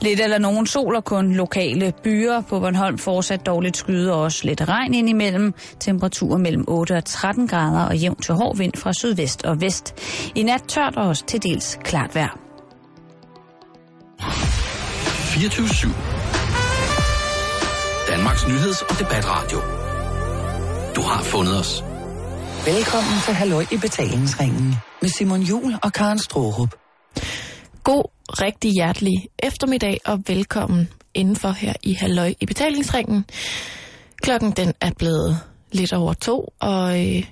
Lidt 0.00 0.20
eller 0.20 0.38
nogen 0.38 0.66
sol 0.66 0.96
og 0.96 1.04
kun 1.04 1.32
lokale 1.32 1.92
byer 2.04 2.40
på 2.40 2.60
Bornholm 2.60 2.98
fortsat 2.98 3.46
dårligt 3.46 3.76
skyde 3.76 4.12
og 4.12 4.20
også 4.20 4.40
lidt 4.44 4.68
regn 4.68 4.94
indimellem. 4.94 5.54
Temperaturer 5.80 6.38
mellem 6.38 6.64
8 6.68 6.92
og 6.92 7.04
13 7.04 7.48
grader 7.48 7.84
og 7.84 7.96
jævn 7.96 8.16
til 8.16 8.34
hård 8.34 8.56
vind 8.56 8.72
fra 8.76 8.92
sydvest 8.92 9.44
og 9.44 9.60
vest. 9.60 9.94
I 10.34 10.42
nat 10.42 10.62
tørt 10.68 10.96
og 10.96 11.08
også 11.08 11.26
til 11.26 11.42
dels 11.42 11.78
klart 11.84 12.14
vejr. 12.14 12.38
24 15.34 15.90
Danmarks 18.08 18.46
nyheds- 18.48 18.82
og 18.82 18.98
debatradio. 18.98 19.58
Du 20.96 21.00
har 21.02 21.22
fundet 21.22 21.60
os. 21.60 21.84
Velkommen 22.66 23.20
til 23.24 23.34
Halløj 23.34 23.64
i 23.72 23.76
betalingsringen 23.76 24.74
med 25.02 25.08
Simon 25.08 25.40
Jul 25.40 25.74
og 25.82 25.92
Karen 25.92 26.18
Strohrup. 26.18 26.74
God, 27.84 28.13
rigtig 28.28 28.70
hjertelig 28.72 29.28
eftermiddag 29.38 29.98
og 30.04 30.22
velkommen 30.26 30.88
indenfor 31.14 31.50
her 31.50 31.72
i 31.82 31.92
Halløj 31.92 32.34
i 32.40 32.46
betalingsringen. 32.46 33.24
Klokken 34.22 34.50
den 34.50 34.72
er 34.80 34.90
blevet 34.98 35.38
lidt 35.72 35.92
over 35.92 36.12
to, 36.12 36.54
og 36.60 37.06
øh, 37.06 37.24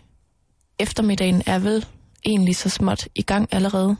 eftermiddagen 0.78 1.42
er 1.46 1.58
vel 1.58 1.86
egentlig 2.26 2.56
så 2.56 2.68
småt 2.68 3.08
i 3.14 3.22
gang 3.22 3.48
allerede. 3.52 3.96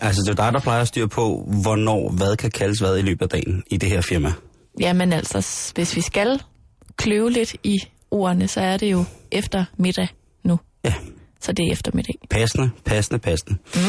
Altså, 0.00 0.22
det 0.26 0.38
er 0.38 0.44
dig, 0.44 0.52
der 0.52 0.60
plejer 0.60 0.80
at 0.80 0.88
styre 0.88 1.08
på, 1.08 1.48
hvornår 1.62 2.10
hvad 2.12 2.36
kan 2.36 2.50
kaldes 2.50 2.78
hvad 2.78 2.98
i 2.98 3.02
løbet 3.02 3.22
af 3.22 3.28
dagen 3.28 3.62
i 3.70 3.76
det 3.76 3.88
her 3.88 4.00
firma. 4.00 4.32
Jamen 4.80 5.12
altså, 5.12 5.72
hvis 5.74 5.96
vi 5.96 6.00
skal 6.00 6.42
kløve 6.96 7.30
lidt 7.30 7.56
i 7.64 7.76
ordene, 8.10 8.48
så 8.48 8.60
er 8.60 8.76
det 8.76 8.92
jo 8.92 9.04
efter 9.30 9.64
middag 9.76 10.08
nu. 10.44 10.58
Ja, 10.84 10.94
Så 11.40 11.52
det 11.52 11.66
er 11.68 11.72
eftermiddag. 11.72 12.14
passende, 12.30 12.70
passende, 12.84 13.18
passende. 13.18 13.58
Mm. 13.74 13.80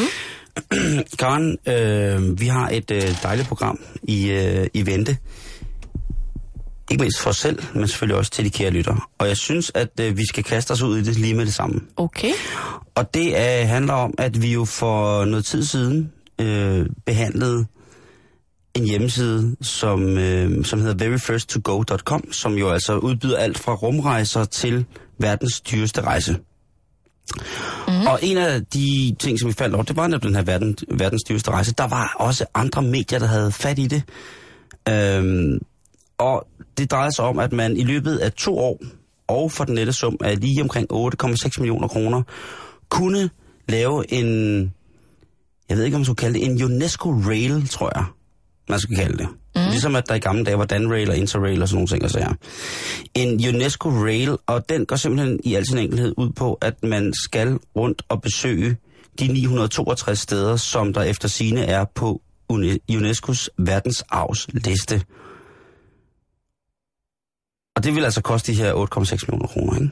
Karen, 1.18 1.58
øh, 1.68 2.40
vi 2.40 2.46
har 2.46 2.68
et 2.68 2.90
øh, 2.90 3.22
dejligt 3.22 3.48
program 3.48 3.80
i, 4.02 4.30
øh, 4.30 4.66
i 4.74 4.86
vente. 4.86 5.16
Ikke 6.90 7.00
mindst 7.00 7.20
for 7.20 7.30
os 7.30 7.36
selv, 7.36 7.62
men 7.74 7.88
selvfølgelig 7.88 8.16
også 8.18 8.30
til 8.30 8.44
de 8.44 8.50
kære 8.50 8.70
lyttere. 8.70 9.00
Og 9.18 9.28
jeg 9.28 9.36
synes, 9.36 9.72
at 9.74 10.00
øh, 10.00 10.16
vi 10.16 10.26
skal 10.26 10.44
kaste 10.44 10.72
os 10.72 10.82
ud 10.82 10.98
i 10.98 11.02
det 11.02 11.18
lige 11.18 11.34
med 11.34 11.46
det 11.46 11.54
samme. 11.54 11.80
Okay. 11.96 12.32
Og 12.94 13.14
det 13.14 13.26
øh, 13.26 13.68
handler 13.68 13.94
om, 13.94 14.14
at 14.18 14.42
vi 14.42 14.52
jo 14.52 14.64
for 14.64 15.24
noget 15.24 15.44
tid 15.44 15.64
siden 15.64 16.12
øh, 16.40 16.86
behandlede 17.06 17.66
en 18.74 18.84
hjemmeside, 18.84 19.56
som, 19.62 20.18
øh, 20.18 20.64
som 20.64 20.80
hedder 20.80 21.04
veryfirsttogo.com, 21.04 22.32
som 22.32 22.54
jo 22.54 22.70
altså 22.70 22.96
udbyder 22.96 23.38
alt 23.38 23.58
fra 23.58 23.74
rumrejser 23.74 24.44
til 24.44 24.84
verdens 25.18 25.60
dyreste 25.60 26.00
rejse. 26.00 26.38
Mm. 27.88 28.06
Og 28.06 28.18
en 28.22 28.36
af 28.36 28.64
de 28.66 29.16
ting, 29.18 29.40
som 29.40 29.48
vi 29.48 29.52
faldt 29.52 29.74
over, 29.74 29.84
det 29.84 29.96
var 29.96 30.06
netop 30.06 30.22
den 30.22 30.34
her 30.34 30.42
verden, 30.42 30.76
verdens 30.88 31.22
dyreste 31.28 31.50
rejse. 31.50 31.74
Der 31.78 31.86
var 31.86 32.14
også 32.18 32.44
andre 32.54 32.82
medier, 32.82 33.18
der 33.18 33.26
havde 33.26 33.52
fat 33.52 33.78
i 33.78 33.86
det. 33.86 34.02
Øhm, 34.88 35.58
og 36.18 36.46
det 36.78 36.90
drejede 36.90 37.14
sig 37.14 37.24
om, 37.24 37.38
at 37.38 37.52
man 37.52 37.76
i 37.76 37.84
løbet 37.84 38.16
af 38.16 38.32
to 38.32 38.58
år, 38.58 38.80
og 39.28 39.52
for 39.52 39.64
den 39.64 39.74
nette 39.74 39.92
sum 39.92 40.16
af 40.24 40.40
lige 40.40 40.62
omkring 40.62 40.92
8,6 40.92 41.50
millioner 41.58 41.88
kroner, 41.88 42.22
kunne 42.88 43.30
lave 43.68 44.12
en, 44.12 44.60
jeg 45.68 45.76
ved 45.76 45.84
ikke, 45.84 45.94
om 45.94 46.00
man 46.00 46.04
skulle 46.04 46.16
kalde 46.16 46.38
det, 46.38 46.46
en 46.46 46.64
UNESCO 46.64 47.10
Rail, 47.10 47.68
tror 47.68 47.92
jeg, 47.94 48.04
man 48.68 48.80
skulle 48.80 49.02
kalde 49.02 49.18
det. 49.18 49.28
Mm. 49.56 49.62
Ligesom 49.70 49.96
at 49.96 50.08
der 50.08 50.14
i 50.14 50.18
gamle 50.18 50.44
dage 50.44 50.58
var 50.58 50.64
Danrail 50.64 51.10
og 51.10 51.16
Interrail 51.16 51.62
og 51.62 51.68
sådan 51.68 51.76
nogle 51.76 51.88
ting 51.88 52.04
og 52.04 52.10
sager. 52.10 52.32
En 53.14 53.54
UNESCO 53.54 53.88
Rail, 53.88 54.36
og 54.46 54.68
den 54.68 54.86
går 54.86 54.96
simpelthen 54.96 55.40
i 55.44 55.54
al 55.54 55.66
sin 55.66 55.78
enkelhed 55.78 56.14
ud 56.16 56.30
på, 56.30 56.54
at 56.54 56.82
man 56.82 57.12
skal 57.24 57.58
rundt 57.76 58.02
og 58.08 58.22
besøge 58.22 58.76
de 59.18 59.28
962 59.28 60.18
steder, 60.18 60.56
som 60.56 60.92
der 60.92 61.02
efter 61.02 61.28
sine 61.28 61.64
er 61.64 61.84
på 61.94 62.22
UNESCO's 62.52 63.48
verdensarvsliste. 63.58 65.02
Og 67.76 67.84
det 67.84 67.94
vil 67.94 68.04
altså 68.04 68.20
koste 68.20 68.52
de 68.52 68.56
her 68.56 68.72
8,6 68.72 69.26
millioner 69.28 69.46
kroner, 69.46 69.74
ikke? 69.74 69.90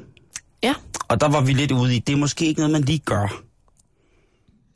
Ja. 0.63 0.75
Og 1.09 1.21
der 1.21 1.29
var 1.29 1.41
vi 1.41 1.53
lidt 1.53 1.73
ude 1.73 1.97
i, 1.97 1.99
det 1.99 2.13
er 2.13 2.17
måske 2.17 2.47
ikke 2.47 2.61
noget, 2.61 2.73
man 2.73 2.83
lige 2.83 2.99
gør. 2.99 3.43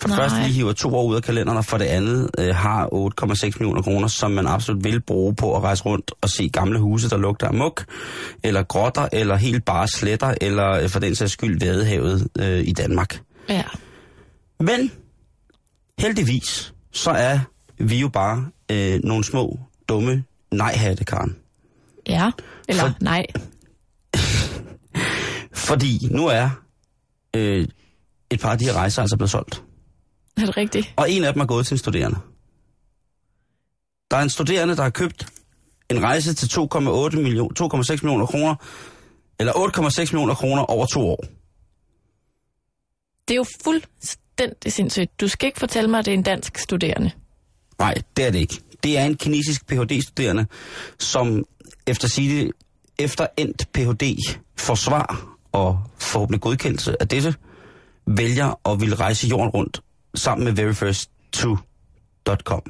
For 0.01 0.09
det 0.09 0.17
Nej. 0.17 0.29
første 0.29 0.43
lige 0.43 0.53
hiver 0.55 0.73
to 0.73 0.95
år 0.95 1.05
ud 1.05 1.17
af 1.17 1.23
kalenderen, 1.23 1.59
og 1.59 1.65
for 1.65 1.79
det 1.79 1.85
andet 1.85 2.31
øh, 2.39 2.55
har 2.55 2.87
8,6 2.87 3.45
millioner 3.45 3.83
kroner, 3.83 4.09
som 4.09 4.31
man 4.31 4.47
absolut 4.47 4.85
vil 4.85 5.01
bruge 5.01 5.35
på 5.35 5.57
at 5.57 5.63
rejse 5.63 5.85
rundt 5.85 6.13
og 6.21 6.31
se 6.31 6.49
gamle 6.49 6.79
huse, 6.79 7.11
der 7.11 7.17
lugter 7.17 7.47
af 7.49 7.55
muk, 7.55 7.85
eller 8.43 8.63
grotter, 8.63 9.09
eller 9.13 9.37
helt 9.37 9.65
bare 9.65 9.89
sletter, 9.89 10.35
eller 10.41 10.71
øh, 10.71 10.89
for 10.89 11.01
den 11.01 11.15
sags 11.15 11.33
skyld 11.33 11.61
Vadehavet 11.61 12.29
øh, 12.39 12.61
i 12.69 12.73
Danmark. 12.73 13.21
Ja. 13.49 13.63
Men 14.61 14.91
heldigvis, 15.99 16.75
så 16.93 17.11
er 17.11 17.39
vi 17.79 18.01
jo 18.01 18.09
bare 18.09 18.47
øh, 18.73 19.01
nogle 19.05 19.25
små, 19.25 19.59
dumme 19.89 20.25
nej-hatte, 20.51 21.05
Karen. 21.05 21.37
Ja. 22.09 22.31
Eller 22.69 22.83
For- 22.83 22.95
nej. 23.01 23.27
Fordi 25.69 26.09
nu 26.11 26.27
er 26.27 26.51
øh, 27.37 27.67
et 28.31 28.41
par 28.41 28.51
af 28.51 28.59
de 28.59 28.65
her 28.65 28.73
rejser 28.73 29.03
altså 29.03 29.17
blevet 29.17 29.31
solgt. 29.31 29.63
Er 30.41 30.47
det 30.47 30.57
rigtigt? 30.57 30.95
Og 30.97 31.11
en 31.11 31.25
af 31.25 31.33
dem 31.33 31.43
er 31.43 31.47
gået 31.47 31.67
til 31.67 31.75
en 31.75 31.79
studerende. 31.79 32.19
Der 34.11 34.17
er 34.17 34.23
en 34.23 34.31
studerende, 34.31 34.77
der 34.77 34.83
har 34.83 34.91
købt 34.91 35.27
en 35.91 36.03
rejse 36.03 36.35
til 36.35 36.47
2,8 36.61 37.17
million, 37.17 37.53
2,6 37.61 37.91
millioner 37.91 38.27
kroner, 38.27 38.55
eller 39.39 39.53
8,6 39.53 40.01
millioner 40.01 40.35
kroner 40.35 40.63
over 40.63 40.87
to 40.87 41.01
år. 41.01 41.25
Det 43.29 43.35
er 43.35 43.37
jo 43.37 43.47
fuldstændig 43.65 44.73
sindssygt. 44.73 45.21
Du 45.21 45.29
skal 45.29 45.47
ikke 45.47 45.59
fortælle 45.59 45.91
mig, 45.91 45.99
at 45.99 46.05
det 46.05 46.15
er 46.15 46.17
en 46.19 46.23
dansk 46.23 46.59
studerende. 46.59 47.11
Nej, 47.79 47.95
det 48.17 48.27
er 48.27 48.31
det 48.31 48.39
ikke. 48.39 48.61
Det 48.83 48.99
er 48.99 49.05
en 49.05 49.17
kinesisk 49.17 49.67
Ph.D.-studerende, 49.67 50.47
som 50.99 51.45
efter 51.87 52.09
sige 52.09 52.53
efter 52.99 53.27
endt 53.37 53.73
Ph.D. 53.73 54.17
forsvar 54.57 55.37
og 55.53 55.79
forhåbentlig 55.99 56.41
godkendelse 56.41 57.03
af 57.03 57.09
dette, 57.09 57.35
vælger 58.07 58.61
at 58.69 58.81
ville 58.81 58.95
rejse 58.95 59.29
jorden 59.29 59.51
rundt 59.51 59.81
sammen 60.19 60.45
med 60.45 60.53
veryfirst2.com. 60.53 62.63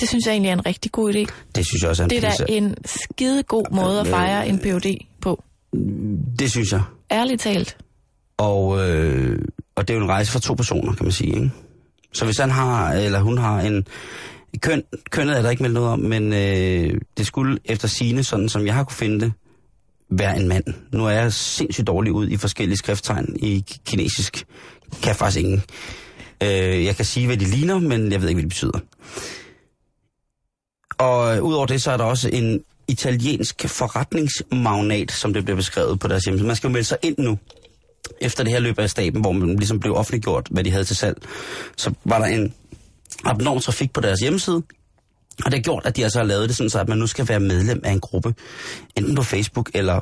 Det 0.00 0.08
synes 0.08 0.26
jeg 0.26 0.32
egentlig 0.32 0.48
er 0.48 0.52
en 0.52 0.66
rigtig 0.66 0.92
god 0.92 1.14
idé. 1.14 1.24
Det 1.54 1.66
synes 1.66 1.82
jeg 1.82 1.90
også 1.90 2.02
er 2.02 2.04
en 2.04 2.10
Det 2.10 2.24
er 2.24 2.30
da 2.30 2.44
en 2.48 2.74
skide 2.84 3.42
god 3.42 3.64
måde 3.72 4.00
at 4.00 4.06
fejre 4.06 4.48
en 4.48 4.58
PhD 4.58 4.86
på. 5.20 5.42
Det 6.38 6.50
synes 6.50 6.72
jeg. 6.72 6.82
Ærligt 7.10 7.40
talt. 7.40 7.76
Og, 8.36 8.88
øh, 8.88 9.38
og 9.74 9.88
det 9.88 9.94
er 9.94 9.98
jo 9.98 10.04
en 10.04 10.10
rejse 10.10 10.32
for 10.32 10.38
to 10.38 10.54
personer, 10.54 10.94
kan 10.94 11.04
man 11.04 11.12
sige. 11.12 11.34
Ikke? 11.34 11.50
Så 12.12 12.24
hvis 12.24 12.38
han 12.38 12.50
har, 12.50 12.92
eller 12.92 13.20
hun 13.20 13.38
har 13.38 13.60
en... 13.60 13.86
Køn, 14.60 14.82
kønnet 15.10 15.38
er 15.38 15.42
der 15.42 15.50
ikke 15.50 15.62
meldt 15.62 15.74
noget 15.74 15.90
om, 15.90 15.98
men 15.98 16.32
øh, 16.32 17.00
det 17.16 17.26
skulle 17.26 17.58
efter 17.64 17.88
sine, 17.88 18.24
sådan 18.24 18.48
som 18.48 18.66
jeg 18.66 18.74
har 18.74 18.84
kunne 18.84 18.96
finde 18.96 19.20
det, 19.20 19.32
være 20.10 20.40
en 20.40 20.48
mand. 20.48 20.64
Nu 20.92 21.06
er 21.06 21.10
jeg 21.10 21.32
sindssygt 21.32 21.86
dårlig 21.86 22.12
ud 22.12 22.28
i 22.28 22.36
forskellige 22.36 22.78
skrifttegn 22.78 23.36
i 23.40 23.64
kinesisk. 23.86 24.44
Kan 24.92 25.08
jeg 25.08 25.16
faktisk 25.16 25.44
ingen. 25.44 25.62
Øh, 26.42 26.84
jeg 26.84 26.96
kan 26.96 27.04
sige, 27.04 27.26
hvad 27.26 27.36
de 27.36 27.44
ligner, 27.44 27.78
men 27.78 28.12
jeg 28.12 28.22
ved 28.22 28.28
ikke, 28.28 28.40
hvad 28.40 28.42
de 28.42 28.48
betyder. 28.48 28.78
Og 30.98 31.36
øh, 31.36 31.42
udover 31.42 31.66
det, 31.66 31.82
så 31.82 31.90
er 31.90 31.96
der 31.96 32.04
også 32.04 32.28
en 32.32 32.60
italiensk 32.88 33.68
forretningsmagnat, 33.68 35.12
som 35.12 35.32
det 35.34 35.44
bliver 35.44 35.56
beskrevet 35.56 36.00
på 36.00 36.08
deres 36.08 36.24
hjemmeside. 36.24 36.46
Man 36.46 36.56
skal 36.56 36.68
jo 36.68 36.72
melde 36.72 36.88
sig 36.88 36.98
ind 37.02 37.18
nu 37.18 37.38
efter 38.20 38.44
det 38.44 38.52
her 38.52 38.60
løb 38.60 38.78
af 38.78 38.90
staben, 38.90 39.20
hvor 39.20 39.32
man 39.32 39.56
ligesom 39.56 39.80
blev 39.80 39.94
offentliggjort, 39.94 40.48
hvad 40.50 40.64
de 40.64 40.70
havde 40.70 40.84
til 40.84 40.96
salg, 40.96 41.16
så 41.76 41.92
var 42.04 42.18
der 42.18 42.26
en 42.26 42.54
abnorm 43.24 43.60
trafik 43.60 43.92
på 43.92 44.00
deres 44.00 44.20
hjemmeside, 44.20 44.62
og 45.44 45.50
det 45.50 45.54
har 45.54 45.62
gjort, 45.62 45.86
at 45.86 45.96
de 45.96 46.02
altså 46.04 46.18
har 46.18 46.26
lavet 46.26 46.48
det 46.48 46.56
sådan, 46.56 46.70
så 46.70 46.80
at 46.80 46.88
man 46.88 46.98
nu 46.98 47.06
skal 47.06 47.28
være 47.28 47.40
medlem 47.40 47.80
af 47.84 47.92
en 47.92 48.00
gruppe, 48.00 48.34
enten 48.96 49.14
på 49.14 49.22
Facebook 49.22 49.70
eller 49.74 50.00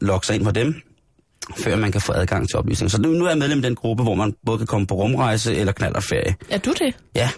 logge 0.00 0.26
sig 0.26 0.36
ind 0.36 0.44
på 0.44 0.50
dem, 0.50 0.74
før 1.56 1.76
man 1.76 1.92
kan 1.92 2.00
få 2.00 2.12
adgang 2.12 2.48
til 2.48 2.58
oplysninger. 2.58 2.90
Så 2.90 3.00
nu, 3.00 3.24
er 3.24 3.28
jeg 3.28 3.38
medlem 3.38 3.58
af 3.58 3.62
den 3.62 3.74
gruppe, 3.74 4.02
hvor 4.02 4.14
man 4.14 4.34
både 4.46 4.58
kan 4.58 4.66
komme 4.66 4.86
på 4.86 4.94
rumrejse 4.94 5.54
eller 5.54 5.72
knallerferie. 5.72 6.34
Er 6.50 6.58
du 6.58 6.72
det? 6.72 6.96
Ja. 7.14 7.30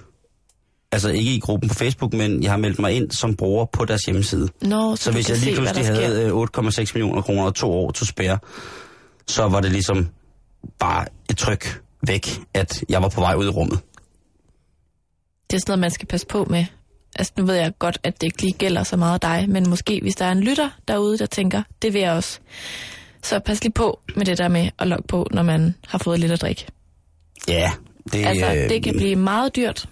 Altså 0.92 1.10
ikke 1.10 1.34
i 1.34 1.40
gruppen 1.40 1.68
på 1.68 1.74
Facebook, 1.74 2.12
men 2.12 2.42
jeg 2.42 2.50
har 2.50 2.58
meldt 2.58 2.78
mig 2.78 2.92
ind 2.92 3.10
som 3.10 3.36
bruger 3.36 3.64
på 3.64 3.84
deres 3.84 4.00
hjemmeside. 4.02 4.48
Nå, 4.62 4.96
så, 4.96 5.02
Så 5.02 5.12
hvis 5.12 5.28
jeg 5.30 5.38
lige 5.38 5.56
se, 5.56 5.62
pludselig 5.62 5.86
havde 5.86 6.26
øh, 6.26 6.32
8,6 6.32 6.90
millioner 6.94 7.22
kroner 7.22 7.42
og 7.42 7.54
to 7.54 7.72
år 7.72 7.90
til 7.90 8.06
spære, 8.06 8.38
så 9.26 9.48
var 9.48 9.60
det 9.60 9.72
ligesom 9.72 10.08
bare 10.78 11.06
et 11.30 11.36
tryk 11.36 11.80
væk, 12.06 12.28
at 12.54 12.84
jeg 12.88 13.02
var 13.02 13.08
på 13.08 13.20
vej 13.20 13.34
ud 13.34 13.46
i 13.46 13.48
rummet. 13.48 13.78
Det 15.50 15.56
er 15.56 15.60
sådan 15.60 15.70
noget, 15.70 15.80
man 15.80 15.90
skal 15.90 16.06
passe 16.08 16.26
på 16.26 16.44
med. 16.50 16.64
Altså, 17.16 17.32
nu 17.38 17.46
ved 17.46 17.54
jeg 17.54 17.72
godt, 17.78 17.98
at 18.04 18.20
det 18.20 18.26
ikke 18.26 18.42
lige 18.42 18.52
gælder 18.58 18.82
så 18.82 18.96
meget 18.96 19.22
dig, 19.22 19.44
men 19.48 19.68
måske 19.68 19.98
hvis 20.02 20.14
der 20.14 20.24
er 20.24 20.32
en 20.32 20.40
lytter 20.40 20.70
derude, 20.88 21.18
der 21.18 21.26
tænker, 21.26 21.62
det 21.82 21.92
vil 21.92 22.00
jeg 22.00 22.12
også. 22.12 22.40
Så 23.22 23.38
pas 23.38 23.62
lige 23.62 23.72
på 23.72 24.00
med 24.16 24.24
det 24.24 24.38
der 24.38 24.48
med 24.48 24.70
at 24.78 24.86
logge 24.86 25.08
på, 25.08 25.26
når 25.30 25.42
man 25.42 25.74
har 25.86 25.98
fået 25.98 26.20
lidt 26.20 26.32
at 26.32 26.40
drikke. 26.40 26.66
Ja, 27.48 27.70
det, 28.12 28.26
Altså, 28.26 28.54
øh, 28.54 28.68
det 28.68 28.82
kan 28.82 28.96
blive 28.96 29.16
meget 29.16 29.56
dyrt. 29.56 29.88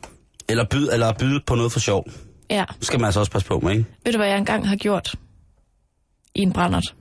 Eller 0.48 0.64
byde, 0.70 0.92
eller 0.92 1.12
byde 1.12 1.40
på 1.46 1.54
noget 1.54 1.72
for 1.72 1.80
sjov. 1.80 2.06
Ja, 2.50 2.64
Det 2.78 2.86
skal 2.86 3.00
man 3.00 3.04
altså 3.04 3.20
også 3.20 3.32
passe 3.32 3.48
på 3.48 3.60
med, 3.60 3.72
ikke? 3.72 3.84
ved 4.04 4.12
du, 4.12 4.18
hvad 4.18 4.28
jeg 4.28 4.38
engang 4.38 4.68
har 4.68 4.76
gjort? 4.76 5.14
I 6.34 6.40
en 6.40 6.52
brændert. 6.52 6.94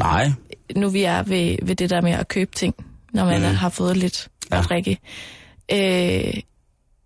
Nej. 0.00 0.30
Nu 0.76 0.88
vi 0.88 1.02
er 1.02 1.22
ved, 1.22 1.56
ved 1.62 1.76
det 1.76 1.90
der 1.90 2.00
med 2.00 2.12
at 2.12 2.28
købe 2.28 2.54
ting, 2.54 2.74
når 3.12 3.24
man 3.24 3.40
mm. 3.40 3.46
har 3.46 3.68
fået 3.68 3.96
lidt 3.96 4.28
ja. 4.50 4.58
at 4.58 4.64
drikke. 4.64 4.98
Øh, 5.72 6.34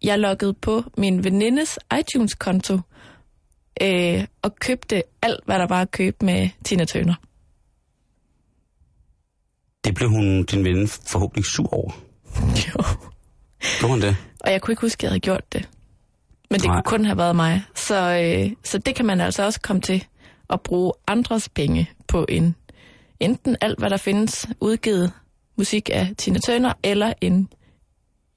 jeg 0.03 0.19
loggede 0.19 0.55
på 0.55 0.85
min 0.97 1.25
venindes 1.25 1.79
iTunes-konto 2.01 2.79
øh, 3.83 4.25
og 4.43 4.57
købte 4.57 5.03
alt, 5.23 5.41
hvad 5.45 5.59
der 5.59 5.67
var 5.67 5.83
at 5.83 5.91
købe 5.91 6.25
med 6.25 6.49
Tina 6.65 6.85
Turner. 6.85 7.15
Det 9.85 9.95
blev 9.95 10.09
hun, 10.09 10.45
din 10.45 10.65
ven, 10.65 10.89
forhåbentlig 10.89 11.45
sur 11.45 11.75
over. 11.75 11.91
Jo. 12.41 12.85
Gjorde 13.79 13.93
hun 13.93 14.01
det? 14.01 14.17
Og 14.41 14.53
jeg 14.53 14.61
kunne 14.61 14.73
ikke 14.73 14.81
huske, 14.81 15.01
at 15.01 15.03
jeg 15.03 15.11
havde 15.11 15.21
gjort 15.21 15.53
det. 15.53 15.69
Men 16.51 16.61
det 16.61 16.67
Nej. 16.67 16.77
kunne 16.77 16.99
kun 16.99 17.05
have 17.05 17.19
været 17.19 17.37
mig. 17.37 17.63
Så, 17.75 17.97
øh, 17.97 18.53
så 18.65 18.79
det 18.79 18.95
kan 18.95 19.07
man 19.07 19.21
altså 19.21 19.45
også 19.45 19.61
komme 19.61 19.83
til 19.83 20.05
at 20.51 20.61
bruge 20.61 20.93
andres 21.07 21.49
penge 21.49 21.91
på 22.09 22.27
en 22.29 22.55
enten 23.21 23.57
alt, 23.61 23.79
hvad 23.79 23.91
der 23.91 23.97
findes 23.97 24.47
udgivet 24.61 25.13
musik 25.59 25.91
af 25.93 26.11
Tina 26.19 26.39
Turner, 26.39 26.73
eller 26.83 27.13
en 27.21 27.49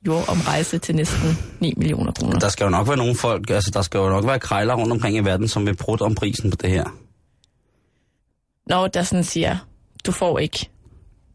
jordomrejse 0.08 0.78
til 0.78 0.96
næsten 0.96 1.30
9 1.60 1.74
millioner 1.78 2.12
kroner. 2.12 2.40
Der 2.40 2.50
skal 2.50 2.64
jo 2.64 2.70
nok 2.70 2.88
være 2.88 2.98
nogle 2.98 3.16
folk, 3.16 3.50
altså 3.50 3.72
der 3.74 3.82
skal 3.82 3.98
jo 3.98 4.10
nok 4.10 4.26
være 4.26 4.40
krejler 4.40 4.76
rundt 4.76 4.92
omkring 4.92 5.18
i 5.18 5.20
verden, 5.20 5.48
som 5.48 5.66
vil 5.66 5.76
prutte 5.76 6.04
om 6.04 6.16
prisen 6.16 6.52
på 6.52 6.58
det 6.62 6.70
her. 6.70 6.84
Når 8.70 8.88
der 8.88 9.04
sådan 9.04 9.24
siger, 9.24 9.58
du 10.06 10.12
får 10.12 10.40
ikke. 10.40 10.70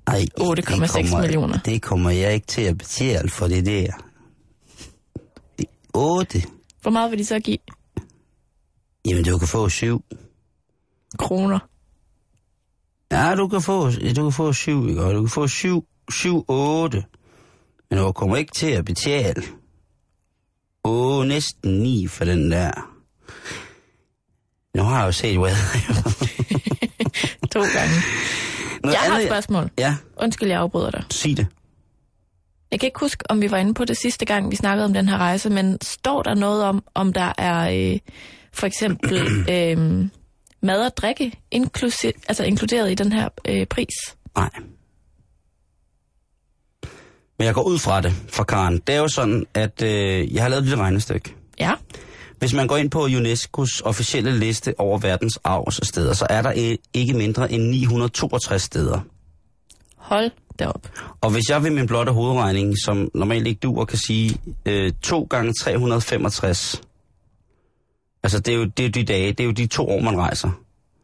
Ej, 0.09 0.27
8,6 0.41 0.55
det 0.55 0.65
kommer- 0.67 1.21
millioner. 1.21 1.59
Det 1.59 1.83
kommer 1.83 2.11
jeg 2.11 2.35
ikke 2.35 2.47
til 2.47 2.63
at 2.63 2.79
betale 2.79 3.29
for 3.31 3.49
det 3.49 3.67
der. 3.67 3.93
Det- 5.59 5.67
8? 5.95 6.43
Hvor 6.83 6.91
meget 6.91 7.11
vil 7.11 7.19
de 7.19 7.25
så 7.25 7.41
give? 7.41 7.59
Jamen, 9.09 9.25
du 9.25 9.39
kan 9.39 9.49
få 9.49 9.69
7. 9.69 10.05
Kroner. 11.19 11.59
Ja, 13.13 13.35
du 13.35 13.49
kan 13.49 13.63
få, 13.63 13.91
du 13.91 14.23
kan 14.23 14.33
få 14.33 14.53
7, 14.53 14.89
ikke? 14.89 15.01
Du 15.15 15.21
kan 15.23 15.29
få 15.31 15.47
7, 15.49 15.85
7, 16.13 16.45
8. 16.49 17.05
Men 17.91 17.99
du 17.99 18.13
kommer 18.13 18.37
ikke 18.37 18.53
til 18.53 18.71
at 18.71 18.85
betale. 18.85 19.43
Åh, 20.85 21.27
næsten 21.27 21.79
9 21.83 22.07
for 22.07 22.25
den 22.25 22.51
der. 22.51 22.71
Nu 24.77 24.83
har 24.83 24.99
jeg 24.99 25.07
jo 25.07 25.13
set 25.13 25.39
weather. 25.39 25.81
To 27.53 27.61
gange. 27.61 27.95
Noget 28.83 28.93
Jeg 28.95 29.01
har 29.01 29.09
et 29.09 29.15
andet- 29.15 29.29
spørgsmål. 29.29 29.71
Ja, 29.79 29.97
Undskyld, 30.17 30.49
jeg 30.49 30.61
afbryder 30.61 30.91
dig. 30.91 31.05
sig 31.11 31.37
det. 31.37 31.47
Jeg 32.71 32.81
kan 32.81 32.87
ikke 32.87 33.01
huske, 33.01 33.31
om 33.31 33.41
vi 33.41 33.51
var 33.51 33.57
inde 33.57 33.75
på 33.75 33.85
det 33.85 33.97
sidste 33.97 34.25
gang, 34.25 34.51
vi 34.51 34.57
snakkede 34.57 34.85
om 34.85 34.93
den 34.93 35.09
her 35.09 35.17
rejse, 35.19 35.51
men 35.51 35.79
står 35.83 36.23
der 36.23 36.35
noget 36.35 36.65
om, 36.65 36.85
om 36.95 37.13
der 37.13 37.33
er 37.39 37.93
øh, 37.93 37.99
for 38.53 38.67
eksempel 38.67 39.17
øh, 39.55 40.07
mad 40.63 40.87
og 40.87 40.97
drikke 40.97 41.33
inklusi- 41.55 42.13
altså 42.29 42.45
inkluderet 42.45 42.91
i 42.91 42.95
den 42.95 43.13
her 43.13 43.29
øh, 43.45 43.67
pris? 43.67 43.95
Nej. 44.37 44.51
Men 47.39 47.47
jeg 47.47 47.55
går 47.55 47.63
ud 47.63 47.79
fra 47.79 48.01
det, 48.01 48.13
fra 48.29 48.45
Karen. 48.45 48.79
Det 48.87 48.95
er 48.95 48.99
jo 48.99 49.09
sådan, 49.09 49.47
at 49.55 49.83
øh, 49.83 50.35
jeg 50.35 50.43
har 50.43 50.49
lavet 50.49 50.63
et 50.63 50.69
lille 50.69 50.83
regnestykke. 50.83 51.35
Ja. 51.61 51.73
Hvis 52.39 52.55
man 52.55 52.67
går 52.67 52.77
ind 52.77 52.91
på 52.91 53.07
UNESCO's 53.07 53.81
officielle 53.85 54.39
liste 54.39 54.75
over 54.81 54.99
verdens 54.99 55.39
arvssteder, 55.45 56.13
så 56.15 56.27
er 56.31 56.43
der 56.43 56.77
ikke 56.95 57.15
mindre 57.15 57.53
end 57.53 57.63
962 57.63 58.63
steder. 58.63 59.01
Hold 59.97 60.31
derop. 60.59 60.89
Og 61.21 61.31
hvis 61.31 61.49
jeg 61.51 61.63
ved 61.63 61.71
min 61.71 61.87
blotte 61.87 62.13
hovedregning, 62.13 62.75
som 62.85 63.11
normalt 63.15 63.47
ikke 63.47 63.59
duer, 63.61 63.85
kan 63.85 63.99
sige 63.99 64.41
øh, 64.67 64.93
2 65.03 65.27
gange 65.31 65.53
365, 65.53 66.83
altså 68.23 68.41
det 68.41 68.55
er, 68.55 68.59
jo, 68.59 68.65
det 68.65 68.81
er 68.81 68.85
jo 68.85 68.91
de 68.91 69.05
dage, 69.05 69.33
det 69.33 69.41
er 69.41 69.45
jo 69.45 69.51
de 69.53 69.67
to 69.67 69.89
år, 69.89 70.01
man 70.01 70.19
rejser, 70.19 70.51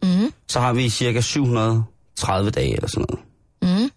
Mm. 0.02 0.32
så 0.48 0.60
har 0.60 0.72
vi 0.72 0.88
cirka 0.88 1.20
730 1.20 2.50
dage 2.50 2.74
eller 2.74 2.88
sådan 2.88 3.06
noget. 3.10 3.24
Mm. 3.82 3.90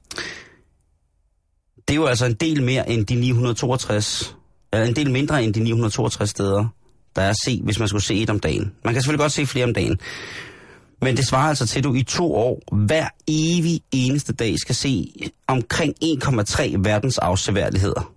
Det 1.87 1.93
er 1.93 1.95
jo 1.95 2.05
altså 2.05 2.25
en 2.25 2.33
del 2.33 2.63
mere 2.63 2.89
end 2.89 3.05
de 3.05 3.15
962, 3.15 4.35
eller 4.73 4.85
en 4.85 4.95
del 4.95 5.11
mindre 5.11 5.43
end 5.43 5.53
de 5.53 5.59
962 5.59 6.29
steder, 6.29 6.65
der 7.17 7.23
er 7.23 7.29
at 7.29 7.35
se, 7.45 7.61
hvis 7.63 7.79
man 7.79 7.87
skulle 7.87 8.03
se 8.03 8.15
et 8.15 8.29
om 8.29 8.39
dagen. 8.39 8.73
Man 8.85 8.93
kan 8.93 9.03
selvfølgelig 9.03 9.23
godt 9.23 9.31
se 9.31 9.45
flere 9.45 9.65
om 9.65 9.73
dagen. 9.73 9.99
Men 11.01 11.17
det 11.17 11.27
svarer 11.27 11.49
altså 11.49 11.67
til, 11.67 11.79
at 11.79 11.83
du 11.83 11.93
i 11.93 12.03
to 12.03 12.35
år 12.35 12.75
hver 12.75 13.07
evig 13.27 13.81
eneste 13.91 14.33
dag 14.33 14.59
skal 14.59 14.75
se 14.75 15.13
omkring 15.47 15.93
1,3 16.03 16.75
verdens 16.77 17.17
afseværdigheder. 17.17 18.13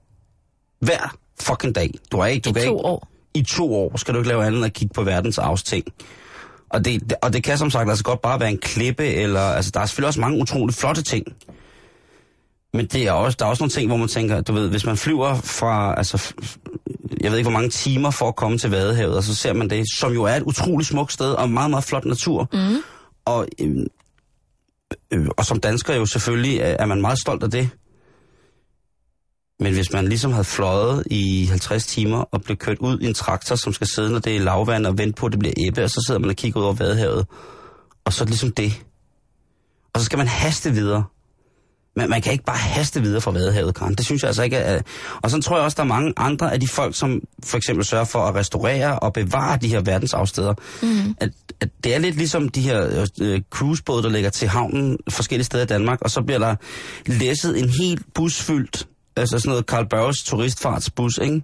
Hver 0.81 1.17
fucking 1.41 1.75
dag. 1.75 1.91
Du 2.13 2.19
er 2.19 2.27
ikke, 2.27 2.45
du 2.45 2.51
I 2.51 2.53
kan 2.53 2.63
to 2.63 2.77
ikke, 2.77 2.85
år. 2.85 3.09
I 3.35 3.43
to 3.43 3.75
år 3.75 3.97
skal 3.97 4.15
du 4.15 4.19
ikke 4.19 4.29
lave 4.29 4.45
andet 4.47 4.59
end 4.59 4.67
at 4.67 4.73
kigge 4.73 4.95
på 4.95 5.03
verdens 5.03 5.39
afsting. 5.39 5.85
Og 6.71 6.85
det, 6.85 7.13
og 7.23 7.33
det 7.33 7.43
kan 7.43 7.59
som 7.59 7.71
sagt 7.71 7.89
altså 7.89 8.05
godt 8.05 8.23
bare 8.23 8.41
være 8.41 8.51
en 8.51 8.59
klippe, 8.59 9.07
eller 9.07 9.41
altså 9.41 9.71
der 9.75 9.81
er 9.81 9.87
selvfølgelig 9.87 10.09
også 10.09 10.21
mange 10.21 10.41
utroligt 10.41 10.79
flotte 10.79 11.03
ting. 11.03 11.27
Men 12.75 12.87
det 12.87 13.07
er 13.07 13.13
også, 13.13 13.37
der 13.39 13.45
er 13.45 13.51
også 13.51 13.63
nogle 13.63 13.71
ting, 13.71 13.87
hvor 13.87 13.97
man 13.97 14.09
tænker, 14.09 14.41
du 14.41 14.53
ved, 14.53 14.69
hvis 14.69 14.87
man 14.87 14.97
flyver 14.97 15.35
fra, 15.35 15.95
altså, 15.97 16.35
jeg 17.21 17.31
ved 17.31 17.39
ikke 17.39 17.51
hvor 17.51 17.59
mange 17.59 17.71
timer 17.71 18.11
for 18.11 18.29
at 18.29 18.37
komme 18.37 18.59
til 18.59 18.71
Vadehavet, 18.71 19.17
og 19.17 19.25
så 19.25 19.35
ser 19.35 19.53
man 19.53 19.71
det, 19.71 19.85
som 19.99 20.13
jo 20.13 20.23
er 20.23 20.35
et 20.35 20.43
utroligt 20.43 20.89
smukt 20.89 21.13
sted, 21.13 21.33
og 21.33 21.51
meget, 21.51 21.71
meget 21.71 21.85
flot 21.85 22.05
natur. 22.05 22.49
Mm. 22.53 22.77
Og, 23.25 23.47
øh, 23.61 23.87
øh, 25.13 25.27
og 25.37 25.47
som 25.47 25.61
dansker 25.61 25.95
jo 25.95 26.07
selvfølgelig 26.07 26.59
er 26.59 26.77
er 26.79 26.87
man 26.87 27.01
meget 27.01 27.19
stolt 27.19 27.43
af 27.43 27.51
det. 27.51 27.71
Men 29.61 29.75
hvis 29.75 29.93
man 29.93 30.09
ligesom 30.09 30.33
havde 30.33 30.45
fløjet 30.45 31.03
i 31.11 31.45
50 31.45 31.87
timer 31.87 32.19
og 32.19 32.43
blev 32.43 32.57
kørt 32.57 32.79
ud 32.79 33.01
i 33.01 33.07
en 33.07 33.15
traktor, 33.15 33.57
som 33.57 33.73
skal 33.73 33.87
sidde, 33.87 34.11
når 34.11 34.19
det 34.19 34.37
er 34.37 34.41
lavvand, 34.41 34.87
og 34.87 34.99
vente 34.99 35.21
på, 35.21 35.27
at 35.27 35.33
det 35.33 35.39
bliver 35.39 35.55
ebbe, 35.69 35.85
og 35.85 35.91
så 35.91 36.05
sidder 36.07 36.21
man 36.21 36.31
og 36.31 36.37
kigger 36.37 36.61
ud 36.61 36.65
over 36.65 36.75
Vadehavet, 36.75 37.27
og 38.05 38.13
så 38.13 38.25
er 38.25 38.25
det 38.25 38.31
ligesom 38.31 38.53
det. 38.53 38.83
Og 39.93 40.01
så 40.01 40.07
skal 40.07 40.19
man 40.19 40.29
haste 40.29 40.71
videre. 40.71 41.05
Men 42.01 42.11
man 42.11 42.23
kan 42.23 42.33
ikke 42.33 42.45
bare 42.45 42.57
haste 42.57 43.03
videre 43.03 43.21
fra 43.21 43.31
Vadehavet, 43.31 43.75
Karen. 43.75 43.95
Det 43.95 44.07
synes 44.07 44.23
jeg 44.23 44.29
altså 44.29 44.43
ikke 44.43 44.57
er... 44.57 44.83
Og 45.23 45.31
så 45.31 45.41
tror 45.41 45.57
jeg 45.57 45.65
også, 45.65 45.75
der 45.75 45.83
er 45.83 45.87
mange 45.87 46.13
andre 46.17 46.53
af 46.53 46.61
de 46.61 46.69
folk, 46.69 46.97
som 46.97 47.21
for 47.45 47.57
eksempel 47.57 47.85
sørger 47.85 48.05
for 48.05 48.19
at 48.19 48.35
restaurere 48.35 48.99
og 48.99 49.13
bevare 49.13 49.59
de 49.63 49.69
her 49.69 49.81
verdensafsteder. 49.81 50.55
Mm. 50.83 51.15
At, 51.21 51.31
at 51.61 51.69
det 51.85 51.95
er 51.95 51.99
lidt 51.99 52.17
ligesom 52.17 52.49
de 52.49 52.61
her 52.61 53.07
øh, 53.21 53.41
cruisebåde, 53.51 54.03
der 54.03 54.09
ligger 54.09 54.31
til 54.31 54.49
havnen 54.49 54.99
forskellige 55.09 55.45
steder 55.45 55.65
i 55.65 55.67
Danmark, 55.67 55.99
og 56.01 56.11
så 56.11 56.23
bliver 56.23 56.39
der 56.39 56.57
læsset 57.07 57.59
en 57.59 57.71
helt 57.81 58.03
bus 58.15 58.43
fyldt, 58.43 58.87
altså 59.17 59.39
sådan 59.39 59.51
noget 59.51 59.65
Carl 59.65 59.89
Børges 59.89 60.17
turistfartsbus, 60.25 61.19
ikke? 61.23 61.43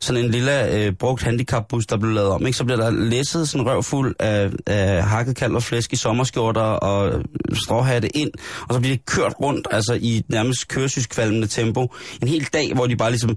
Sådan 0.00 0.24
en 0.24 0.30
lille 0.30 0.72
øh, 0.74 0.92
brugt 0.92 1.22
handicapbus, 1.22 1.86
der 1.86 1.96
blev 1.96 2.12
lavet 2.12 2.30
om, 2.30 2.46
ikke? 2.46 2.58
så 2.58 2.64
bliver 2.64 2.80
der 2.80 2.90
læsset 2.90 3.48
sådan 3.48 3.66
en 3.66 3.70
røv 3.70 3.82
fuld 3.82 4.14
af, 4.18 4.50
af 4.66 5.02
hakket 5.02 5.36
kalv 5.36 5.54
og 5.54 5.62
flæsk 5.62 5.92
i 5.92 5.96
sommerskjorter 5.96 6.60
og 6.60 7.22
stråhatte 7.52 8.16
ind, 8.16 8.30
og 8.68 8.74
så 8.74 8.80
bliver 8.80 8.96
det 8.96 9.06
kørt 9.06 9.34
rundt 9.40 9.68
altså 9.70 9.94
i 9.94 10.22
nærmest 10.28 10.68
køresyskvalmende 10.68 11.46
tempo. 11.46 11.94
En 12.22 12.28
hel 12.28 12.44
dag, 12.44 12.74
hvor 12.74 12.86
de 12.86 12.96
bare 12.96 13.10
ligesom 13.10 13.36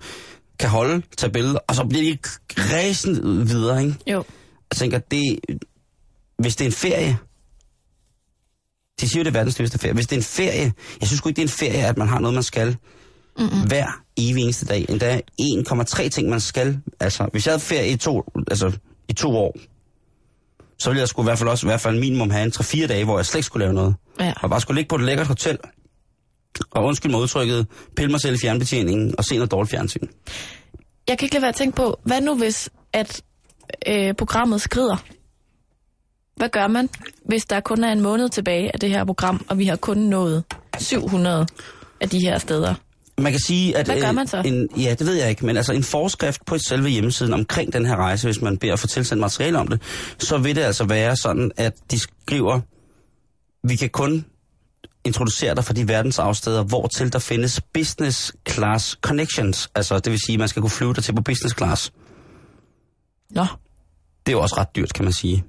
kan 0.59 0.69
holde, 0.69 1.01
tage 1.17 1.31
billeder, 1.31 1.59
og 1.67 1.75
så 1.75 1.85
bliver 1.85 2.03
de 2.03 2.17
ræsen 2.57 3.49
videre. 3.49 3.83
Ikke? 3.83 3.95
Jo. 4.07 4.23
Jeg 4.71 4.77
tænker, 4.77 4.97
det, 4.97 5.39
hvis 6.39 6.55
det 6.55 6.65
er 6.65 6.69
en 6.69 6.73
ferie, 6.73 7.17
de 9.01 9.09
siger 9.09 9.19
jo, 9.19 9.23
det 9.23 9.29
er 9.29 9.39
verdens 9.39 9.55
dyreste 9.55 9.79
ferie. 9.79 9.93
Hvis 9.93 10.07
det 10.07 10.15
er 10.15 10.19
en 10.19 10.23
ferie, 10.23 10.73
jeg 10.99 11.07
synes 11.07 11.21
ikke, 11.25 11.29
det 11.29 11.37
er 11.37 11.41
en 11.41 11.49
ferie, 11.49 11.85
at 11.85 11.97
man 11.97 12.07
har 12.07 12.19
noget, 12.19 12.33
man 12.33 12.43
skal 12.43 12.77
Mm-mm. 13.39 13.67
hver 13.67 13.87
evig 14.17 14.43
eneste 14.43 14.65
dag. 14.65 14.85
Endda 14.89 15.21
1,3 15.41 16.09
ting, 16.09 16.29
man 16.29 16.39
skal. 16.39 16.79
Altså, 16.99 17.27
hvis 17.31 17.45
jeg 17.45 17.51
havde 17.51 17.61
ferie 17.61 17.89
i 17.91 17.95
to, 17.97 18.23
altså, 18.47 18.77
i 19.07 19.13
to 19.13 19.37
år, 19.37 19.55
så 20.79 20.89
ville 20.89 20.99
jeg 20.99 21.07
sgu 21.07 21.21
i 21.21 21.23
hvert 21.23 21.37
fald 21.37 21.49
også 21.49 21.67
i 21.67 21.69
hvert 21.69 21.81
fald 21.81 21.99
minimum 21.99 22.29
have 22.29 22.43
en 22.43 22.51
3-4 22.55 22.87
dage, 22.87 23.05
hvor 23.05 23.17
jeg 23.17 23.25
slet 23.25 23.39
ikke 23.39 23.45
skulle 23.45 23.65
lave 23.65 23.73
noget. 23.73 23.95
Ja. 24.19 24.33
Og 24.41 24.49
bare 24.49 24.61
skulle 24.61 24.75
ligge 24.75 24.89
på 24.89 24.95
et 24.95 25.01
lækkert 25.01 25.27
hotel, 25.27 25.57
og 26.71 26.83
undskyld 26.85 27.11
mig 27.11 27.21
udtrykket, 27.21 27.67
pille 27.95 28.11
mig 28.11 28.21
selv 28.21 28.35
i 28.35 28.37
fjernbetjeningen 28.41 29.15
og 29.17 29.25
se 29.25 29.35
noget 29.35 29.51
dårligt 29.51 29.71
fjernsyn. 29.71 30.07
Jeg 31.07 31.17
kan 31.17 31.25
ikke 31.25 31.35
lade 31.35 31.41
være 31.41 31.49
at 31.49 31.55
tænke 31.55 31.75
på, 31.75 31.99
hvad 32.03 32.21
nu 32.21 32.37
hvis, 32.37 32.69
at 32.93 33.21
øh, 33.87 34.13
programmet 34.15 34.61
skrider? 34.61 34.97
Hvad 36.35 36.49
gør 36.49 36.67
man, 36.67 36.89
hvis 37.25 37.45
der 37.45 37.59
kun 37.59 37.83
er 37.83 37.91
en 37.91 38.01
måned 38.01 38.29
tilbage 38.29 38.73
af 38.73 38.79
det 38.79 38.89
her 38.89 39.05
program, 39.05 39.45
og 39.49 39.57
vi 39.57 39.65
har 39.65 39.75
kun 39.75 39.97
nået 39.97 40.43
700 40.79 41.47
af 42.01 42.09
de 42.09 42.19
her 42.19 42.37
steder? 42.37 42.75
Man 43.21 43.31
kan 43.31 43.39
sige, 43.39 43.77
at... 43.77 43.85
Hvad 43.85 44.01
gør 44.01 44.09
øh, 44.09 44.15
man 44.15 44.27
så? 44.27 44.41
En, 44.45 44.69
ja, 44.77 44.95
det 44.99 45.07
ved 45.07 45.13
jeg 45.13 45.29
ikke, 45.29 45.45
men 45.45 45.57
altså 45.57 45.73
en 45.73 45.83
forskrift 45.83 46.45
på 46.45 46.57
selve 46.57 46.89
hjemmesiden 46.89 47.33
omkring 47.33 47.73
den 47.73 47.85
her 47.85 47.95
rejse, 47.95 48.27
hvis 48.27 48.41
man 48.41 48.57
beder 48.57 48.73
at 48.73 48.79
få 48.79 48.87
tilsendt 48.87 49.21
materiale 49.21 49.59
om 49.59 49.67
det, 49.67 49.81
så 50.19 50.37
vil 50.37 50.55
det 50.55 50.61
altså 50.61 50.83
være 50.83 51.15
sådan, 51.15 51.51
at 51.57 51.73
de 51.91 51.99
skriver, 51.99 52.59
vi 53.63 53.75
kan 53.75 53.89
kun 53.89 54.25
introducere 55.05 55.55
dig 55.55 55.63
for 55.63 55.73
de 55.73 55.87
verdensafsteder, 55.87 56.63
hvor 56.63 56.87
til 56.87 57.13
der 57.13 57.19
findes 57.19 57.61
business 57.73 58.33
class 58.49 58.97
connections. 59.01 59.69
Altså, 59.75 59.99
det 59.99 60.11
vil 60.11 60.19
sige, 60.25 60.33
at 60.33 60.39
man 60.39 60.47
skal 60.47 60.61
kunne 60.61 60.69
flyve 60.69 60.93
der 60.93 61.01
til 61.01 61.15
på 61.15 61.21
business 61.21 61.57
class. 61.57 61.93
Nå, 63.29 63.45
Det 64.25 64.31
er 64.31 64.37
jo 64.37 64.41
også 64.41 64.55
ret 64.57 64.75
dyrt, 64.75 64.93
kan 64.93 65.05
man 65.05 65.13
sige. 65.13 65.43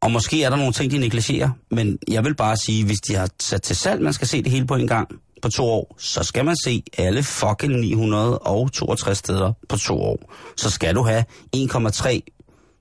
Og 0.00 0.10
måske 0.10 0.42
er 0.42 0.50
der 0.50 0.56
nogle 0.56 0.72
ting, 0.72 0.90
de 0.90 0.98
negligerer, 0.98 1.50
men 1.70 1.98
jeg 2.08 2.24
vil 2.24 2.34
bare 2.34 2.56
sige, 2.56 2.84
hvis 2.84 3.00
de 3.00 3.14
har 3.14 3.28
sat 3.40 3.62
til 3.62 3.76
salg, 3.76 4.02
man 4.02 4.12
skal 4.12 4.28
se 4.28 4.42
det 4.42 4.52
hele 4.52 4.66
på 4.66 4.74
en 4.74 4.86
gang 4.86 5.08
på 5.42 5.48
to 5.48 5.64
år, 5.64 5.94
så 5.98 6.22
skal 6.22 6.44
man 6.44 6.56
se 6.64 6.82
alle 6.98 7.22
fucking 7.22 7.72
962 7.80 9.18
steder 9.18 9.52
på 9.68 9.76
to 9.76 10.02
år. 10.02 10.34
Så 10.56 10.70
skal 10.70 10.94
du 10.94 11.02
have 11.02 11.24
1,3 11.56 12.20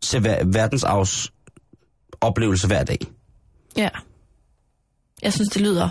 se 0.01 0.17
ver- 0.17 0.43
verdensarvs 0.45 1.31
oplevelse 2.21 2.67
hver 2.67 2.83
dag. 2.83 2.97
ja. 3.77 3.89
Jeg 5.21 5.33
synes, 5.33 5.49
det 5.49 5.61
lyder 5.61 5.89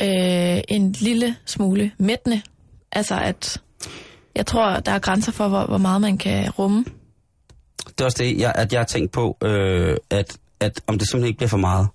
øh, 0.00 0.60
en 0.68 0.92
lille 0.92 1.36
smule 1.46 1.92
mættende 1.98 2.42
Altså, 2.92 3.20
at 3.20 3.62
jeg 4.34 4.46
tror, 4.46 4.80
der 4.80 4.92
er 4.92 4.98
grænser 4.98 5.32
for, 5.32 5.48
hvor, 5.48 5.66
hvor 5.66 5.78
meget 5.78 6.00
man 6.00 6.18
kan 6.18 6.50
rumme. 6.50 6.84
Det 7.88 8.00
er 8.00 8.04
også 8.04 8.22
det, 8.22 8.38
jeg, 8.38 8.52
at 8.54 8.72
jeg 8.72 8.80
har 8.80 8.84
tænkt 8.86 9.12
på, 9.12 9.36
øh, 9.42 9.96
at, 10.10 10.38
at 10.60 10.80
om 10.86 10.98
det 10.98 11.08
simpelthen 11.10 11.28
ikke 11.28 11.36
bliver 11.36 11.48
for 11.48 11.56
meget. 11.56 11.88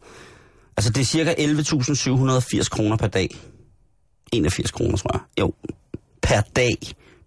Altså, 0.77 0.92
det 0.92 1.01
er 1.01 1.06
cirka 1.06 1.34
11.780 2.63 2.70
kroner 2.70 2.98
per 2.98 3.08
dag. 3.08 3.30
81 4.34 4.72
kroner, 4.72 4.98
tror 4.98 5.10
jeg. 5.13 5.22
Jo, 5.39 5.53
per 6.22 6.42
dag, 6.56 6.77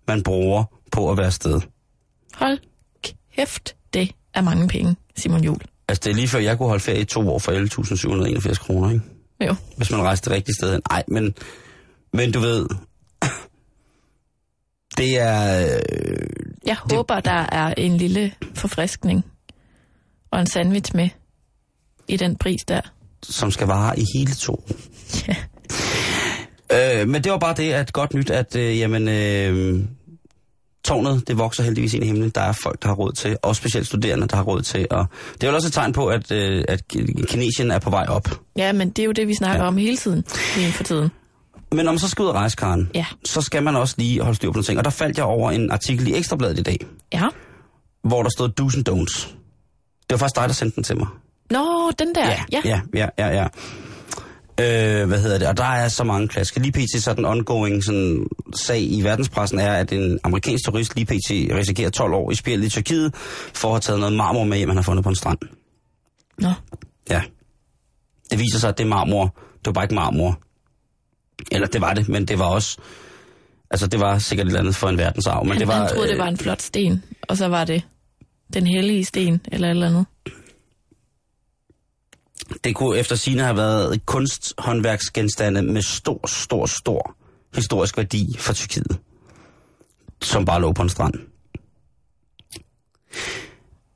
man 0.09 0.23
bruger 0.23 0.65
på 0.93 1.11
at 1.11 1.17
være 1.17 1.27
afsted. 1.27 1.61
Hold 2.35 2.59
kæft, 3.37 3.77
det 3.93 4.13
er 4.35 4.41
mange 4.41 4.69
penge, 4.69 4.97
Simon 5.17 5.45
Jul. 5.45 5.61
Altså, 5.89 6.03
det 6.05 6.11
er 6.11 6.15
lige 6.15 6.29
før, 6.29 6.39
jeg 6.39 6.59
kunne 6.59 6.69
holde 6.69 6.83
ferie 6.83 7.01
i 7.01 7.05
to 7.05 7.31
år 7.31 7.39
for 7.39 7.53
11.781 8.49 8.55
kroner, 8.55 8.91
ikke? 8.91 9.05
Jo. 9.47 9.55
Hvis 9.77 9.91
man 9.91 10.01
rejste 10.03 10.31
det 10.31 10.37
rigtige 10.37 10.55
sted 10.55 10.73
hen. 10.73 10.81
Nej, 10.91 11.05
men, 11.09 11.35
men 12.13 12.33
du 12.33 12.39
ved, 12.41 12.67
det 14.97 15.19
er... 15.21 15.67
Øh, 15.67 16.21
Jeg 16.67 16.77
det... 16.85 16.97
håber, 16.97 17.21
der 17.21 17.47
er 17.53 17.75
en 17.75 17.97
lille 17.97 18.33
forfriskning 18.55 19.25
og 20.31 20.41
en 20.41 20.47
sandwich 20.47 20.97
med 20.97 21.09
i 22.09 22.17
den 22.17 22.37
pris 22.37 22.65
der. 22.65 22.81
Som 23.31 23.51
skal 23.51 23.67
vare 23.67 23.99
i 23.99 24.05
hele 24.19 24.35
to. 24.35 24.65
Ja. 25.29 25.37
Øh, 26.73 27.09
men 27.09 27.25
det 27.25 27.33
var 27.33 27.39
bare 27.39 27.55
det, 27.55 27.73
at 27.73 27.93
godt 27.93 28.15
nyt, 28.15 28.31
at 28.31 28.57
øh, 28.57 28.79
jamen, 28.79 29.09
øh, 29.09 29.85
tårnet, 30.85 31.29
det 31.29 31.39
vokser 31.39 31.63
heldigvis 31.63 31.95
ind 31.95 32.05
i 32.05 32.07
himlen. 32.07 32.31
Der 32.31 32.41
er 32.41 32.53
folk, 32.53 32.83
der 32.83 32.89
har 32.89 32.95
råd 32.95 33.13
til, 33.13 33.37
og 33.43 33.57
specielt 33.57 33.87
studerende, 33.87 34.29
der 34.29 34.37
har 34.37 34.43
råd 34.43 34.63
til. 34.63 34.87
Og 34.91 35.07
det 35.35 35.45
er 35.45 35.49
jo 35.49 35.55
også 35.55 35.69
et 35.69 35.73
tegn 35.73 35.93
på, 35.93 36.07
at, 36.07 36.33
øh, 36.33 36.65
at 36.69 36.89
Kinesien 37.29 37.71
er 37.71 37.79
på 37.79 37.91
vej 37.91 38.07
op. 38.09 38.41
ja, 38.57 38.73
men 38.73 38.91
det 38.91 38.99
er 39.03 39.07
jo 39.07 39.13
det, 39.13 39.29
vi 39.29 39.35
snakker 39.35 39.63
ja. 39.63 39.69
om 39.69 39.77
hele 39.77 39.97
tiden 39.97 40.25
lige 40.57 40.73
for 40.73 40.85
tiden. 40.85 41.11
Men 41.73 41.85
når 41.85 41.93
man 41.93 41.99
så 41.99 42.09
skal 42.09 42.23
ud 42.23 42.29
og 42.29 42.35
rejse, 42.35 42.57
Karen, 42.57 42.91
Ja. 42.95 43.07
så 43.25 43.41
skal 43.43 43.63
man 43.63 43.77
også 43.77 43.95
lige 43.99 44.21
holde 44.23 44.37
styr 44.37 44.49
på 44.49 44.53
nogle 44.53 44.65
ting. 44.65 44.79
Og 44.79 44.85
der 44.85 44.91
faldt 44.91 45.17
jeg 45.17 45.25
over 45.25 45.51
en 45.51 45.71
artikel 45.71 46.09
i 46.09 46.15
Ekstrabladet 46.17 46.59
i 46.59 46.63
dag, 46.63 46.79
Ja. 47.13 47.23
hvor 48.05 48.23
der 48.23 48.31
stod 48.31 48.49
do's 48.61 48.77
and 48.77 48.89
don'ts. 48.89 49.27
Det 50.03 50.11
var 50.11 50.17
faktisk 50.17 50.37
dig, 50.37 50.49
der 50.49 50.55
sendte 50.55 50.77
den 50.77 50.85
til 50.85 50.97
mig. 50.97 51.07
Nå, 51.51 51.91
den 51.99 52.15
der. 52.15 52.27
Ja. 52.53 52.61
ja, 52.65 52.81
ja, 52.95 53.09
ja. 53.19 53.29
ja. 53.29 53.47
Øh, 54.61 55.09
hvad 55.09 55.21
hedder 55.21 55.39
det? 55.39 55.49
Og 55.49 55.57
der 55.57 55.65
er 55.65 55.89
så 55.89 56.05
mange 56.05 56.29
klasker. 56.29 56.61
Lige 56.61 56.73
pt. 56.73 57.03
så 57.03 57.15
den 57.15 57.25
ongoing 57.25 57.85
sådan, 57.85 58.27
sag 58.55 58.81
i 58.83 59.01
verdenspressen 59.03 59.59
er, 59.59 59.73
at 59.73 59.93
en 59.93 60.19
amerikansk 60.25 60.65
turist 60.65 60.95
lige 60.97 61.07
pt. 61.07 61.57
risikerer 61.57 61.91
12 61.91 62.15
år 62.15 62.31
i 62.31 62.35
spil 62.35 62.63
i 62.65 62.69
Tyrkiet 62.69 63.15
for 63.55 63.69
at 63.69 63.75
have 63.75 63.81
taget 63.81 64.01
noget 64.01 64.17
marmor 64.17 64.45
med 64.45 64.57
hjem, 64.59 64.69
han 64.69 64.77
har 64.77 64.83
fundet 64.83 65.03
på 65.03 65.09
en 65.09 65.17
strand. 65.17 65.39
Nå. 66.39 66.51
Ja. 67.11 67.23
Det 68.31 68.39
viser 68.39 68.59
sig, 68.59 68.69
at 68.69 68.79
det 68.79 68.85
er 68.85 68.89
marmor. 68.89 69.25
Det 69.59 69.67
var 69.67 69.73
bare 69.73 69.85
ikke 69.85 69.95
marmor. 69.95 70.39
Eller 71.53 71.67
det 71.67 71.81
var 71.81 71.95
det, 71.95 72.09
men 72.09 72.25
det 72.25 72.39
var 72.39 72.45
også... 72.47 72.79
Altså, 73.71 73.87
det 73.87 74.01
var 74.01 74.19
sikkert 74.19 74.47
et 74.47 74.49
eller 74.51 74.61
andet 74.61 74.77
for 74.77 74.89
en 74.89 74.99
verdensarv. 74.99 75.45
Men 75.45 75.53
Han, 75.53 75.61
det 75.61 75.69
var, 75.69 75.75
han 75.75 75.89
troede, 75.89 76.09
det 76.09 76.15
øh, 76.15 76.19
var 76.19 76.29
en 76.29 76.37
flot 76.37 76.63
sten, 76.63 77.05
og 77.29 77.37
så 77.37 77.49
var 77.49 77.65
det 77.65 77.83
den 78.53 78.67
hellige 78.67 79.05
sten, 79.05 79.41
eller 79.53 79.69
et 79.69 79.71
eller 79.71 79.87
andet. 79.87 80.07
Det 82.65 82.75
kunne 82.75 82.99
efter 82.99 83.17
sine 83.17 83.43
have 83.43 83.57
været 83.57 84.07
kunsthåndværksgenstande 84.07 85.63
med 85.63 85.83
stor, 85.83 86.27
stor, 86.27 86.67
stor 86.67 87.17
historisk 87.55 87.97
værdi 87.97 88.37
for 88.39 88.53
Tyrkiet. 88.53 88.99
Som 90.23 90.45
bare 90.45 90.61
lå 90.61 90.73
på 90.73 90.83
en 90.83 90.89
strand. 90.89 91.15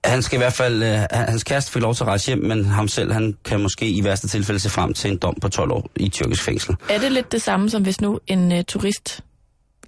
Han 0.05 0.23
skal 0.23 0.37
i 0.37 0.43
hvert 0.43 0.53
fald, 0.53 0.83
øh, 0.83 1.07
hans 1.13 1.45
kæreste 1.45 1.73
fik 1.73 1.83
lov 1.83 1.95
til 1.95 2.05
at 2.05 2.09
rejse 2.09 2.27
hjem, 2.27 2.39
men 2.39 2.65
ham 2.65 2.89
selv, 2.89 3.13
han 3.13 3.37
kan 3.45 3.61
måske 3.61 3.91
i 3.91 4.05
værste 4.05 4.29
tilfælde 4.29 4.61
se 4.61 4.71
frem 4.71 4.95
til 4.95 5.11
en 5.11 5.19
dom 5.19 5.35
på 5.41 5.49
12 5.49 5.73
år 5.73 5.91
i 5.97 6.09
tyrkisk 6.09 6.43
fængsel. 6.43 6.77
Er 6.89 6.99
det 6.99 7.13
lidt 7.13 7.33
det 7.33 7.43
samme, 7.43 7.71
som 7.71 7.83
hvis 7.83 8.01
nu 8.01 8.21
en 8.27 8.53
øh, 8.53 8.65
turist 8.65 9.25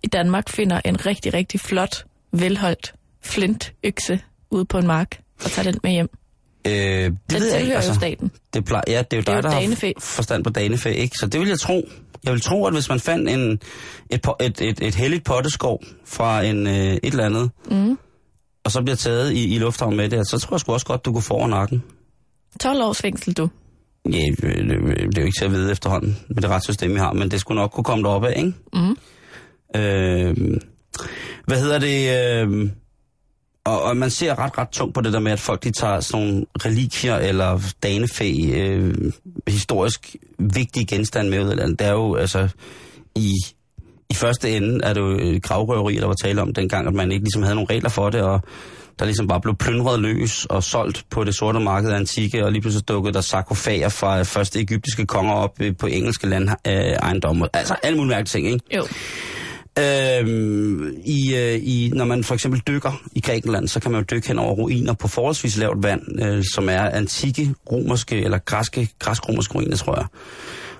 i 0.02 0.06
Danmark 0.06 0.48
finder 0.48 0.80
en 0.84 1.06
rigtig, 1.06 1.34
rigtig 1.34 1.60
flot, 1.60 2.04
velholdt 2.32 2.94
flintøkse 3.22 4.20
ude 4.50 4.64
på 4.64 4.78
en 4.78 4.86
mark 4.86 5.20
og 5.44 5.50
tager 5.50 5.70
den 5.70 5.80
med 5.82 5.90
hjem? 5.90 6.08
Øh, 6.66 6.72
det 6.72 6.74
Den 6.74 7.10
ved 7.10 7.16
jeg 7.30 7.40
ikke, 7.40 7.40
tilhører 7.50 7.66
jo 7.70 7.74
altså. 7.76 7.94
staten. 7.94 8.30
Det 8.54 8.64
plejer, 8.64 8.82
ja, 8.88 9.02
det 9.10 9.12
er 9.12 9.16
jo 9.16 9.20
er 9.20 9.24
dig, 9.24 9.34
jo 9.36 9.40
der 9.42 9.50
har 9.50 9.60
danefæ. 9.60 9.92
forstand 9.98 10.44
på 10.44 10.50
danefæ, 10.50 10.90
ikke? 10.90 11.16
Så 11.20 11.26
det 11.26 11.40
vil 11.40 11.48
jeg 11.48 11.58
tro. 11.60 11.88
Jeg 12.24 12.32
vil 12.32 12.40
tro, 12.40 12.66
at 12.66 12.72
hvis 12.72 12.88
man 12.88 13.00
fandt 13.00 13.28
en, 13.30 13.60
et, 14.10 14.26
et, 14.40 14.60
et, 14.60 14.78
et 14.82 14.94
helligt 14.94 15.24
potteskov 15.24 15.82
fra 16.06 16.42
en, 16.42 16.66
øh, 16.66 16.72
et 16.74 17.00
eller 17.04 17.24
andet, 17.26 17.50
Mm. 17.70 17.98
og 18.64 18.70
så 18.72 18.82
bliver 18.82 18.96
taget 18.96 19.32
i, 19.32 19.54
i 19.54 19.58
lufthavn 19.58 19.96
med 19.96 20.08
det, 20.08 20.28
så 20.30 20.38
tror 20.38 20.54
jeg 20.54 20.60
sgu 20.60 20.72
også 20.72 20.86
godt, 20.86 21.04
du 21.04 21.12
kunne 21.12 21.22
få 21.22 21.34
over 21.34 21.48
nakken. 21.48 21.82
12 22.60 22.82
års 22.82 23.02
fængsel, 23.02 23.32
du. 23.34 23.48
Ja, 24.06 24.10
det, 24.10 24.38
det, 24.38 24.68
det 24.68 25.18
er 25.18 25.22
jo 25.22 25.26
ikke 25.26 25.38
til 25.40 25.44
at 25.44 25.52
vide 25.52 25.72
efterhånden 25.72 26.18
med 26.28 26.42
det 26.42 26.50
retssystem, 26.50 26.94
vi 26.94 26.98
har, 26.98 27.12
men 27.12 27.30
det 27.30 27.40
skulle 27.40 27.60
nok 27.60 27.70
kunne 27.70 27.84
komme 27.84 28.04
derop 28.04 28.24
af, 28.24 28.34
ikke? 28.36 28.52
Mm. 28.74 28.96
Øh, 29.80 30.36
hvad 31.46 31.60
hedder 31.60 31.78
det? 31.78 32.08
Øh, 32.48 32.70
og, 33.64 33.82
og 33.82 33.96
man 33.96 34.10
ser 34.10 34.38
ret, 34.38 34.58
ret 34.58 34.68
tungt 34.68 34.94
på 34.94 35.00
det 35.00 35.12
der 35.12 35.20
med, 35.20 35.32
at 35.32 35.40
folk 35.40 35.64
de 35.64 35.70
tager 35.70 36.00
sådan 36.00 36.26
nogle 36.26 36.46
relikvier 36.64 37.16
eller 37.16 37.60
danefæ, 37.82 38.32
øh, 38.54 38.94
historisk 39.48 40.16
vigtige 40.38 40.86
genstande 40.86 41.30
med 41.30 41.44
ud 41.44 41.50
af 41.50 41.56
landet. 41.56 41.78
Det 41.78 41.86
er 41.86 41.92
jo 41.92 42.14
altså 42.14 42.48
i, 43.14 43.32
i 44.10 44.14
første 44.14 44.56
ende 44.56 44.84
er 44.84 44.92
det 44.92 45.00
jo 45.00 45.18
øh, 45.18 45.40
gravrøveri, 45.40 45.96
der 45.96 46.06
var 46.06 46.14
tale 46.14 46.42
om 46.42 46.54
dengang, 46.54 46.86
at 46.88 46.94
man 46.94 47.12
ikke 47.12 47.24
ligesom 47.24 47.42
havde 47.42 47.54
nogle 47.54 47.70
regler 47.70 47.88
for 47.88 48.10
det, 48.10 48.20
og 48.20 48.40
der 48.98 49.04
ligesom 49.04 49.28
bare 49.28 49.40
blev 49.40 49.56
plyndret 49.56 50.00
løs 50.00 50.44
og 50.44 50.62
solgt 50.64 51.04
på 51.10 51.24
det 51.24 51.34
sorte 51.34 51.60
marked 51.60 51.90
af 51.90 51.96
antikke, 51.96 52.44
og 52.44 52.52
lige 52.52 52.62
pludselig 52.62 52.88
dukkede 52.88 53.14
der 53.14 53.20
sarkofager 53.20 53.88
fra 53.88 54.18
øh, 54.18 54.24
første 54.24 54.60
egyptiske 54.60 55.06
konger 55.06 55.34
op 55.34 55.60
øh, 55.60 55.76
på 55.76 55.86
engelske 55.86 56.26
land, 56.26 56.48
øh, 56.66 56.74
ejendomme. 56.74 57.48
Altså 57.52 57.76
alle 57.82 57.96
mulige 57.96 58.08
mærkelige 58.08 58.40
ting, 58.40 58.46
ikke? 58.46 58.76
Jo. 58.76 58.86
Øhm, 59.78 60.96
i, 61.04 61.34
øh, 61.34 61.54
i, 61.62 61.90
når 61.94 62.04
man 62.04 62.24
for 62.24 62.34
eksempel 62.34 62.60
dykker 62.66 63.02
i 63.14 63.20
Grækenland, 63.20 63.68
så 63.68 63.80
kan 63.80 63.90
man 63.90 64.00
jo 64.00 64.06
dykke 64.10 64.28
hen 64.28 64.38
over 64.38 64.52
ruiner 64.52 64.92
på 64.92 65.08
forholdsvis 65.08 65.56
lavt 65.56 65.82
vand, 65.82 66.22
øh, 66.22 66.44
som 66.54 66.68
er 66.68 66.82
antikke 66.82 67.54
romerske 67.72 68.16
eller 68.24 68.38
græske, 68.38 68.88
græsk-romerske 68.98 69.54
ruiner, 69.54 69.76
tror 69.76 69.96
jeg. 69.96 70.06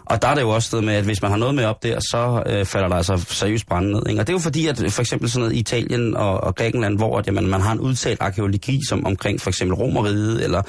Og 0.05 0.23
der 0.23 0.29
er 0.29 0.35
det 0.35 0.43
jo 0.43 0.51
også 0.51 0.67
sted 0.67 0.81
med, 0.81 0.95
at 0.95 1.05
hvis 1.05 1.23
man 1.23 1.31
har 1.31 1.39
noget 1.39 1.55
med 1.55 1.65
op 1.65 1.83
der, 1.83 2.01
så 2.01 2.43
øh, 2.47 2.65
falder 2.65 2.89
der 2.89 2.97
altså 2.97 3.25
seriøst 3.29 3.67
brand 3.67 3.87
ned. 3.87 4.03
Ikke? 4.09 4.21
Og 4.21 4.27
det 4.27 4.33
er 4.33 4.37
jo 4.37 4.41
fordi, 4.41 4.67
at 4.67 4.85
for 4.89 5.01
eksempel 5.01 5.31
sådan 5.31 5.41
noget 5.41 5.57
i 5.57 5.59
Italien 5.59 6.17
og, 6.17 6.41
og 6.41 6.55
Grækenland, 6.55 6.97
hvor 6.97 7.19
at, 7.19 7.27
jamen, 7.27 7.47
man 7.47 7.61
har 7.61 7.73
en 7.73 7.81
udtalt 7.81 8.21
arkeologi 8.21 8.81
som 8.89 9.07
omkring 9.07 9.41
for 9.41 9.51
eksempel 9.51 9.75
Romeriet 9.75 10.45
eller 10.45 10.63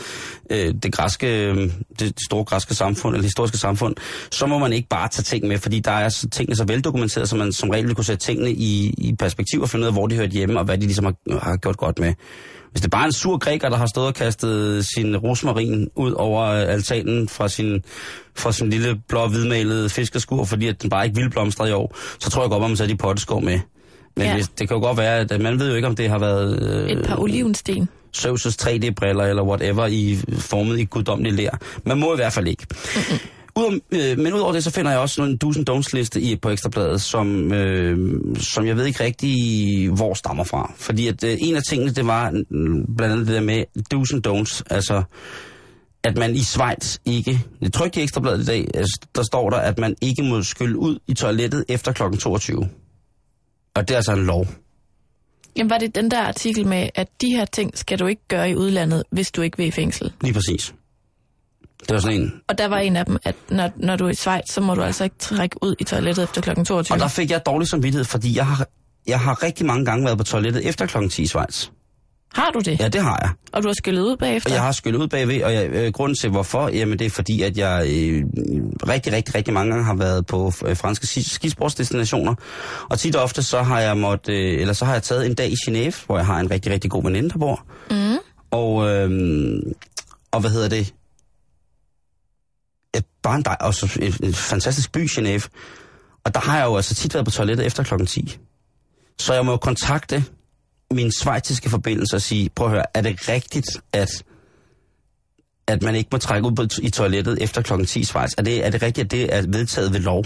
øh, 0.49 0.73
det, 0.83 0.93
græske, 0.93 1.47
øh, 1.47 1.71
det 1.99 2.13
store 2.27 2.43
græske 2.43 2.75
samfund, 2.75 3.15
eller 3.15 3.23
historiske 3.23 3.57
samfund, 3.57 3.95
så 4.31 4.45
må 4.45 4.57
man 4.57 4.73
ikke 4.73 4.89
bare 4.89 5.07
tage 5.07 5.23
ting 5.23 5.47
med, 5.47 5.57
fordi 5.57 5.79
der 5.79 5.91
er 5.91 6.09
tingene 6.31 6.55
så 6.55 6.65
veldokumenteret, 6.65 7.29
så 7.29 7.35
man 7.35 7.51
som 7.51 7.69
regel 7.69 7.87
vil 7.87 7.95
kunne 7.95 8.05
sætte 8.05 8.25
tingene 8.25 8.51
i, 8.51 8.93
i 8.97 9.15
perspektiv 9.19 9.61
og 9.61 9.69
finde 9.69 9.83
ud 9.83 9.87
af, 9.87 9.93
hvor 9.93 10.07
de 10.07 10.15
hørte 10.15 10.31
hjemme, 10.31 10.59
og 10.59 10.65
hvad 10.65 10.77
de 10.77 10.85
ligesom 10.85 11.05
har, 11.05 11.39
har 11.39 11.57
gjort 11.57 11.77
godt 11.77 11.99
med. 11.99 12.13
Hvis 12.73 12.81
det 12.81 12.91
bare 12.91 13.01
er 13.01 13.05
en 13.05 13.11
sur 13.13 13.37
græker, 13.37 13.69
der 13.69 13.77
har 13.77 13.85
stået 13.87 14.07
og 14.07 14.13
kastet 14.13 14.85
sin 14.95 15.17
rosmarin 15.17 15.89
ud 15.95 16.11
over 16.11 16.43
øh, 16.45 16.61
altanen 16.73 17.29
fra 17.29 17.47
sin, 17.49 17.83
fra 18.35 18.51
sin 18.51 18.69
lille 18.69 18.99
blå 19.07 19.27
hvidmalede 19.27 19.89
fiskerskur, 19.89 20.43
fordi 20.45 20.67
at 20.67 20.81
den 20.81 20.89
bare 20.89 21.05
ikke 21.05 21.15
ville 21.15 21.29
blomstre 21.29 21.69
i 21.69 21.71
år, 21.71 21.95
så 22.19 22.29
tror 22.29 22.41
jeg 22.43 22.49
godt, 22.49 22.63
at 22.63 22.69
man 22.69 22.77
sætter 22.77 22.95
de 22.95 22.97
potteskår 22.97 23.39
med. 23.39 23.59
Men 24.17 24.25
Ja. 24.25 24.33
hvis, 24.33 24.47
det 24.47 24.67
kan 24.67 24.77
jo 24.77 24.83
godt 24.83 24.97
være, 24.97 25.17
at 25.19 25.41
man 25.41 25.59
ved 25.59 25.69
jo 25.69 25.75
ikke, 25.75 25.87
om 25.87 25.95
det 25.95 26.09
har 26.09 26.19
været 26.19 26.63
øh, 26.63 26.89
Et 26.89 27.05
par 27.05 27.19
olivensten. 27.19 27.89
Zeus' 28.17 28.55
3D-briller 28.61 29.23
eller 29.23 29.43
whatever 29.43 29.85
i 29.85 30.17
formet 30.39 30.79
i 30.79 30.83
guddommelig 30.85 31.33
lær. 31.33 31.57
Man 31.85 31.99
må 31.99 32.13
i 32.13 32.15
hvert 32.15 32.33
fald 32.33 32.47
ikke. 32.47 32.65
Ud, 33.55 33.79
øh, 33.91 34.19
men 34.19 34.33
udover 34.33 34.53
det, 34.53 34.63
så 34.63 34.71
finder 34.71 34.91
jeg 34.91 34.99
også 34.99 35.23
en 35.23 35.39
do's 35.43 35.63
don'ts 35.69 35.89
liste 35.93 36.21
i, 36.21 36.35
på 36.35 36.49
Ekstrabladet, 36.49 37.01
som, 37.01 37.53
øh, 37.53 38.19
som 38.39 38.65
jeg 38.65 38.77
ved 38.77 38.85
ikke 38.85 39.03
rigtig, 39.03 39.35
hvor 39.89 40.13
stammer 40.13 40.43
fra. 40.43 40.73
Fordi 40.77 41.07
at 41.07 41.23
øh, 41.23 41.37
en 41.39 41.55
af 41.55 41.61
tingene, 41.69 41.91
det 41.91 42.07
var 42.07 42.29
blandt 42.97 43.13
andet 43.13 43.27
det 43.27 43.35
der 43.35 43.41
med 43.41 43.63
do's 43.93 44.21
don'ts, 44.27 44.61
altså 44.69 45.03
at 46.03 46.17
man 46.17 46.35
i 46.35 46.39
Schweiz 46.39 46.97
ikke, 47.05 47.39
det 47.59 47.73
trykte 47.73 47.99
i 47.99 48.03
Ekstrabladet 48.03 48.43
i 48.43 48.45
dag, 48.45 48.67
altså, 48.73 48.99
der 49.15 49.23
står 49.23 49.49
der, 49.49 49.57
at 49.57 49.79
man 49.79 49.95
ikke 50.01 50.23
må 50.23 50.43
skylle 50.43 50.77
ud 50.77 50.99
i 51.07 51.13
toilettet 51.13 51.65
efter 51.69 51.91
kl. 51.91 52.17
22. 52.17 52.69
Og 53.75 53.87
det 53.87 53.91
er 53.91 53.95
altså 53.95 54.13
en 54.13 54.25
lov. 54.25 54.47
Jamen 55.57 55.69
var 55.69 55.77
det 55.77 55.95
den 55.95 56.11
der 56.11 56.21
artikel 56.21 56.67
med, 56.67 56.89
at 56.95 57.07
de 57.21 57.27
her 57.27 57.45
ting 57.45 57.77
skal 57.77 57.99
du 57.99 58.07
ikke 58.07 58.27
gøre 58.27 58.49
i 58.49 58.55
udlandet, 58.55 59.03
hvis 59.11 59.31
du 59.31 59.41
ikke 59.41 59.57
vil 59.57 59.67
i 59.67 59.71
fængsel? 59.71 60.13
Lige 60.21 60.33
præcis. 60.33 60.73
Det 61.87 61.93
var 61.93 61.99
sådan 61.99 62.21
en, 62.21 62.33
Og 62.47 62.57
der 62.57 62.67
var 62.67 62.77
en 62.77 62.95
af 62.95 63.05
dem, 63.05 63.17
at 63.23 63.35
når, 63.49 63.69
når 63.77 63.95
du 63.95 64.05
er 64.05 64.09
i 64.09 64.15
Schweiz, 64.15 64.43
så 64.49 64.61
må 64.61 64.75
du 64.75 64.81
altså 64.81 65.03
ikke 65.03 65.15
trække 65.19 65.55
ud 65.63 65.75
i 65.79 65.83
toilettet 65.83 66.23
efter 66.23 66.41
kl. 66.41 66.63
22. 66.63 66.95
Og 66.95 66.99
der 66.99 67.07
fik 67.07 67.31
jeg 67.31 67.45
dårlig 67.45 67.67
samvittighed, 67.67 68.05
fordi 68.05 68.37
jeg 68.37 68.47
har, 68.47 68.67
jeg 69.07 69.19
har 69.19 69.43
rigtig 69.43 69.65
mange 69.65 69.85
gange 69.85 70.05
været 70.05 70.17
på 70.17 70.23
toilettet 70.23 70.67
efter 70.67 70.85
kl. 70.85 71.09
10 71.09 71.21
i 71.21 71.27
Schweiz. 71.27 71.67
Har 72.33 72.51
du 72.51 72.59
det? 72.59 72.79
Ja, 72.79 72.87
det 72.87 73.01
har 73.01 73.19
jeg. 73.21 73.29
Og 73.51 73.63
du 73.63 73.67
har 73.67 73.73
skyllet 73.73 74.01
ud 74.01 74.17
bagefter? 74.17 74.49
Og 74.49 74.55
jeg 74.55 74.63
har 74.63 74.71
skyllet 74.71 74.99
ud 74.99 75.07
bagved, 75.07 75.43
og 75.43 75.53
jeg, 75.53 75.69
øh, 75.69 75.91
grunden 75.91 76.15
til 76.21 76.29
hvorfor, 76.29 76.67
jamen 76.67 76.99
det 76.99 77.05
er 77.05 77.09
fordi, 77.09 77.41
at 77.41 77.57
jeg 77.57 77.81
øh, 77.85 78.23
rigtig, 78.87 79.13
rigtig, 79.13 79.35
rigtig 79.35 79.53
mange 79.53 79.71
gange 79.71 79.85
har 79.85 79.95
været 79.95 80.25
på 80.25 80.51
øh, 80.65 80.77
franske 80.77 81.07
ski- 81.07 81.23
skisportsdestinationer. 81.29 82.35
Og 82.89 82.99
tit 82.99 83.15
og 83.15 83.23
ofte 83.23 83.43
så 83.43 83.61
har 83.61 83.79
jeg 83.79 83.97
måtte, 83.97 84.31
øh, 84.33 84.61
eller 84.61 84.73
så 84.73 84.85
har 84.85 84.93
jeg 84.93 85.03
taget 85.03 85.25
en 85.25 85.33
dag 85.35 85.49
i 85.51 85.55
Genève, 85.69 86.05
hvor 86.05 86.17
jeg 86.17 86.25
har 86.25 86.39
en 86.39 86.51
rigtig, 86.51 86.71
rigtig 86.71 86.91
god 86.91 87.03
veninde, 87.03 87.29
der 87.29 87.37
bor. 87.37 87.65
Mm. 87.91 88.17
Og, 88.51 88.89
øh, 88.89 89.09
og 90.31 90.41
hvad 90.41 90.51
hedder 90.51 90.69
det? 90.69 90.93
Bare 93.23 93.35
en 93.35 93.41
dej, 93.43 93.57
og 93.59 93.73
så 93.73 93.97
et, 94.01 94.19
et 94.23 94.35
fantastisk 94.35 94.91
by, 94.91 95.09
Genève. 95.09 95.47
Og 96.23 96.33
der 96.33 96.39
har 96.39 96.57
jeg 96.57 96.65
jo 96.65 96.75
altså 96.75 96.95
tit 96.95 97.13
været 97.13 97.25
på 97.25 97.31
toilettet 97.31 97.65
efter 97.65 97.83
klokken 97.83 98.07
10. 98.07 98.37
Så 99.19 99.33
jeg 99.33 99.45
må 99.45 99.51
jo 99.51 99.57
kontakte 99.57 100.25
min 100.91 101.11
svejtiske 101.11 101.69
forbindelse 101.69 102.15
og 102.15 102.21
sige, 102.21 102.49
prøv 102.49 102.67
at 102.67 102.73
høre, 102.73 102.85
er 102.93 103.01
det 103.01 103.29
rigtigt, 103.29 103.67
at, 103.93 104.23
at 105.67 105.81
man 105.81 105.95
ikke 105.95 106.09
må 106.11 106.17
trække 106.17 106.47
ud 106.47 106.55
på, 106.55 106.63
i 106.81 106.89
toilettet 106.89 107.43
efter 107.43 107.61
klokken 107.61 107.85
10 107.87 107.99
i 107.99 108.03
Schweiz? 108.03 108.31
Er 108.37 108.41
det, 108.41 108.65
er 108.65 108.69
det 108.69 108.81
rigtigt, 108.81 109.05
at 109.05 109.11
det 109.11 109.35
er 109.35 109.41
vedtaget 109.47 109.93
ved 109.93 109.99
lov? 109.99 110.25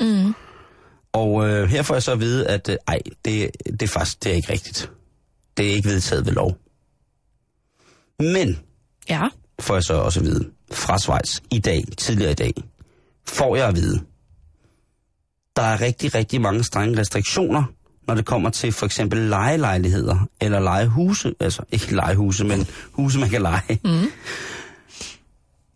Mm. 0.00 0.34
Og 1.12 1.48
øh, 1.48 1.68
her 1.68 1.82
får 1.82 1.94
jeg 1.94 2.02
så 2.02 2.12
at 2.12 2.20
vide, 2.20 2.46
at 2.46 2.68
øh, 2.68 2.76
ej, 2.88 2.98
det, 3.24 3.50
det 3.66 3.82
er 3.82 3.86
faktisk 3.88 4.24
det 4.24 4.32
er 4.32 4.36
ikke 4.36 4.52
rigtigt. 4.52 4.90
Det 5.56 5.70
er 5.70 5.74
ikke 5.74 5.88
vedtaget 5.88 6.26
ved 6.26 6.32
lov. 6.32 6.58
Men, 8.18 8.60
Ja. 9.08 9.28
Får 9.60 9.74
jeg 9.74 9.82
så 9.82 9.94
også 9.94 10.20
at 10.20 10.26
vide, 10.26 10.50
fra 10.72 10.98
Schweiz 10.98 11.40
i 11.50 11.58
dag, 11.58 11.84
tidligere 11.96 12.30
i 12.30 12.34
dag, 12.34 12.54
får 13.26 13.56
jeg 13.56 13.68
at 13.68 13.76
vide, 13.76 14.00
der 15.56 15.62
er 15.62 15.80
rigtig, 15.80 16.14
rigtig 16.14 16.40
mange 16.40 16.64
strenge 16.64 17.00
restriktioner, 17.00 17.64
når 18.08 18.14
det 18.14 18.24
kommer 18.24 18.50
til 18.50 18.72
for 18.72 18.86
eksempel 18.86 19.18
lejelejligheder 19.18 20.28
eller 20.40 20.60
lejehuse, 20.60 21.34
altså 21.40 21.62
ikke 21.72 21.94
lejehuse, 21.94 22.44
men 22.44 22.66
huse, 22.92 23.18
man 23.18 23.30
kan 23.30 23.42
lege. 23.42 23.80
Mm. 23.84 24.10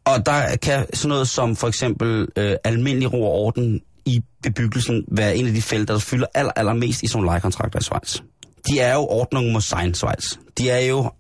Og 0.05 0.27
der 0.27 0.57
kan 0.57 0.87
sådan 0.95 1.09
noget 1.09 1.29
som 1.29 1.57
for 1.57 1.69
eksempel 1.69 2.29
øh, 2.37 2.57
almindelig 2.65 3.13
ro 3.13 3.25
og 3.25 3.33
orden 3.33 3.81
i 4.05 4.25
bebyggelsen 4.43 5.05
være 5.09 5.37
en 5.37 5.47
af 5.47 5.53
de 5.53 5.63
felter, 5.63 5.95
der 5.95 6.01
fylder 6.01 6.27
aller, 6.35 6.53
allermest 6.57 7.03
i 7.03 7.07
sådan 7.07 7.17
nogle 7.17 7.27
lejekontrakter 7.27 7.79
i 7.79 7.83
Schweiz. 7.83 8.21
De 8.69 8.81
er 8.81 8.95
jo 8.95 9.01
ordnung 9.01 9.53
mod 9.53 9.61
sein, 9.61 9.95
Schweiz. 9.95 10.25
De 10.59 10.71
er 10.71 10.79
jo 10.79 11.11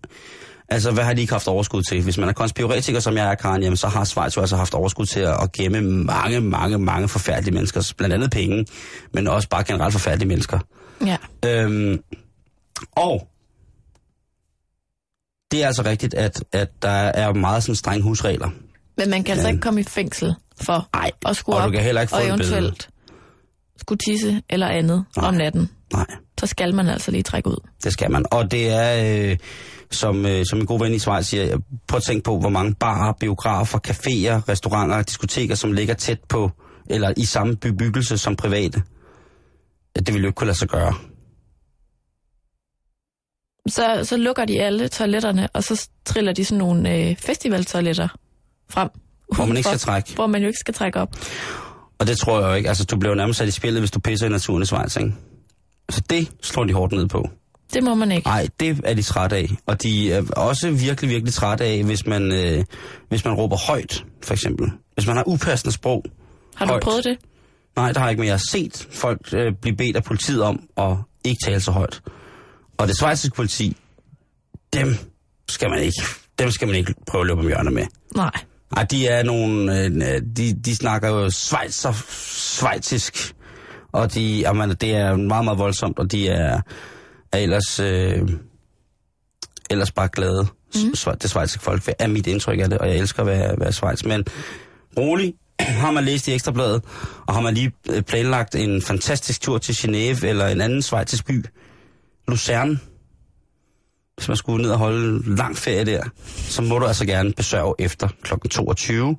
Altså, 0.70 0.90
hvad 0.90 1.04
har 1.04 1.12
de 1.14 1.20
ikke 1.20 1.32
haft 1.32 1.48
overskud 1.48 1.82
til? 1.82 2.02
Hvis 2.02 2.18
man 2.18 2.28
er 2.28 2.32
konspiratiker, 2.32 3.00
som 3.00 3.16
jeg 3.16 3.30
er, 3.30 3.34
Karen, 3.34 3.62
jamen, 3.62 3.76
så 3.76 3.88
har 3.88 4.04
Schweiz 4.04 4.37
jo 4.37 4.40
altså 4.40 4.56
haft 4.56 4.75
overskud 4.75 5.06
til 5.06 5.20
at, 5.20 5.42
at 5.42 5.52
gemme 5.52 5.80
mange, 5.80 6.40
mange, 6.40 6.78
mange 6.78 7.08
forfærdelige 7.08 7.54
mennesker. 7.54 7.92
Blandt 7.96 8.14
andet 8.14 8.30
penge, 8.30 8.66
men 9.14 9.26
også 9.28 9.48
bare 9.48 9.64
generelt 9.64 9.92
forfærdelige 9.92 10.28
mennesker. 10.28 10.58
Ja. 11.06 11.16
Øhm, 11.46 12.02
og 12.92 13.28
det 15.50 15.62
er 15.62 15.66
altså 15.66 15.82
rigtigt, 15.84 16.14
at, 16.14 16.44
at 16.52 16.68
der 16.82 16.88
er 16.90 17.32
meget 17.34 17.62
sådan 17.62 17.75
strenge 17.76 18.02
husregler. 18.02 18.50
Men 18.96 19.10
man 19.10 19.25
kan 19.25 19.32
altså 19.32 19.46
Ja. 19.48 19.52
ikke 19.52 19.60
komme 19.62 19.80
i 19.80 19.84
fængsel 19.84 20.34
for 20.60 20.88
Nej, 20.94 21.10
at 21.26 21.37
skulle 21.37 21.56
og 21.56 21.62
du 21.62 21.66
op 21.66 21.72
kan 21.72 21.82
heller 21.82 22.00
ikke 22.00 22.10
få 22.10 22.16
og 22.16 22.26
eventuelt 22.26 22.88
skulle 23.76 23.98
tisse 24.08 24.42
eller 24.50 24.66
andet 24.68 25.04
Nej. 25.16 25.26
om 25.28 25.34
natten. 25.34 25.70
Nej, 25.92 26.06
Så 26.40 26.46
skal 26.46 26.75
man 26.75 26.88
altså 26.88 27.10
lige 27.10 27.22
trække 27.22 27.48
ud. 27.50 27.56
det 27.84 27.92
skal 27.92 28.10
man. 28.10 28.25
Og 28.30 28.50
det 28.50 28.68
er, 28.68 29.28
øh, 29.30 29.37
som, 29.90 30.26
øh, 30.26 30.45
som 30.50 30.59
en 30.59 30.66
god 30.66 30.78
ven 30.78 30.95
i 30.95 30.99
Schweiz 30.99 31.26
siger, 31.26 31.59
prøv 31.88 31.97
at 31.97 32.02
tænke 32.02 32.23
på, 32.23 32.38
hvor 32.38 32.49
mange 32.49 32.75
barer, 32.75 33.12
biografer, 33.21 33.78
caféer, 33.88 34.49
restauranter, 34.49 35.02
diskoteker, 35.02 35.54
som 35.54 35.73
ligger 35.73 35.95
tæt 35.95 36.21
på, 36.28 36.50
eller 36.90 37.12
i 37.16 37.25
samme 37.25 37.57
bebyggelse 37.57 38.18
som 38.18 38.37
private. 38.37 38.83
Det 39.97 40.14
ville 40.14 40.21
jo 40.21 40.28
ikke 40.28 40.37
kunne 40.37 40.47
lade 40.47 40.59
sig 40.59 40.68
gøre. 40.68 40.95
Så, 43.68 44.00
så 44.04 44.16
lukker 44.16 44.45
de 44.45 44.62
alle 44.62 44.88
toiletterne, 44.88 45.49
og 45.54 45.64
så 45.64 45.88
triller 46.04 46.33
de 46.33 46.45
sådan 46.45 46.59
nogle 46.59 46.95
øh, 46.95 47.16
festivaltoiletter 47.16 48.09
frem. 48.71 48.88
Hvor 49.35 49.45
man 49.45 49.57
ikke 49.57 49.68
skal 49.68 49.78
trække. 49.78 50.14
Hvor 50.14 50.26
man 50.26 50.40
jo 50.42 50.47
ikke 50.47 50.59
skal 50.59 50.75
trække 50.75 51.00
op. 51.00 51.16
Og 51.99 52.07
det 52.07 52.18
tror 52.18 52.40
jeg 52.40 52.49
jo 52.49 52.54
ikke. 52.54 52.68
Altså, 52.68 52.85
du 52.85 52.97
bliver 52.99 53.12
jo 53.12 53.16
nærmest 53.16 53.38
sat 53.38 53.49
i 53.49 53.50
spillet, 53.50 53.80
hvis 53.80 53.90
du 53.90 54.00
pisser 54.00 54.26
i 54.26 54.28
naturen 54.30 54.62
i 54.62 54.66
Schweiz, 54.66 54.97
ikke? 54.97 55.12
Så 55.90 56.02
det 56.11 56.33
slår 56.42 56.64
de 56.64 56.73
hårdt 56.73 56.92
ned 56.92 57.09
på. 57.09 57.28
Det 57.75 57.82
må 57.82 57.94
man 57.94 58.12
ikke. 58.12 58.28
Nej, 58.28 58.48
det 58.60 58.80
er 58.84 58.94
de 58.94 59.02
trætte 59.02 59.37
af. 59.37 59.48
Og 59.66 59.82
de 59.82 60.12
er 60.12 60.22
også 60.37 60.70
virkelig, 60.70 61.10
virkelig 61.10 61.34
trætte 61.34 61.64
af, 61.64 61.84
hvis 61.84 62.06
man, 62.06 62.32
øh, 62.32 62.64
hvis 63.08 63.25
man 63.25 63.34
råber 63.34 63.56
højt, 63.56 64.04
for 64.25 64.32
eksempel. 64.34 64.70
Hvis 64.94 65.06
man 65.06 65.16
har 65.16 65.25
upassende 65.28 65.72
sprog. 65.75 66.04
Har 66.54 66.64
du 66.64 66.72
højt. 66.72 66.82
prøvet 66.82 67.04
det? 67.04 67.16
Nej, 67.76 67.88
det 67.88 67.96
har 67.96 68.04
jeg 68.04 68.10
ikke, 68.10 68.20
men 68.20 68.26
jeg 68.26 68.34
har 68.34 68.44
set 68.50 68.88
folk 68.90 69.34
øh, 69.34 69.52
blive 69.62 69.76
bedt 69.76 69.96
af 69.96 70.04
politiet 70.04 70.42
om 70.42 70.60
at 70.76 70.96
ikke 71.25 71.38
tale 71.44 71.60
så 71.60 71.70
højt. 71.70 72.00
Og 72.78 72.88
det 72.88 72.96
schweiziske 72.96 73.37
politi, 73.37 73.76
dem 74.72 74.96
skal 75.49 75.71
man 75.71 75.78
ikke, 75.82 76.02
dem 76.38 76.50
skal 76.50 76.69
man 76.69 76.76
ikke 76.76 76.95
prøve 77.06 77.21
at 77.23 77.26
løbe 77.26 77.40
om 77.40 77.47
hjørnet 77.47 77.73
med. 77.73 77.86
Nej. 78.14 78.30
Ej, 78.76 78.82
de 78.82 79.06
er 79.06 79.23
nogle, 79.23 79.84
øh, 79.84 80.23
de, 80.36 80.54
de 80.64 80.76
snakker 80.76 81.08
jo 81.08 81.30
schweizer, 81.30 81.93
schweizisk, 82.19 83.34
og 83.93 84.14
de, 84.14 84.40
jamen, 84.40 84.71
det 84.71 84.95
er 84.95 85.16
meget, 85.16 85.45
meget 85.45 85.58
voldsomt, 85.58 85.99
og 85.99 86.12
de 86.12 86.28
er, 86.28 86.60
er 87.32 87.38
ellers, 87.38 87.80
øh, 87.80 88.28
ellers 89.71 89.93
bare 89.93 90.08
glade. 90.08 90.47
Mm. 90.75 91.17
Det 91.21 91.30
schweiziske 91.30 91.62
folk 91.62 91.82
er 91.99 92.06
mit 92.06 92.26
indtryk 92.26 92.60
af 92.60 92.69
det, 92.71 92.78
og 92.78 92.88
jeg 92.88 92.97
elsker 92.97 93.21
at 93.21 93.26
være, 93.26 93.54
være 93.58 93.73
Schweiz. 93.73 94.04
Men 94.04 94.25
rolig, 94.99 95.34
har 95.60 95.91
man 95.91 96.04
læst 96.04 96.28
i 96.28 96.34
Ekstrabladet, 96.34 96.82
og 97.26 97.34
har 97.34 97.41
man 97.41 97.54
lige 97.54 97.73
øh, 97.91 98.02
planlagt 98.02 98.54
en 98.54 98.82
fantastisk 98.82 99.41
tur 99.41 99.58
til 99.58 99.73
Genève 99.73 100.26
eller 100.26 100.47
en 100.47 100.60
anden 100.60 100.82
schweizisk 100.82 101.26
by, 101.26 101.45
Lucerne, 102.28 102.78
hvis 104.17 104.28
man 104.28 104.36
skulle 104.36 104.62
ned 104.62 104.71
og 104.71 104.78
holde 104.78 105.36
lang 105.36 105.56
ferie 105.56 105.84
der, 105.84 106.02
så 106.26 106.62
må 106.62 106.78
du 106.78 106.86
altså 106.86 107.06
gerne 107.06 107.32
besøge 107.32 107.75
efter 107.78 108.08
kl. 108.23 108.34
22. 108.50 109.17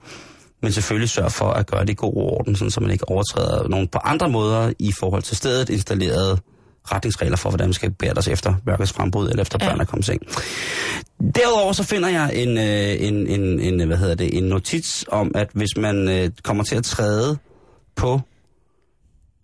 Men 0.61 0.71
selvfølgelig 0.71 1.09
sørg 1.09 1.31
for 1.31 1.49
at 1.49 1.67
gøre 1.67 1.81
det 1.81 1.89
i 1.89 1.95
god 1.97 2.13
orden, 2.15 2.55
sådan, 2.55 2.71
så 2.71 2.79
man 2.79 2.91
ikke 2.91 3.09
overtræder 3.09 3.67
nogen 3.67 3.87
på 3.87 3.97
andre 3.97 4.29
måder 4.29 4.73
i 4.79 4.91
forhold 4.99 5.23
til 5.23 5.37
stedet 5.37 5.69
installerede 5.69 6.37
retningsregler 6.85 7.37
for, 7.37 7.49
hvordan 7.49 7.67
man 7.67 7.73
skal 7.73 7.91
bære 7.91 8.21
sig 8.21 8.31
efter 8.31 8.53
mørkets 8.65 8.93
frembrud 8.93 9.29
eller 9.29 9.41
efter 9.41 9.57
Ja. 9.61 9.69
børn 9.69 9.79
er 9.81 9.85
kommet 9.85 10.05
seng. 10.05 10.21
Derudover 11.35 11.73
så 11.73 11.83
finder 11.83 12.09
jeg 12.09 12.35
en, 12.35 12.57
øh, 12.57 13.07
en, 13.07 13.27
en, 13.27 13.59
en, 13.59 13.87
hvad 13.87 13.97
hedder 13.97 14.15
det, 14.15 14.37
en 14.37 14.43
notits 14.43 15.05
om, 15.11 15.31
at 15.35 15.49
hvis 15.53 15.77
man 15.77 16.09
øh, 16.09 16.29
kommer 16.43 16.63
til 16.63 16.75
at 16.75 16.83
træde 16.83 17.37
på 17.95 18.21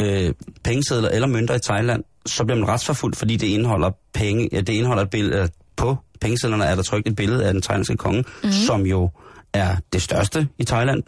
øh, 0.01 0.33
pengesedler 0.63 1.09
eller 1.09 1.27
mønter 1.27 1.55
i 1.55 1.59
Thailand, 1.59 2.03
så 2.25 2.45
bliver 2.45 2.59
man 2.59 2.67
retsforfulgt, 2.67 3.17
fordi 3.17 3.35
det 3.37 3.47
indeholder 3.47 3.91
penge, 4.13 4.49
ja, 4.51 4.61
det 4.61 4.73
indeholder 4.73 5.03
et 5.03 5.09
billede, 5.09 5.41
øh, 5.41 5.47
på 5.75 5.97
pengesedlerne 6.21 6.65
er 6.65 6.75
der 6.75 6.83
trykt 6.83 7.07
et 7.07 7.15
billede 7.15 7.45
af 7.45 7.53
den 7.53 7.61
thailandske 7.61 7.97
konge, 7.97 8.23
mm. 8.43 8.51
som 8.51 8.85
jo 8.85 9.09
er 9.53 9.75
det 9.93 10.01
største 10.01 10.47
i 10.57 10.63
Thailand 10.63 11.03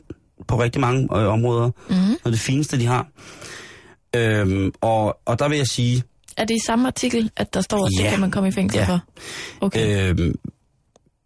på 0.48 0.62
rigtig 0.62 0.82
mange 0.82 1.02
øh, 1.20 1.28
områder. 1.28 1.66
Mm. 1.90 1.96
Noget 1.96 2.20
af 2.26 2.32
det 2.32 2.40
fineste, 2.40 2.80
de 2.80 2.86
har. 2.86 3.08
Øhm, 4.16 4.72
og, 4.82 5.20
og 5.26 5.40
der 5.40 5.48
vil 5.50 5.58
jeg 5.58 5.68
sige, 5.68 6.04
Er 6.38 6.46
det 6.46 6.56
i 6.56 6.66
samme 6.68 6.88
artikel, 6.88 7.32
at 7.36 7.54
der 7.54 7.62
står, 7.62 7.86
at 7.86 7.92
Ja. 7.98 8.04
det 8.04 8.12
kan 8.12 8.20
man 8.20 8.32
komme 8.32 8.50
i 8.50 8.52
fængsel 8.52 8.78
Ja. 8.80 8.86
for? 8.86 9.00
Okay. 9.62 10.10
øhm, 10.10 10.36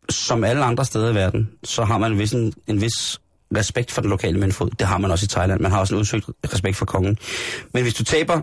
som 0.09 0.43
alle 0.43 0.63
andre 0.63 0.85
steder 0.85 1.11
i 1.11 1.15
verden, 1.15 1.49
så 1.63 1.83
har 1.83 1.97
man 1.97 2.11
en 2.11 2.19
vis, 2.19 2.31
en, 2.31 2.53
en 2.67 2.81
vis 2.81 3.19
respekt 3.55 3.91
for 3.91 4.01
den 4.01 4.09
lokale 4.09 4.39
mændfod. 4.39 4.69
Det 4.69 4.87
har 4.87 4.97
man 4.97 5.11
også 5.11 5.25
i 5.25 5.27
Thailand. 5.27 5.59
Man 5.61 5.71
har 5.71 5.79
også 5.79 5.95
en 5.95 5.99
udsøgt 5.99 6.25
respekt 6.53 6.77
for 6.77 6.85
kongen. 6.85 7.17
Men 7.73 7.83
hvis 7.83 7.93
du 7.93 8.03
taber 8.03 8.41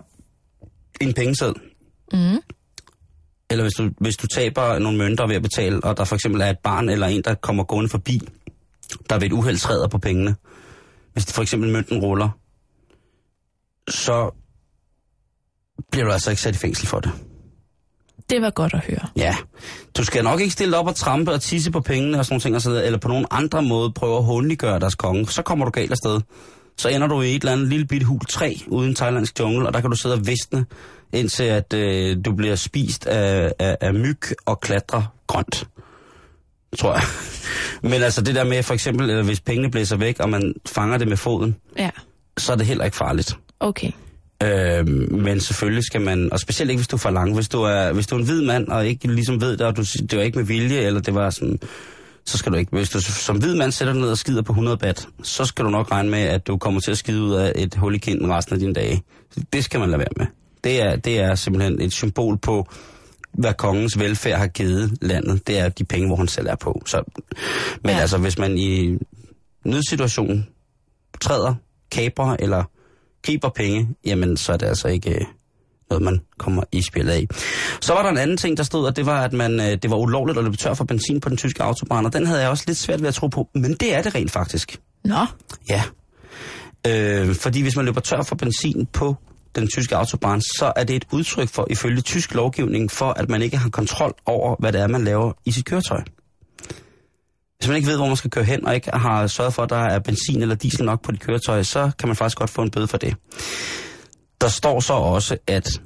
en 1.01 1.13
pengeseddel, 1.13 1.55
Mm. 2.13 2.37
eller 3.49 3.63
hvis 3.63 3.73
du, 3.73 3.89
hvis 3.99 4.17
du 4.17 4.27
taber 4.27 4.79
nogle 4.79 4.97
mønter 4.97 5.27
ved 5.27 5.35
at 5.35 5.41
betale, 5.41 5.83
og 5.83 5.97
der 5.97 6.03
for 6.03 6.15
eksempel 6.15 6.41
er 6.41 6.49
et 6.49 6.59
barn 6.63 6.89
eller 6.89 7.07
en, 7.07 7.21
der 7.21 7.35
kommer 7.35 7.63
gående 7.63 7.89
forbi, 7.89 8.21
der 9.09 9.15
ved 9.19 9.23
et 9.27 9.31
uheld 9.33 9.57
træder 9.57 9.87
på 9.87 9.97
pengene, 9.97 10.35
hvis 11.13 11.33
for 11.33 11.41
eksempel 11.41 11.69
mønten 11.71 11.99
ruller, 11.99 12.29
så 13.89 14.31
bliver 15.91 16.05
du 16.05 16.11
altså 16.11 16.29
ikke 16.29 16.41
sat 16.41 16.55
i 16.55 16.57
fængsel 16.57 16.87
for 16.87 16.99
det. 16.99 17.11
Det 18.29 18.41
var 18.41 18.49
godt 18.49 18.73
at 18.73 18.79
høre. 18.79 19.07
Ja, 19.15 19.35
du 19.97 20.03
skal 20.03 20.23
nok 20.23 20.39
ikke 20.41 20.53
stille 20.53 20.77
op 20.77 20.87
og 20.87 20.95
trampe 20.95 21.31
og 21.31 21.41
tisse 21.41 21.71
på 21.71 21.81
pengene 21.81 22.19
og 22.19 22.25
sådan 22.25 22.33
nogle 22.45 22.59
ting, 22.61 22.73
og 22.77 22.85
eller 22.85 22.99
på 22.99 23.07
nogen 23.07 23.25
andre 23.31 23.61
måde 23.63 23.91
prøve 23.91 24.17
at 24.17 24.23
håndliggøre 24.23 24.79
deres 24.79 24.95
konge. 24.95 25.27
Så 25.29 25.41
kommer 25.41 25.65
du 25.65 25.71
galt 25.71 25.91
afsted. 25.91 26.21
Så 26.77 26.89
ender 26.89 27.07
du 27.07 27.21
i 27.21 27.35
et 27.35 27.41
eller 27.41 27.51
andet 27.51 27.67
lille 27.67 27.85
bitte 27.85 28.05
hul 28.05 28.19
træ 28.25 28.53
ude 28.67 28.85
i 28.87 28.89
en 28.89 28.95
thailandsk 28.95 29.39
jungle, 29.39 29.67
og 29.67 29.73
der 29.73 29.81
kan 29.81 29.89
du 29.89 29.95
sidde 29.97 30.15
og 30.15 30.27
visne, 30.27 30.65
indtil 31.13 31.43
at 31.43 31.73
øh, 31.73 32.17
du 32.25 32.31
bliver 32.35 32.55
spist 32.55 33.05
af, 33.07 33.53
af, 33.59 33.77
af 33.81 33.93
myg 33.93 34.19
og 34.45 34.59
klatre 34.59 35.07
grønt. 35.27 35.67
Tror 36.77 36.93
jeg. 36.93 37.01
Men 37.91 38.01
altså 38.03 38.21
det 38.21 38.35
der 38.35 38.43
med 38.43 38.63
for 38.63 38.73
eksempel, 38.73 39.09
eller 39.09 39.23
hvis 39.23 39.39
pengene 39.39 39.71
blæser 39.71 39.95
væk, 39.95 40.19
og 40.19 40.29
man 40.29 40.53
fanger 40.67 40.97
det 40.97 41.07
med 41.07 41.17
foden, 41.17 41.55
Ja, 41.77 41.89
så 42.37 42.51
er 42.51 42.55
det 42.55 42.65
heller 42.67 42.85
ikke 42.85 42.97
farligt. 42.97 43.37
okay. 43.59 43.91
Øh, 44.43 44.87
men 45.11 45.39
selvfølgelig 45.39 45.83
skal 45.83 46.01
man, 46.01 46.33
og 46.33 46.39
specielt 46.39 46.69
ikke 46.71 46.79
hvis 46.79 46.87
du 46.87 46.95
er 46.95 46.99
for 46.99 47.09
lang, 47.09 47.33
hvis 47.35 47.49
du 47.49 47.61
er, 47.61 47.93
hvis 47.93 48.07
du 48.07 48.15
er 48.15 48.19
en 48.19 48.25
hvid 48.25 48.41
mand, 48.41 48.67
og 48.67 48.87
ikke 48.87 49.07
ligesom 49.07 49.41
ved 49.41 49.51
det, 49.57 49.61
og 49.61 49.77
du, 49.77 49.81
det 49.81 50.17
var 50.17 50.23
ikke 50.23 50.37
med 50.37 50.45
vilje, 50.45 50.77
eller 50.79 51.01
det 51.01 51.13
var 51.15 51.29
sådan, 51.29 51.59
så 52.25 52.37
skal 52.37 52.51
du 52.51 52.57
ikke, 52.57 52.71
hvis 52.71 52.89
du 52.89 53.01
som 53.01 53.37
hvid 53.37 53.55
mand 53.55 53.71
sætter 53.71 53.93
dig 53.93 54.01
ned 54.01 54.09
og 54.11 54.17
skider 54.17 54.41
på 54.41 54.51
100 54.51 54.77
bat, 54.77 55.07
så 55.23 55.45
skal 55.45 55.65
du 55.65 55.69
nok 55.69 55.91
regne 55.91 56.09
med, 56.09 56.19
at 56.19 56.47
du 56.47 56.57
kommer 56.57 56.81
til 56.81 56.91
at 56.91 56.97
skide 56.97 57.21
ud 57.21 57.33
af 57.33 57.51
et 57.55 57.75
hul 57.75 57.95
i 57.95 57.97
kinden 57.97 58.31
resten 58.33 58.53
af 58.53 58.59
dine 58.59 58.73
dage. 58.73 59.03
Det 59.53 59.63
skal 59.63 59.79
man 59.79 59.89
lade 59.89 59.99
være 59.99 60.07
med. 60.17 60.25
Det 60.63 60.81
er, 60.81 60.95
det 60.95 61.19
er 61.19 61.35
simpelthen 61.35 61.81
et 61.81 61.93
symbol 61.93 62.37
på, 62.37 62.67
hvad 63.33 63.53
kongens 63.53 63.99
velfærd 63.99 64.39
har 64.39 64.47
givet 64.47 64.97
landet. 65.01 65.47
Det 65.47 65.59
er 65.59 65.69
de 65.69 65.83
penge, 65.83 66.07
hvor 66.07 66.15
han 66.15 66.27
selv 66.27 66.47
er 66.47 66.55
på. 66.55 66.81
Så, 66.85 67.03
men 67.83 67.91
Ja. 67.91 67.99
altså, 67.99 68.17
hvis 68.17 68.37
man 68.37 68.57
i 68.57 68.97
nødsituation 69.65 70.47
træder, 71.21 71.55
kaper 71.91 72.35
eller 72.39 72.63
griber 73.25 73.49
penge, 73.49 73.87
jamen 74.05 74.37
så 74.37 74.53
er 74.53 74.57
det 74.57 74.65
altså 74.65 74.87
ikke 74.87 75.09
øh, 75.15 75.25
noget, 75.89 76.03
man 76.03 76.19
kommer 76.37 76.63
i 76.71 76.81
spillet 76.81 77.13
af. 77.13 77.27
Så 77.81 77.93
var 77.93 78.03
der 78.03 78.09
en 78.09 78.17
anden 78.17 78.37
ting, 78.37 78.57
der 78.57 78.63
stod, 78.63 78.87
at 78.87 78.95
det 78.95 79.05
var, 79.05 79.21
at 79.23 79.33
man, 79.33 79.59
øh, 79.59 79.65
det 79.65 79.89
var 79.89 79.97
ulovligt 79.97 80.37
at 80.37 80.43
løbe 80.43 80.57
tør 80.57 80.73
for 80.73 80.83
benzin 80.83 81.19
på 81.19 81.29
den 81.29 81.37
tyske 81.37 81.63
autobahn, 81.63 82.05
og 82.05 82.13
den 82.13 82.25
havde 82.25 82.41
jeg 82.41 82.49
også 82.49 82.63
lidt 82.67 82.77
svært 82.77 83.01
ved 83.01 83.07
at 83.07 83.13
tro 83.13 83.27
på, 83.27 83.49
men 83.55 83.73
det 83.73 83.95
er 83.95 84.01
det 84.01 84.15
rent 84.15 84.31
faktisk. 84.31 84.79
Nå, 85.03 85.25
Ja. 85.69 85.83
Øh, 86.87 87.35
fordi 87.35 87.61
hvis 87.61 87.75
man 87.75 87.85
løber 87.85 88.01
tør 88.01 88.21
for 88.21 88.35
benzin 88.35 88.87
på 88.93 89.15
den 89.55 89.67
tyske 89.67 89.95
autobahn, 89.95 90.41
så 90.41 90.73
er 90.75 90.83
det 90.83 90.95
et 90.95 91.05
udtryk 91.11 91.49
for, 91.49 91.67
ifølge 91.69 92.01
tysk 92.01 92.33
lovgivning, 92.33 92.91
for 92.91 93.09
at 93.09 93.29
man 93.29 93.41
ikke 93.41 93.57
har 93.57 93.69
kontrol 93.69 94.13
over, 94.25 94.55
hvad 94.59 94.71
det 94.71 94.81
er, 94.81 94.87
man 94.87 95.03
laver 95.03 95.31
i 95.45 95.51
sit 95.51 95.65
køretøj. 95.65 96.01
Hvis 97.59 97.67
man 97.67 97.77
ikke 97.77 97.89
ved, 97.89 97.97
hvor 97.97 98.07
man 98.07 98.15
skal 98.15 98.31
køre 98.31 98.43
hen, 98.43 98.65
og 98.65 98.75
ikke 98.75 98.91
har 98.93 99.27
sørget 99.27 99.53
for, 99.53 99.63
at 99.63 99.69
der 99.69 99.75
er 99.75 99.99
benzin 99.99 100.41
eller 100.41 100.55
diesel 100.55 100.85
nok 100.85 101.01
på 101.01 101.11
dit 101.11 101.21
køretøj, 101.21 101.63
så 101.63 101.91
kan 101.99 102.07
man 102.09 102.15
faktisk 102.15 102.37
godt 102.37 102.49
få 102.49 102.61
en 102.61 102.71
bøde 102.71 102.87
for 102.87 102.97
det. 102.97 103.15
Der 104.41 104.47
står 104.47 104.79
så 104.79 104.93
også, 104.93 105.37
at 105.47 105.81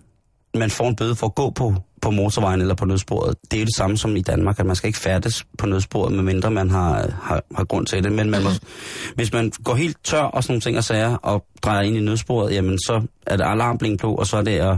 man 0.53 0.69
får 0.69 0.87
en 0.87 0.95
bøde 0.95 1.15
for 1.15 1.27
at 1.27 1.35
gå 1.35 1.49
på, 1.49 1.75
på 2.01 2.11
motorvejen 2.11 2.61
eller 2.61 2.75
på 2.75 2.85
nødsporet. 2.85 3.35
Det 3.51 3.57
er 3.57 3.61
jo 3.61 3.65
det 3.65 3.75
samme 3.75 3.97
som 3.97 4.15
i 4.15 4.21
Danmark, 4.21 4.59
at 4.59 4.65
man 4.65 4.75
skal 4.75 4.87
ikke 4.87 4.99
færdes 4.99 5.45
på 5.57 5.65
nødsporet, 5.65 6.13
medmindre 6.13 6.51
man 6.51 6.69
har, 6.69 7.13
har, 7.21 7.43
har 7.55 7.63
grund 7.63 7.85
til 7.85 8.03
det. 8.03 8.11
Men 8.11 8.29
man 8.29 8.43
må, 8.43 8.49
hvis 9.15 9.33
man 9.33 9.51
går 9.63 9.75
helt 9.75 9.97
tør 10.03 10.21
og 10.21 10.43
sådan 10.43 10.51
nogle 10.51 10.61
ting 10.61 10.77
og 10.77 10.83
sager, 10.83 11.15
og 11.15 11.45
drejer 11.61 11.81
ind 11.81 11.97
i 11.97 11.99
nødsporet, 11.99 12.53
jamen 12.53 12.79
så 12.79 13.01
er 13.27 13.37
det 13.37 13.43
alarmbling 13.43 13.99
på, 13.99 14.15
og 14.15 14.27
så 14.27 14.37
er 14.37 14.41
det 14.41 14.59
at 14.59 14.77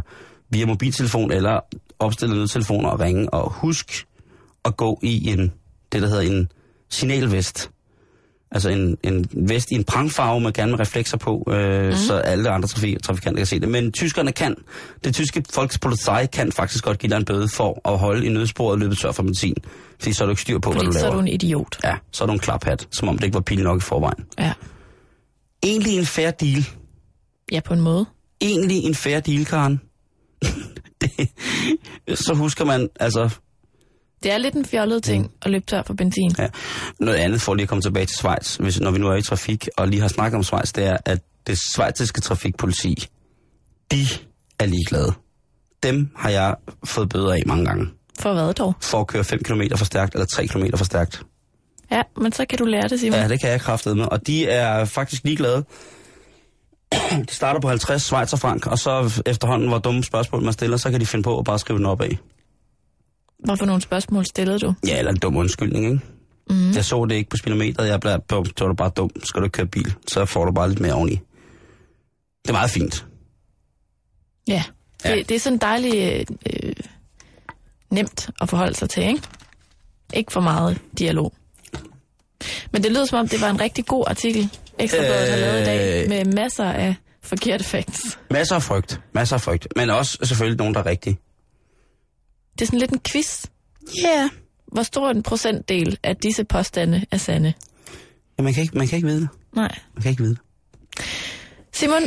via 0.50 0.66
mobiltelefon 0.66 1.32
eller 1.32 1.60
opstille 2.00 2.36
nødtelefoner 2.36 2.90
og 2.90 3.00
ringe. 3.00 3.34
Og 3.34 3.52
husk 3.52 4.06
at 4.66 4.78
gå 4.78 5.00
i 5.04 5.30
en, 5.30 5.54
det 5.92 6.02
der 6.02 6.08
hedder 6.08 6.22
en 6.22 6.50
signalvest. 6.96 7.70
Altså 8.52 8.70
en, 8.70 8.98
en 9.04 9.26
vest 9.32 9.72
i 9.72 9.76
en 9.76 9.84
prangfarve 9.84 10.40
med 10.40 10.54
gerne 10.54 10.72
med 10.72 10.80
reflekser 10.80 11.18
på, 11.18 11.48
øh, 11.52 11.86
mm. 11.86 11.96
så 11.96 12.14
alle 12.18 12.50
andre 12.50 12.68
trafik, 12.68 13.04
trafikanter 13.04 13.40
kan 13.40 13.46
se 13.46 13.60
det. 13.60 13.70
Men 13.70 13.92
tyskerne 13.92 14.32
kan, 14.32 14.56
det 15.04 15.16
tyske 15.16 15.44
Volkspolizei 15.56 16.26
kan 16.26 16.52
faktisk 16.52 16.84
godt 16.84 17.00
give 17.00 17.10
dig 17.10 17.18
en 17.18 17.26
bøde 17.26 17.48
for 17.48 17.82
at 17.86 17.98
holde 18.00 18.26
i 18.26 18.30
nødsporet 18.30 18.72
og 18.72 18.80
løbe 18.80 18.96
tør 18.96 19.12
for 19.12 19.24
benzin. 19.24 19.56
Fordi 20.00 20.14
så 20.14 20.24
er 20.24 20.26
du 20.26 20.32
ikke 20.32 20.42
styr 20.42 20.60
på, 20.60 20.72
Fordi 20.72 20.86
hvad 20.86 20.94
du 20.94 21.00
så 21.00 21.06
laver. 21.06 21.12
er 21.12 21.16
du 21.16 21.20
en 21.22 21.28
idiot. 21.28 21.78
Ja, 21.84 21.96
så 22.12 22.24
er 22.24 22.28
du 22.28 22.34
en 22.34 22.40
klaphat, 22.40 22.88
som 22.92 23.08
om 23.10 23.18
det 23.18 23.26
ikke 23.26 23.36
var 23.36 23.42
pil 23.42 23.64
nok 23.64 23.78
i 23.78 23.82
forvejen. 23.82 24.26
Ja. 24.40 24.54
Egentlig 25.64 25.98
en 25.98 26.06
fair 26.06 26.32
deal. 26.32 26.66
ja, 27.52 27.60
på 27.60 27.74
en 27.74 27.82
måde. 27.82 28.06
Egentlig 28.42 28.84
en 28.84 28.96
fair 28.96 29.20
deal, 29.20 29.46
Karen. 29.46 29.82
det, 31.02 31.30
så 32.20 32.34
husker 32.34 32.66
man, 32.66 32.90
altså, 33.00 33.30
Det 34.24 34.32
er 34.32 34.38
lidt 34.38 34.56
en 34.56 34.66
fjollet 34.66 35.04
ting 35.04 35.32
at 35.42 35.52
løbe 35.52 35.66
tør 35.66 35.84
for 35.84 35.94
benzin. 35.94 36.32
Ja. 36.38 36.48
Noget 37.00 37.18
andet 37.18 37.42
for 37.42 37.54
lige 37.54 37.64
at 37.64 37.70
komme 37.70 37.82
tilbage 37.82 38.06
til 38.06 38.18
Schweiz, 38.18 38.56
hvis, 38.56 38.80
når 38.80 38.92
vi 38.92 39.00
nu 39.00 39.08
er 39.08 39.16
i 39.16 39.22
trafik, 39.22 39.68
og 39.78 39.88
lige 39.88 40.02
har 40.02 40.08
snakket 40.08 40.38
om 40.38 40.44
Schweiz, 40.44 40.72
det 40.72 40.86
er, 40.86 40.98
at 41.06 41.20
det 41.48 41.58
schweiziske 41.58 42.22
trafikpoliti, 42.22 43.08
de 43.92 44.08
er 44.60 44.66
ligeglade. 44.66 45.14
Dem 45.84 46.10
har 46.16 46.30
jeg 46.30 46.56
fået 46.84 47.10
bøder 47.10 47.34
af 47.34 47.44
mange 47.46 47.66
gange. 47.66 47.88
For 48.20 48.34
hvad 48.34 48.54
dog? 48.54 48.74
For 48.82 49.00
at 49.00 49.08
køre 49.08 49.24
5 49.24 49.44
km 49.44 49.62
for 49.76 49.86
stærkt, 49.86 50.14
eller 50.14 50.26
3 50.26 50.48
km 50.48 50.66
for 50.76 50.86
stærkt. 50.86 51.24
Ja, 51.92 52.02
men 52.22 52.32
så 52.32 52.46
kan 52.46 52.58
du 52.58 52.66
lære 52.66 52.88
det, 52.88 53.00
Simon. 53.00 53.20
Ja, 53.20 53.28
det 53.28 53.40
kan 53.40 53.50
jeg 53.50 53.62
kraftet 53.62 53.98
med. 53.98 54.06
Og 54.06 54.28
de 54.28 54.48
er 54.48 54.86
faktisk 54.86 55.24
ligeglade. 55.24 55.66
De 57.12 57.26
starter 57.30 57.60
på 57.60 57.68
50 57.68 58.02
Schweizerfrank, 58.02 58.68
og 58.68 58.80
så 58.80 59.22
efterhånden, 59.26 59.68
hvor 59.68 59.78
dumme 59.78 60.04
spørgsmål 60.04 60.44
man 60.44 60.54
stiller, 60.54 60.78
så 60.78 60.92
kan 60.92 61.00
de 61.00 61.06
finde 61.06 61.24
på 61.24 61.40
at 61.40 61.46
bare 61.46 61.60
skrive 61.60 61.78
den 61.78 61.86
op 61.86 62.02
af. 62.02 62.18
Hvorfor 63.46 63.66
nogle 63.66 63.82
spørgsmål 63.82 64.26
stillede 64.26 64.60
du? 64.60 64.74
Ja, 64.88 65.00
eller 65.00 65.12
en 65.12 65.18
dum 65.18 65.36
undskyldning, 65.38 65.86
ikke? 65.86 66.00
Mm. 66.50 66.72
Jeg 66.72 66.86
så 66.86 67.06
det 67.06 67.16
ikke 67.16 67.30
på 67.30 67.38
speedometeret, 67.38 67.88
jeg 67.88 68.00
blev, 68.00 68.12
så 68.30 68.54
var 68.60 68.68
du 68.68 68.74
bare 68.74 68.90
dum. 68.90 69.10
Skal 69.24 69.42
du 69.42 69.48
køre 69.50 69.66
bil, 69.68 69.94
så 70.08 70.26
får 70.26 70.46
du 70.46 70.52
bare 70.52 70.70
lidt 70.70 70.80
mere 70.80 70.94
oveni. 70.94 71.12
Det 72.44 72.50
er 72.50 72.52
meget 72.52 72.70
fint. 72.72 73.06
Ja, 74.48 74.64
det, 75.04 75.10
Ja. 75.10 75.16
det 75.16 75.32
er 75.32 75.40
sådan 75.40 75.58
dejligt 75.60 76.32
øh, 76.54 76.74
nemt 77.92 78.30
at 78.42 78.50
forholde 78.50 78.74
sig 78.76 78.90
til, 78.90 79.04
ikke? 79.04 79.22
Ikke 80.14 80.32
for 80.32 80.42
meget 80.42 80.82
dialog. 81.00 81.34
Men 82.72 82.84
det 82.84 82.92
lyder 82.92 83.06
som 83.06 83.20
om, 83.20 83.28
det 83.28 83.42
var 83.42 83.50
en 83.50 83.62
rigtig 83.62 83.86
god 83.86 84.04
artikel, 84.08 84.50
Ekstrabladet 84.80 85.30
har 85.32 85.38
lavet 85.40 85.62
i 85.62 85.66
dag, 85.66 86.04
Øh. 86.04 86.10
med 86.10 86.26
masser 86.26 86.66
af 86.66 86.96
forkerte 87.24 87.64
facts. 87.64 88.20
Masser 88.32 88.56
af 88.56 88.64
frygt, 88.64 89.02
masser 89.14 89.36
af 89.36 89.42
frygt. 89.42 89.68
Men 89.76 89.90
også 89.90 90.18
selvfølgelig 90.24 90.58
nogen, 90.58 90.74
der 90.74 90.80
er 90.80 90.86
rigtige. 90.86 91.18
Det 92.60 92.62
er 92.62 92.66
sådan 92.66 92.80
lidt 92.80 92.92
en 92.92 93.00
quiz. 93.12 93.46
Ja. 94.04 94.08
Yeah. 94.20 94.30
Hvor 94.68 94.84
stor 94.84 95.10
en 95.10 95.24
procentdel 95.24 95.98
af 96.04 96.16
disse 96.16 96.44
påstande 96.44 97.06
er 97.12 97.18
sande? 97.18 97.54
Ja, 98.38 98.44
man 98.44 98.54
kan, 98.54 98.64
ikke, 98.64 98.78
man 98.78 98.88
kan 98.88 98.96
ikke 98.96 99.08
vide 99.08 99.22
det. 99.22 99.30
Nej. 99.56 99.76
Man 99.94 100.02
kan 100.02 100.12
ikke 100.12 100.24
vide 100.24 100.36
det. 100.36 100.42
Simon, 101.74 102.02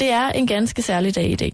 det 0.00 0.10
er 0.10 0.28
en 0.28 0.46
ganske 0.46 0.82
særlig 0.82 1.14
dag 1.14 1.30
i 1.30 1.34
dag. 1.34 1.52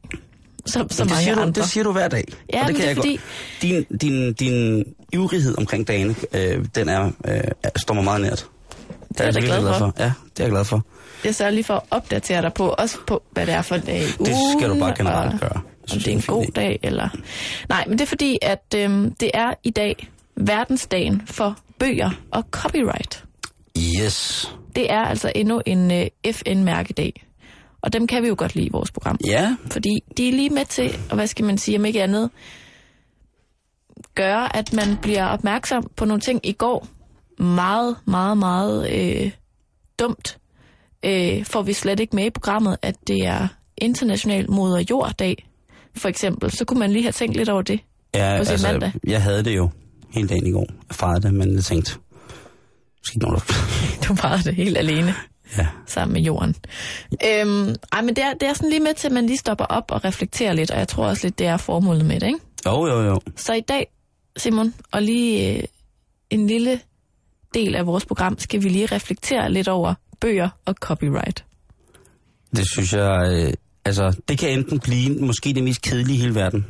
Som, 0.66 0.90
som 0.90 1.07
det, 1.09 1.14
mange 1.14 1.24
siger 1.24 1.35
du, 1.35 1.40
andre. 1.40 1.62
det 1.62 1.70
siger 1.70 1.85
du 1.85 1.92
hver 1.92 2.09
dag. 2.09 2.24
Ja, 2.52 2.62
og 2.62 2.68
det 2.68 2.76
kan 2.76 2.83
det 2.83 2.85
er 2.85 2.88
jeg 2.88 2.96
fordi- 2.96 3.16
godt. 3.16 3.90
Din, 3.90 3.98
din, 4.11 4.33
din 4.33 4.85
ivrighed 5.12 5.59
omkring 5.59 5.88
dagene, 5.88 6.14
øh, 6.33 6.64
den 6.74 6.88
er, 6.88 7.11
øh, 7.28 7.40
står 7.76 7.94
mig 7.94 8.05
meget 8.05 8.20
nært. 8.20 8.46
Det 9.09 9.20
jeg 9.20 9.35
da 9.35 9.40
virkelig 9.40 9.61
glad 9.61 9.78
for. 9.78 9.94
Ja, 9.98 10.05
det 10.05 10.40
er 10.40 10.44
jeg 10.44 10.50
glad 10.50 10.64
for. 10.64 10.87
Jeg 11.24 11.35
sørger 11.35 11.52
lige 11.52 11.64
for 11.64 11.74
at 11.74 11.83
opdatere 11.90 12.42
dig 12.42 12.52
på, 12.55 12.68
også 12.68 12.98
på, 13.07 13.22
hvad 13.31 13.46
det 13.46 13.55
er 13.55 13.62
for 13.62 13.74
en 13.74 13.81
dag 13.81 14.00
Det 14.00 14.37
skal 14.59 14.68
du 14.70 14.78
bare 14.78 14.94
generelt 14.96 15.35
og 15.35 15.40
gøre. 15.40 15.61
Om 15.92 15.99
det 15.99 16.09
er 16.09 16.12
en 16.12 16.23
god 16.27 16.47
dag, 16.47 16.79
eller... 16.83 17.09
Nej, 17.68 17.85
men 17.88 17.99
det 17.99 18.05
er 18.05 18.07
fordi, 18.09 18.38
at 18.42 18.75
øhm, 18.77 19.14
det 19.14 19.31
er 19.35 19.55
i 19.64 19.71
dag 19.71 20.09
verdensdagen 20.37 21.23
for 21.27 21.59
bøger 21.79 22.11
og 22.31 22.45
copyright. 22.51 23.25
Yes. 23.79 24.49
Det 24.77 24.90
er 24.92 25.01
altså 25.01 25.33
endnu 25.35 25.62
en 25.66 25.90
øh, 25.90 26.07
FN-mærkedag. 26.33 27.27
Og 27.83 27.92
dem 27.92 28.07
kan 28.07 28.23
vi 28.23 28.29
jo 28.29 28.35
godt 28.38 28.55
lide 28.55 28.66
i 28.66 28.71
vores 28.73 28.90
program. 28.90 29.18
Ja, 29.27 29.57
Fordi 29.71 30.01
de 30.16 30.29
er 30.29 30.33
lige 30.33 30.51
med 30.51 30.64
til, 30.64 30.99
og 31.11 31.14
hvad 31.14 31.27
skal 31.27 31.45
man 31.45 31.59
sige, 31.59 31.79
om 31.79 31.85
ikke 31.85 32.03
andet, 32.03 32.31
gøre, 34.14 34.57
at 34.57 34.73
man 34.73 34.97
bliver 35.03 35.27
opmærksom 35.27 35.90
på 35.97 36.05
nogle 36.05 36.21
ting 36.21 36.40
i 36.47 36.53
går. 36.53 36.87
Meget, 37.38 37.97
meget, 38.07 38.38
meget 38.38 38.90
øh, 38.90 39.31
dumt. 39.99 40.38
Øh, 41.05 41.45
får 41.45 41.62
vi 41.62 41.73
slet 41.73 42.01
ikke 42.01 42.16
med 42.16 42.25
i 42.25 42.31
programmet, 42.31 42.77
at 42.83 42.95
det 43.07 43.27
er 43.27 43.49
international 43.79 44.51
moder 44.51 44.85
jord-dag, 44.90 45.49
for 45.96 46.09
eksempel. 46.09 46.50
Så 46.50 46.64
kunne 46.64 46.78
man 46.78 46.92
lige 46.92 47.02
have 47.02 47.12
tænkt 47.12 47.37
lidt 47.37 47.48
over 47.48 47.62
det. 47.62 47.81
ja 48.14 48.35
På 48.38 48.44
sin 48.44 48.52
altså, 48.52 48.68
mandag. 48.72 48.92
jeg 49.07 49.22
havde 49.22 49.42
det 49.44 49.57
jo 49.57 49.70
hele 50.11 50.28
dagen 50.28 50.46
i 50.46 50.50
går. 50.50 50.66
Jeg 50.88 50.96
fejrede 50.96 51.20
det, 51.22 51.35
men 51.35 51.55
jeg 51.55 51.64
tænkte, 51.64 51.92
måske 52.98 53.14
ikke 53.16 53.26
nogen, 53.26 53.37
der... 53.37 53.55
Du 54.09 54.14
var 54.22 54.37
det 54.37 54.55
helt 54.55 54.78
alene 54.78 55.14
ja. 55.59 55.66
sammen 55.87 56.12
med 56.12 56.22
jorden. 56.22 56.55
Øhm, 57.12 57.74
ej, 57.92 58.02
men 58.02 58.16
det 58.16 58.24
er, 58.24 58.35
det 58.40 58.48
er 58.48 58.52
sådan 58.55 58.70
lige 58.70 58.81
med 58.81 58.94
til, 58.94 59.07
at 59.09 59.12
man 59.12 59.26
lige 59.26 59.37
stopper 59.38 59.64
op 59.64 59.85
og 59.90 60.05
reflekterer 60.05 60.52
lidt, 60.52 60.70
og 60.70 60.78
jeg 60.78 60.88
tror 60.88 61.07
også 61.07 61.26
lidt, 61.26 61.38
det 61.38 61.46
er 61.46 61.57
formålet 61.57 62.05
med 62.05 62.20
det, 62.20 62.26
ikke? 62.26 62.38
Jo, 62.66 62.87
jo, 62.87 63.02
jo. 63.02 63.20
Så 63.37 63.52
i 63.52 63.61
dag, 63.61 63.87
Simon, 64.37 64.74
og 64.92 65.02
lige 65.02 65.57
øh, 65.57 65.64
en 66.31 66.46
lille 66.46 66.81
del 67.55 67.74
af 67.74 67.87
vores 67.87 68.07
program, 68.07 68.38
skal 68.38 68.62
vi 68.62 68.68
lige 68.68 68.87
reflektere 68.87 69.52
lidt 69.52 69.68
over 69.68 69.94
bøger 70.20 70.48
og 70.64 70.74
copyright. 70.74 71.44
Det 72.57 72.64
synes 72.72 72.92
jeg, 72.92 73.33
øh, 73.33 73.52
altså, 73.85 74.21
det 74.29 74.38
kan 74.38 74.51
enten 74.51 74.81
blive 74.81 75.18
måske 75.21 75.53
det 75.53 75.64
mest 75.64 75.83
kedelige 75.83 76.16
i 76.16 76.21
hele 76.21 76.35
verden. 76.35 76.66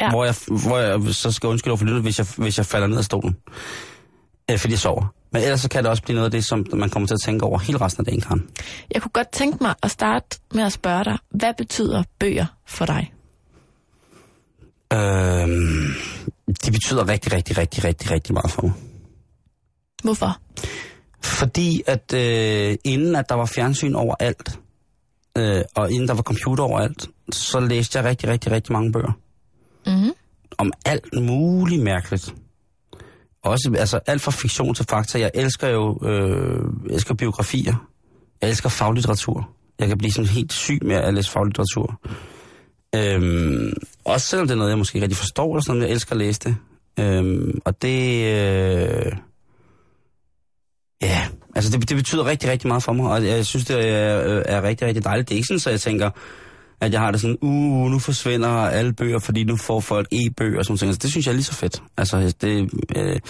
Ja. 0.00 0.10
Hvor, 0.10 0.24
jeg, 0.24 0.34
hvor 0.48 0.78
jeg 0.78 1.14
så 1.14 1.32
skal 1.32 1.48
undskylde 1.48 1.72
over 1.72 1.78
for 1.78 1.84
lyttet, 1.84 2.02
hvis 2.02 2.18
jeg, 2.18 2.26
hvis 2.36 2.58
jeg 2.58 2.66
falder 2.66 2.86
ned 2.86 2.98
af 2.98 3.04
stolen. 3.04 3.36
Øh, 4.50 4.58
fordi 4.58 4.72
jeg 4.72 4.78
sover. 4.78 5.14
Men 5.32 5.42
ellers 5.42 5.60
så 5.60 5.68
kan 5.68 5.82
det 5.82 5.90
også 5.90 6.02
blive 6.02 6.14
noget 6.14 6.24
af 6.24 6.30
det, 6.30 6.44
som 6.44 6.66
man 6.72 6.90
kommer 6.90 7.06
til 7.06 7.14
at 7.14 7.20
tænke 7.24 7.44
over 7.44 7.58
hele 7.58 7.78
resten 7.80 8.00
af 8.00 8.04
dagen, 8.04 8.20
Karen. 8.20 8.48
Jeg 8.94 9.02
kunne 9.02 9.12
godt 9.12 9.28
tænke 9.32 9.58
mig 9.60 9.74
at 9.82 9.90
starte 9.90 10.38
med 10.54 10.62
at 10.62 10.72
spørge 10.72 11.04
dig, 11.04 11.18
hvad 11.30 11.54
betyder 11.58 12.02
bøger 12.18 12.46
for 12.66 12.86
dig? 12.86 13.12
Øhm, 14.92 15.94
det 16.46 16.72
betyder 16.72 17.08
rigtig, 17.08 17.32
rigtig, 17.32 17.58
rigtig, 17.58 17.84
rigtig, 17.84 18.10
rigtig 18.10 18.34
meget 18.34 18.50
for 18.50 18.62
mig. 18.62 18.72
Hvorfor? 20.02 20.40
Fordi 21.22 21.82
at 21.86 22.14
øh, 22.14 22.76
inden 22.84 23.16
at 23.16 23.28
der 23.28 23.34
var 23.34 23.46
fjernsyn 23.46 23.94
overalt, 23.94 24.60
øh, 25.36 25.62
og 25.74 25.92
inden 25.92 26.08
der 26.08 26.14
var 26.14 26.22
computer 26.22 26.64
overalt, 26.64 27.08
så 27.32 27.60
læste 27.60 27.98
jeg 27.98 28.04
rigtig, 28.04 28.28
rigtig, 28.28 28.52
rigtig 28.52 28.72
mange 28.72 28.92
bøger. 28.92 29.12
Mm-hmm. 29.86 30.12
Om 30.58 30.72
alt 30.84 31.20
muligt 31.22 31.82
mærkeligt. 31.82 32.34
Også 33.42 33.74
altså, 33.78 34.00
alt 34.06 34.22
fra 34.22 34.30
fiktion 34.30 34.74
til 34.74 34.86
fakta. 34.90 35.18
Jeg 35.18 35.30
elsker 35.34 35.68
jo 35.68 35.98
øh, 36.02 36.64
elsker 36.90 37.14
biografier. 37.14 37.88
Jeg 38.40 38.48
elsker 38.48 38.68
faglitteratur. 38.68 39.50
Jeg 39.78 39.88
kan 39.88 39.98
blive 39.98 40.12
sådan 40.12 40.28
helt 40.28 40.52
syg 40.52 40.78
med 40.82 40.96
at 40.96 41.14
læse 41.14 41.30
faglitteratur. 41.30 42.00
Øhm, 42.94 43.72
også 44.04 44.26
selvom 44.26 44.46
det 44.46 44.54
er 44.54 44.58
noget, 44.58 44.70
jeg 44.70 44.78
måske 44.78 44.96
ikke 44.96 45.04
rigtig 45.04 45.16
forstår, 45.16 45.54
eller 45.54 45.62
sådan 45.62 45.82
jeg 45.82 45.90
elsker 45.90 46.12
at 46.12 46.18
læse 46.18 46.40
det. 46.40 46.56
Øhm, 46.98 47.60
og 47.64 47.82
det... 47.82 48.26
Øh, 48.26 49.12
Ja, 51.02 51.26
altså 51.54 51.70
det, 51.78 51.88
det 51.88 51.96
betyder 51.96 52.26
rigtig, 52.26 52.50
rigtig 52.50 52.68
meget 52.68 52.82
for 52.82 52.92
mig, 52.92 53.10
og 53.10 53.26
jeg 53.26 53.46
synes, 53.46 53.64
det 53.64 53.88
er, 53.88 54.36
øh, 54.36 54.42
er 54.46 54.62
rigtig, 54.62 54.88
rigtig 54.88 55.04
dejligt. 55.04 55.28
Det 55.28 55.34
er 55.34 55.36
ikke 55.36 55.46
sådan, 55.46 55.60
så 55.60 55.70
jeg 55.70 55.80
tænker, 55.80 56.10
at 56.80 56.92
jeg 56.92 57.00
har 57.00 57.10
det 57.10 57.20
sådan, 57.20 57.38
uh, 57.42 57.90
nu 57.90 57.98
forsvinder 57.98 58.48
alle 58.48 58.92
bøger, 58.92 59.18
fordi 59.18 59.44
nu 59.44 59.56
får 59.56 59.80
folk 59.80 60.08
e-bøger 60.12 60.58
og 60.58 60.64
sådan 60.64 60.78
noget. 60.80 60.82
Altså, 60.82 60.98
det 61.02 61.10
synes 61.10 61.26
jeg 61.26 61.32
er 61.32 61.36
lige 61.36 61.44
så 61.44 61.54
fedt. 61.54 61.82
Altså, 61.96 62.34
det, 62.40 62.70
øh, 62.96 63.20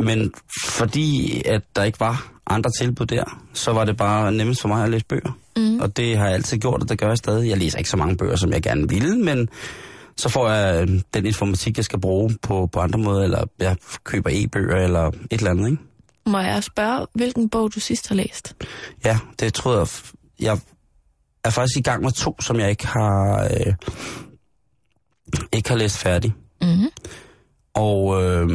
men 0.00 0.32
fordi 0.64 1.42
at 1.44 1.62
der 1.76 1.82
ikke 1.82 2.00
var 2.00 2.32
andre 2.46 2.70
tilbud 2.80 3.06
der, 3.06 3.24
så 3.52 3.72
var 3.72 3.84
det 3.84 3.96
bare 3.96 4.32
nemmest 4.32 4.60
for 4.60 4.68
mig 4.68 4.84
at 4.84 4.90
læse 4.90 5.04
bøger. 5.04 5.38
Mm. 5.56 5.80
Og 5.80 5.96
det 5.96 6.16
har 6.16 6.24
jeg 6.24 6.34
altid 6.34 6.58
gjort, 6.58 6.82
og 6.82 6.88
det 6.88 6.98
gør 6.98 7.08
jeg 7.08 7.18
stadig. 7.18 7.48
Jeg 7.48 7.58
læser 7.58 7.78
ikke 7.78 7.90
så 7.90 7.96
mange 7.96 8.16
bøger, 8.16 8.36
som 8.36 8.52
jeg 8.52 8.62
gerne 8.62 8.88
ville, 8.88 9.18
men 9.18 9.48
så 10.16 10.28
får 10.28 10.50
jeg 10.50 10.88
øh, 10.88 11.00
den 11.14 11.26
informatik, 11.26 11.76
jeg 11.76 11.84
skal 11.84 12.00
bruge 12.00 12.36
på, 12.42 12.68
på 12.72 12.80
andre 12.80 12.98
måder, 12.98 13.22
eller 13.24 13.44
jeg 13.58 13.76
køber 14.04 14.30
e-bøger, 14.32 14.76
eller 14.76 15.06
et 15.06 15.16
eller 15.30 15.50
andet, 15.50 15.70
ikke? 15.70 15.82
Må 16.26 16.38
jeg 16.38 16.64
spørge, 16.64 17.06
hvilken 17.14 17.48
bog 17.48 17.74
du 17.74 17.80
sidst 17.80 18.08
har 18.08 18.14
læst? 18.14 18.54
Ja, 19.04 19.18
det 19.40 19.54
tror 19.54 19.78
jeg... 19.78 19.86
jeg 20.40 20.58
er 21.44 21.50
faktisk 21.50 21.78
i 21.78 21.82
gang 21.82 22.02
med 22.02 22.12
to, 22.12 22.40
som 22.40 22.60
jeg 22.60 22.70
ikke 22.70 22.86
har, 22.86 23.44
øh, 23.44 23.74
ikke 25.52 25.68
har 25.68 25.76
læst 25.76 25.98
færdig. 25.98 26.34
Mm-hmm. 26.62 26.88
Og 27.74 28.22
øh, 28.22 28.48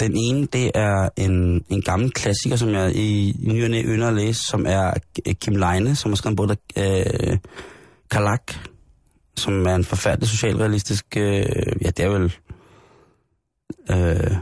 den 0.00 0.16
ene, 0.16 0.46
det 0.46 0.70
er 0.74 1.08
en, 1.16 1.64
en 1.68 1.82
gammel 1.82 2.10
klassiker, 2.10 2.56
som 2.56 2.68
jeg 2.68 2.96
i, 2.96 3.30
i 3.30 3.52
ny 3.52 3.64
og 3.64 3.70
næ 3.70 3.82
ynder 3.82 4.08
at 4.08 4.14
læse, 4.14 4.40
som 4.46 4.66
er 4.66 4.94
Kim 5.40 5.56
Leine, 5.56 5.96
som 5.96 6.10
har 6.10 6.16
skrevet 6.16 6.36
både 6.36 6.56
øh, 6.78 7.38
Kalak, 8.10 8.52
som 9.36 9.66
er 9.66 9.74
en 9.74 9.84
forfærdelig 9.84 10.28
socialrealistisk... 10.28 11.16
Øh, 11.16 11.46
ja, 11.82 11.90
det 11.90 12.00
er 12.00 12.08
vel... 12.08 12.34
Øh, 13.90 14.36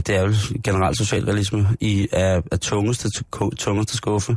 det 0.00 0.16
er 0.16 0.22
vel 0.22 0.36
generelt 0.64 0.98
socialrealisme 0.98 1.68
i, 1.80 2.08
af, 2.12 2.42
af 2.52 2.60
tungeste, 2.60 3.08
tungeste 3.58 3.96
skuffe. 3.96 4.36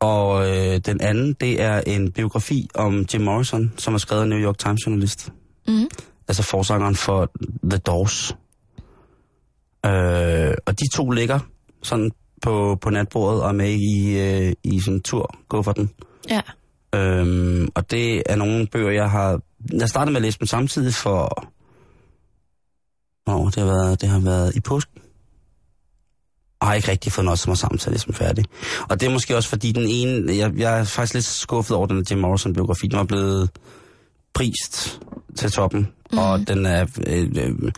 Og 0.00 0.50
øh, 0.50 0.78
den 0.78 1.00
anden, 1.00 1.32
det 1.32 1.62
er 1.62 1.80
en 1.86 2.12
biografi 2.12 2.68
om 2.74 3.06
Jim 3.14 3.20
Morrison, 3.20 3.72
som 3.76 3.94
er 3.94 3.98
skrevet 3.98 4.22
af 4.22 4.28
New 4.28 4.38
York 4.38 4.58
Times 4.58 4.86
journalist. 4.86 5.32
Mm. 5.68 5.88
Altså 6.28 6.42
forsangeren 6.42 6.94
for 6.94 7.30
The 7.70 7.78
Doors. 7.78 8.36
Øh, 9.86 10.54
og 10.66 10.80
de 10.80 10.84
to 10.94 11.10
ligger 11.10 11.38
sådan 11.82 12.10
på, 12.42 12.78
på 12.80 12.90
natbordet 12.90 13.42
og 13.42 13.48
er 13.48 13.52
med 13.52 13.70
i, 13.70 14.18
øh, 14.18 14.52
i 14.64 14.80
sådan 14.80 14.94
en 14.94 15.02
tur, 15.02 15.30
gå 15.48 15.62
for 15.62 15.72
den. 15.72 15.90
Ja. 16.30 16.40
Øhm, 16.94 17.68
og 17.74 17.90
det 17.90 18.22
er 18.26 18.36
nogle 18.36 18.66
bøger, 18.66 18.90
jeg 18.90 19.10
har... 19.10 19.40
Jeg 19.72 19.88
startede 19.88 20.12
med 20.12 20.16
at 20.16 20.22
læse 20.22 20.38
dem 20.38 20.46
samtidig 20.46 20.94
for... 20.94 21.48
Hvornår? 23.26 23.44
Det 23.44 23.56
har 23.56 23.66
været, 23.66 24.00
det 24.00 24.08
har 24.08 24.18
været 24.18 24.56
i 24.56 24.60
påsk. 24.60 24.88
Og 26.60 26.66
har 26.66 26.74
ikke 26.74 26.90
rigtig 26.90 27.12
fået 27.12 27.24
noget 27.24 27.38
som 27.38 27.50
er 27.50 27.54
sammen 27.54 27.78
til 27.78 27.88
at 27.88 27.92
læse 27.92 28.06
dem 28.06 28.14
færdig. 28.14 28.44
Og 28.88 29.00
det 29.00 29.06
er 29.06 29.10
måske 29.10 29.36
også 29.36 29.48
fordi 29.48 29.72
den 29.72 29.86
ene... 29.88 30.36
Jeg, 30.36 30.52
jeg 30.56 30.80
er 30.80 30.84
faktisk 30.84 31.14
lidt 31.14 31.24
skuffet 31.24 31.76
over 31.76 31.86
den 31.86 32.06
Jim 32.10 32.18
Morrison-biografi. 32.18 32.86
Den 32.86 32.98
var 32.98 33.04
blevet 33.04 33.50
prist 34.34 35.00
til 35.36 35.50
toppen. 35.50 35.88
Mm. 36.12 36.18
Og 36.18 36.48
den 36.48 36.66
er 36.66 36.86
øh, 37.06 37.30
øh, 37.36 37.72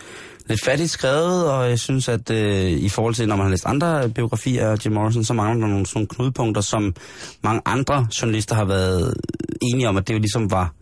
lidt 0.46 0.64
fattigt 0.64 0.90
skrevet, 0.90 1.50
og 1.50 1.70
jeg 1.70 1.78
synes, 1.78 2.08
at 2.08 2.30
øh, 2.30 2.70
i 2.70 2.88
forhold 2.88 3.14
til, 3.14 3.28
når 3.28 3.37
man 3.37 3.46
har 3.46 3.50
læst 3.50 3.66
andre 3.66 4.08
biografier 4.08 4.68
af 4.68 4.76
Jim 4.84 4.92
Morrison, 4.92 5.24
så 5.24 5.34
mangler 5.34 5.66
der 5.66 5.72
nogle 5.72 5.87
sådan 5.87 6.06
knudepunkter, 6.06 6.61
som 6.61 6.94
mange 7.42 7.62
andre 7.64 8.06
journalister 8.22 8.54
har 8.54 8.64
været 8.64 9.14
enige 9.62 9.88
om, 9.88 9.96
at 9.96 10.08
det 10.08 10.14
jo 10.14 10.18
ligesom 10.18 10.50
var 10.50 10.72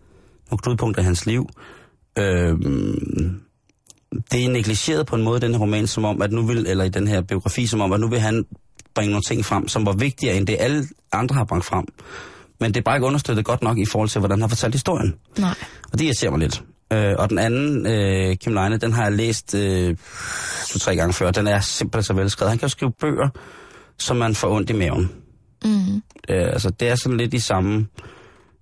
nogle 0.51 0.61
knudepunkter 0.63 1.01
i 1.01 1.05
hans 1.05 1.25
liv. 1.25 1.49
Øh, 2.17 2.55
det 4.31 4.45
er 4.45 4.49
negligeret 4.49 5.05
på 5.05 5.15
en 5.15 5.23
måde 5.23 5.39
den 5.39 5.51
her 5.51 5.59
roman, 5.59 5.87
som 5.87 6.05
om, 6.05 6.21
at 6.21 6.31
nu 6.31 6.41
vil, 6.41 6.67
eller 6.67 6.83
i 6.83 6.89
den 6.89 7.07
her 7.07 7.21
biografi, 7.21 7.67
som 7.67 7.81
om, 7.81 7.91
at 7.91 7.99
nu 7.99 8.07
vil 8.07 8.19
han 8.19 8.45
bringe 8.95 9.11
nogle 9.11 9.23
ting 9.23 9.45
frem, 9.45 9.67
som 9.67 9.85
var 9.85 9.93
vigtigere 9.93 10.37
end 10.37 10.47
det 10.47 10.57
alle 10.59 10.87
andre 11.11 11.35
har 11.35 11.43
bragt 11.43 11.65
frem. 11.65 11.85
Men 12.59 12.73
det 12.73 12.79
er 12.79 12.83
bare 12.83 12.95
ikke 12.95 13.07
understøttet 13.07 13.45
godt 13.45 13.61
nok 13.61 13.77
i 13.77 13.85
forhold 13.85 14.09
til, 14.09 14.19
hvordan 14.19 14.37
han 14.37 14.41
har 14.41 14.47
fortalt 14.47 14.73
historien. 14.73 15.13
Nej. 15.39 15.55
Og 15.91 15.99
det 15.99 16.05
irriterer 16.05 16.31
mig 16.31 16.39
lidt. 16.39 16.63
Øh, 16.93 17.15
og 17.17 17.29
den 17.29 17.37
anden, 17.37 17.87
øh, 17.87 18.35
Kim 18.35 18.53
Leine, 18.53 18.77
den 18.77 18.93
har 18.93 19.03
jeg 19.03 19.11
læst 19.11 19.55
øh, 19.55 19.95
to-tre 20.67 20.95
gange 20.95 21.13
før. 21.13 21.31
Den 21.31 21.47
er 21.47 21.59
simpelthen 21.59 22.03
så 22.03 22.13
velskrevet. 22.13 22.49
Han 22.49 22.57
kan 22.57 22.65
jo 22.65 22.69
skrive 22.69 22.91
bøger, 22.99 23.29
som 23.97 24.17
man 24.17 24.35
får 24.35 24.55
ondt 24.55 24.69
i 24.69 24.73
maven. 24.73 25.11
Mm. 25.63 25.95
Øh, 26.29 26.47
altså, 26.47 26.69
det 26.69 26.87
er 26.87 26.95
sådan 26.95 27.17
lidt 27.17 27.33
i 27.33 27.39
samme... 27.39 27.87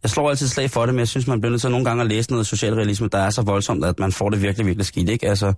Jeg 0.06 0.10
slår 0.10 0.30
altid 0.30 0.48
slag 0.48 0.70
for 0.70 0.86
det, 0.86 0.96
men 0.96 1.00
jeg 1.00 1.08
synes, 1.08 1.28
man 1.28 1.42
bliver 1.42 1.52
nødt 1.52 1.62
til 1.62 1.72
nogle 1.72 1.86
gange 1.86 2.02
at 2.02 2.08
læse 2.10 2.32
noget 2.32 2.48
socialrealisme, 2.48 3.08
der 3.08 3.18
er 3.18 3.30
så 3.30 3.42
voldsomt, 3.42 3.86
at 3.86 4.00
man 4.00 4.12
får 4.12 4.30
det 4.30 4.42
virkelig, 4.42 4.66
virkelig 4.68 4.86
skidt. 4.86 5.10
Ikke? 5.10 5.30
Altså, 5.30 5.54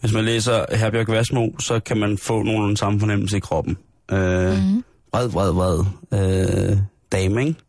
hvis 0.00 0.12
man 0.12 0.24
læser 0.24 0.76
Herbjørg 0.76 1.08
Værsmo, 1.08 1.48
så 1.58 1.80
kan 1.80 1.96
man 1.96 2.18
få 2.18 2.42
nogen 2.42 2.76
samme 2.76 3.00
fornemmelse 3.00 3.36
i 3.36 3.40
kroppen. 3.40 3.78
Øh, 4.10 4.18
Mm. 4.18 4.84
Vred, 5.12 5.28
vred, 5.28 5.52
vred. 5.52 5.84
Øh, 6.70 6.78
dame, 7.12 7.46
ikke? 7.46 7.60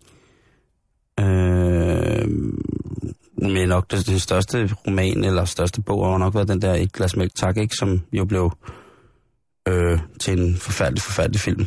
Øh, 1.20 2.28
men 3.38 3.70
nok 3.70 3.92
det, 3.92 4.08
det 4.08 4.22
største 4.22 4.70
roman, 4.88 5.24
eller 5.24 5.46
største 5.46 5.82
bog, 5.82 6.12
har 6.12 6.18
nok 6.18 6.36
været 6.36 6.48
den 6.48 6.62
der 6.62 6.74
Et 6.74 6.94
glas 6.94 7.16
mælk, 7.16 7.36
tak, 7.36 7.58
ikke? 7.58 7.76
Som 7.76 8.02
jo 8.14 8.26
blev 8.26 8.52
øh, 9.68 10.00
til 10.20 10.40
en 10.40 10.56
forfærdelig, 10.56 11.02
forfærdelig 11.02 11.42
film. 11.42 11.66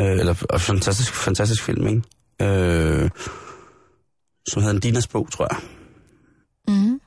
Øh, 0.00 0.18
eller 0.18 0.44
og 0.50 0.60
fantastisk, 0.60 1.14
fantastisk 1.14 1.62
film, 1.62 1.86
ikke? 1.86 2.02
Øh, 2.42 3.10
som 4.48 4.62
hedder 4.62 4.74
en 4.74 4.80
Dinas 4.80 5.06
bog, 5.06 5.32
tror 5.32 5.48
jeg. 5.50 5.60
Mm. 6.68 7.00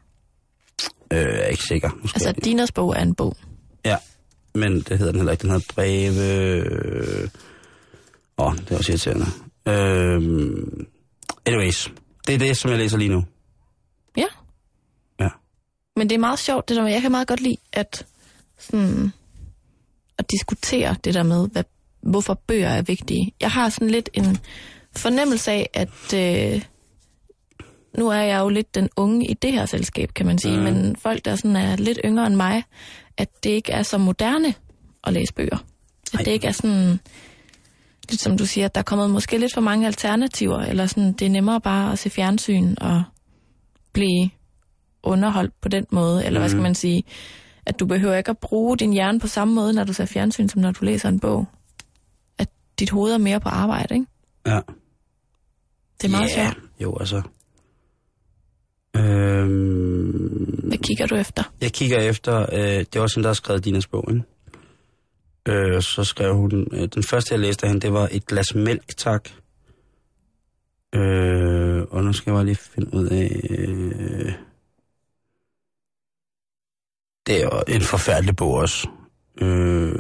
Øh, 1.12 1.20
jeg 1.20 1.40
er 1.40 1.48
ikke 1.48 1.64
sikker. 1.64 1.90
Måske. 2.02 2.16
Altså, 2.16 2.42
Dinas 2.44 2.72
bog 2.72 2.96
er 2.96 3.02
en 3.02 3.16
bog. 3.16 3.38
Ja, 3.86 3.98
men 4.56 4.82
det 4.82 4.98
hedder 4.98 5.12
den 5.12 5.20
heller 5.20 5.32
ikke. 5.32 5.42
Den 5.42 5.50
hedder 5.50 5.74
Breve... 5.74 7.30
Åh, 8.38 8.46
oh, 8.46 8.58
det 8.58 8.72
er 8.72 8.78
også 8.78 8.92
irriterende. 8.92 9.26
Øh, 9.68 10.22
anyways, 11.46 11.92
det 12.28 12.36
er 12.36 12.40
det, 12.40 12.58
som 12.58 12.72
jeg 12.72 12.80
læser 12.80 12.98
lige 12.98 13.10
nu. 13.10 13.24
Ja. 14.18 14.26
Ja. 15.20 15.30
Men 15.96 16.10
det 16.10 16.16
er 16.16 16.20
meget 16.20 16.40
sjovt, 16.40 16.70
det 16.70 16.78
der 16.78 16.84
med, 16.84 16.92
jeg 16.92 17.02
kan 17.02 17.12
meget 17.12 17.28
godt 17.28 17.42
lide 17.42 17.58
at, 17.74 18.06
sådan, 18.58 19.12
at 20.18 20.32
diskutere 20.32 20.96
det 21.04 21.14
der 21.14 21.24
med, 21.24 21.50
hvad, 21.50 21.64
hvorfor 22.02 22.34
bøger 22.48 22.70
er 22.70 22.82
vigtige. 22.82 23.34
Jeg 23.42 23.52
har 23.52 23.70
sådan 23.70 23.90
lidt 23.90 24.10
en 24.14 24.38
fornemmelse 24.96 25.52
af, 25.52 25.70
at 25.74 26.14
øh, 26.14 26.62
nu 27.98 28.08
er 28.10 28.22
jeg 28.22 28.40
jo 28.40 28.50
lidt 28.50 28.76
den 28.76 28.90
unge 28.96 29.28
i 29.28 29.34
det 29.34 29.54
her 29.54 29.66
selskab, 29.66 30.14
kan 30.14 30.26
man 30.26 30.38
sige, 30.38 30.58
mm. 30.58 30.64
men 30.64 30.96
folk, 30.96 31.26
der 31.26 31.36
sådan 31.36 31.56
er 31.56 31.76
lidt 31.76 32.00
yngre 32.06 32.28
end 32.28 32.36
mig, 32.36 32.64
at 33.18 33.44
det 33.44 33.50
ikke 33.50 33.72
er 33.72 33.84
så 33.84 33.98
moderne 33.98 34.54
at 35.04 35.14
læse 35.14 35.34
bøger. 35.34 35.58
At 36.14 36.20
Ej. 36.20 36.24
det 36.24 36.32
ikke 36.32 36.48
er 36.48 36.52
sådan, 36.52 37.00
lidt 38.10 38.22
som 38.22 38.38
du 38.38 38.46
siger, 38.46 38.66
at 38.66 38.76
der 38.76 38.80
er 38.80 38.84
kommet 38.84 39.10
måske 39.10 39.38
lidt 39.38 39.54
for 39.54 39.62
mange 39.62 39.88
alternativer, 39.88 40.60
eller 40.60 40.86
sådan, 40.86 41.14
det 41.14 41.26
er 41.26 41.30
nemmere 41.30 41.62
bare 41.62 41.92
at 41.92 42.00
se 42.00 42.10
fjernsyn 42.10 42.76
og 42.82 43.04
blive 43.94 44.30
underholdt 45.04 45.62
på 45.62 45.70
den 45.70 45.86
måde, 45.92 46.26
eller 46.26 46.40
mm. 46.40 46.42
hvad 46.42 46.50
skal 46.50 46.62
man 46.62 46.76
sige, 46.76 47.04
at 47.66 47.80
du 47.80 47.86
behøver 47.86 48.16
ikke 48.16 48.30
at 48.30 48.38
bruge 48.38 48.78
din 48.78 48.94
hjerne 48.94 49.20
på 49.20 49.28
samme 49.28 49.54
måde, 49.54 49.74
når 49.74 49.84
du 49.84 49.94
ser 49.94 50.06
fjernsyn, 50.06 50.48
som 50.50 50.62
når 50.62 50.72
du 50.72 50.86
læser 50.86 51.10
en 51.10 51.20
bog. 51.20 51.46
At 52.38 52.48
dit 52.80 52.90
hoved 52.90 53.14
er 53.14 53.18
mere 53.18 53.40
på 53.40 53.50
arbejde, 53.50 53.94
ikke? 53.94 54.06
Ja. 54.46 54.60
Det 56.02 56.08
er 56.08 56.12
meget 56.12 56.30
Ja, 56.30 56.44
sjovt. 56.44 56.58
Jo, 56.80 56.98
altså. 57.00 57.22
Øhm, 58.98 60.62
Hvad 60.68 60.78
kigger 60.78 61.06
du 61.08 61.16
efter? 61.16 61.44
jeg 61.62 61.72
kigger 61.74 61.98
efter, 61.98 62.46
øh, 62.54 62.86
det 62.94 63.02
var 63.02 63.08
sådan, 63.08 63.24
der 63.24 63.30
har 63.30 63.34
skrevet 63.34 63.66
Dinas 63.66 63.88
bog, 63.88 64.06
ikke? 64.12 64.24
Øh, 65.48 65.82
så 65.82 66.04
skrev 66.04 66.36
hun, 66.36 66.68
øh, 66.74 66.88
den 66.96 67.04
første 67.04 67.34
jeg 67.34 67.40
læste 67.40 67.64
af 67.66 67.70
hende, 67.70 67.82
det 67.82 67.94
var 67.94 68.08
et 68.12 68.26
glas 68.26 68.56
mælk, 68.56 68.98
tak. 68.98 69.30
Øh, 70.96 71.82
og 71.90 72.04
nu 72.04 72.14
skal 72.14 72.32
jeg 72.32 72.36
bare 72.36 72.46
lige 72.46 72.56
finde 72.56 72.94
ud 72.94 73.08
af... 73.08 73.42
Øh, 73.50 74.32
det 77.28 77.38
er 77.38 77.44
jo 77.44 77.76
en 77.76 77.82
forfærdelig 77.82 78.36
bog 78.36 78.54
også. 78.54 78.88
Øh, 79.42 79.96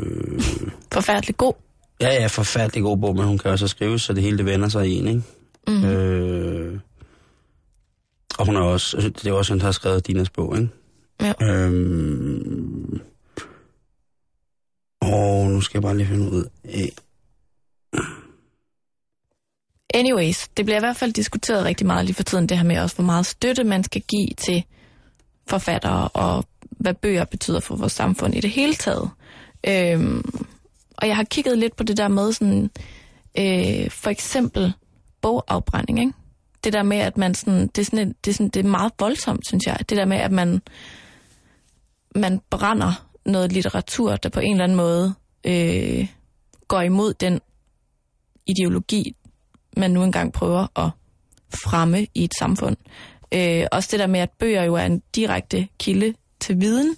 Forfærdelig 0.94 1.38
god. 1.38 1.54
ja, 2.02 2.14
ja, 2.14 2.28
forfærdelig 2.28 2.84
god 2.84 2.98
bog, 2.98 3.16
men 3.16 3.26
hun 3.26 3.38
kan 3.38 3.52
også 3.52 3.68
skrive, 3.68 4.00
så 4.00 4.14
det 4.14 4.24
hele 4.24 4.38
det 4.38 4.46
vender 4.46 4.70
sig 4.70 4.88
i 4.88 4.94
en, 5.00 5.08
ikke? 5.08 5.22
Mm. 5.68 5.86
Øh, 5.86 6.80
og 8.38 8.46
hun 8.46 8.56
er 8.56 8.62
også, 8.62 8.98
det 8.98 9.28
er 9.28 9.34
også 9.34 9.54
hende, 9.54 9.60
der 9.60 9.68
har 9.68 9.72
skrevet 9.72 10.08
Dinas 10.08 10.30
bog, 10.30 10.58
ikke? 10.58 10.70
Ja. 11.22 11.34
Øhm, 11.42 13.02
og 15.02 15.48
nu 15.48 15.62
skal 15.62 15.78
jeg 15.78 15.84
bare 15.84 15.98
lige 15.98 16.08
finde 16.08 16.32
ud 16.32 16.46
af... 16.64 16.92
Anyways, 19.94 20.48
det 20.48 20.66
bliver 20.66 20.78
i 20.78 20.80
hvert 20.80 20.98
fald 20.98 21.14
diskuteret 21.14 21.66
rigtig 21.66 21.88
meget 21.88 22.06
lige 22.06 22.16
for 22.16 22.24
tiden, 22.24 22.50
det 22.50 22.58
her 22.58 22.66
med 22.66 22.80
også, 22.80 22.96
hvor 22.96 23.06
meget 23.06 23.26
støtte 23.26 23.64
man 23.64 23.84
skal 23.84 24.02
give 24.02 24.30
til 24.38 24.64
forfattere, 25.48 26.08
og 26.08 26.46
hvad 26.62 26.94
bøger 26.94 27.26
betyder 27.26 27.60
for 27.60 27.76
vores 27.76 27.92
samfund 27.92 28.36
i 28.36 28.40
det 28.42 28.50
hele 28.50 28.74
taget. 28.74 29.10
Øhm, 29.68 30.44
og 30.98 31.08
jeg 31.08 31.16
har 31.16 31.24
kigget 31.24 31.58
lidt 31.58 31.76
på 31.76 31.84
det 31.84 31.98
der 31.98 32.08
med 32.08 32.34
sådan, 32.34 32.70
øh, 33.38 33.92
for 33.92 34.10
eksempel 34.10 34.74
bogafbrænding, 35.22 36.00
ikke? 36.00 36.14
Det 36.68 36.74
der 36.74 36.84
med, 36.84 36.98
at 36.98 37.18
man 37.18 37.36
sådan, 37.36 37.68
det 37.68 37.78
er, 37.78 37.86
sådan, 37.86 38.08
et, 38.10 38.26
det, 38.26 38.32
er 38.32 38.34
sådan, 38.36 38.50
det 38.50 38.66
er 38.66 38.70
meget 38.70 38.92
voldsomt, 39.00 39.48
synes 39.48 39.64
jeg. 39.68 39.78
Det 39.90 39.98
der 39.98 40.06
med, 40.06 40.18
at 40.18 40.32
man, 40.32 40.62
man 42.16 42.42
brænder 42.50 43.08
noget 43.26 43.52
litteratur, 43.52 44.16
der 44.16 44.30
på 44.30 44.40
en 44.40 44.52
eller 44.52 44.64
anden 44.64 44.78
måde 44.78 45.14
øh, 45.44 46.08
går 46.68 46.82
imod 46.82 47.14
den 47.14 47.40
ideologi, 48.48 49.16
man 49.78 49.92
nu 49.92 50.04
engang 50.04 50.34
prøver 50.34 50.80
at 50.80 50.90
fremme 51.64 52.08
i 52.16 52.24
et 52.24 52.32
samfund. 52.40 52.78
Øh, 53.32 53.66
også 53.72 53.90
det 53.92 54.00
der 54.00 54.08
med, 54.08 54.20
at 54.20 54.30
bøger 54.40 54.64
jo 54.64 54.76
er 54.76 54.86
en 54.86 55.02
direkte 55.16 55.68
kilde 55.80 56.14
til 56.40 56.62
viden. 56.62 56.96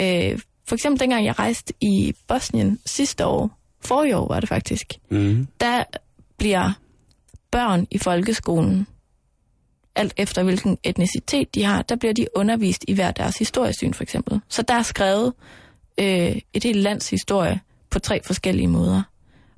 Øh, 0.00 0.38
for 0.68 0.74
eksempel 0.74 1.00
dengang 1.00 1.24
jeg 1.24 1.38
rejste 1.38 1.74
i 1.80 2.14
Bosnien 2.26 2.78
sidste 2.86 3.26
år, 3.26 3.58
forrige 3.80 4.16
år 4.16 4.28
var 4.28 4.40
det 4.40 4.48
faktisk, 4.48 4.92
Mm. 5.10 5.46
der 5.60 5.84
bliver 6.38 6.72
børn 7.50 7.86
i 7.90 7.98
folkeskolen, 7.98 8.86
alt 9.98 10.14
efter 10.16 10.42
hvilken 10.42 10.78
etnicitet 10.84 11.54
de 11.54 11.64
har, 11.64 11.82
der 11.82 11.96
bliver 11.96 12.12
de 12.14 12.26
undervist 12.36 12.84
i 12.88 12.94
hver 12.94 13.10
deres 13.10 13.38
historiesyn 13.38 13.92
for 13.92 14.02
eksempel. 14.02 14.40
Så 14.48 14.62
der 14.62 14.74
er 14.74 14.82
skrevet 14.82 15.32
øh, 16.00 16.36
et 16.52 16.64
helt 16.64 16.78
lands 16.78 17.10
historie 17.10 17.60
på 17.90 17.98
tre 17.98 18.20
forskellige 18.24 18.68
måder. 18.68 19.02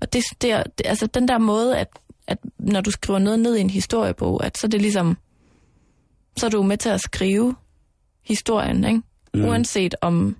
Og 0.00 0.12
det, 0.12 0.22
det, 0.42 0.52
er, 0.52 0.62
det, 0.62 0.86
altså 0.86 1.06
den 1.06 1.28
der 1.28 1.38
måde, 1.38 1.78
at 1.78 1.88
at 2.30 2.38
når 2.58 2.80
du 2.80 2.90
skriver 2.90 3.18
noget 3.18 3.38
ned 3.38 3.56
i 3.56 3.60
en 3.60 3.70
historiebog, 3.70 4.44
at 4.44 4.58
så 4.58 4.66
er 4.66 4.68
det 4.68 4.80
ligesom, 4.80 5.16
så 6.36 6.46
er 6.46 6.50
du 6.50 6.62
med 6.62 6.76
til 6.76 6.88
at 6.88 7.00
skrive 7.00 7.54
historien, 8.24 8.84
ikke? 8.84 9.02
Mm. 9.34 9.44
Uanset 9.44 9.94
om 10.00 10.36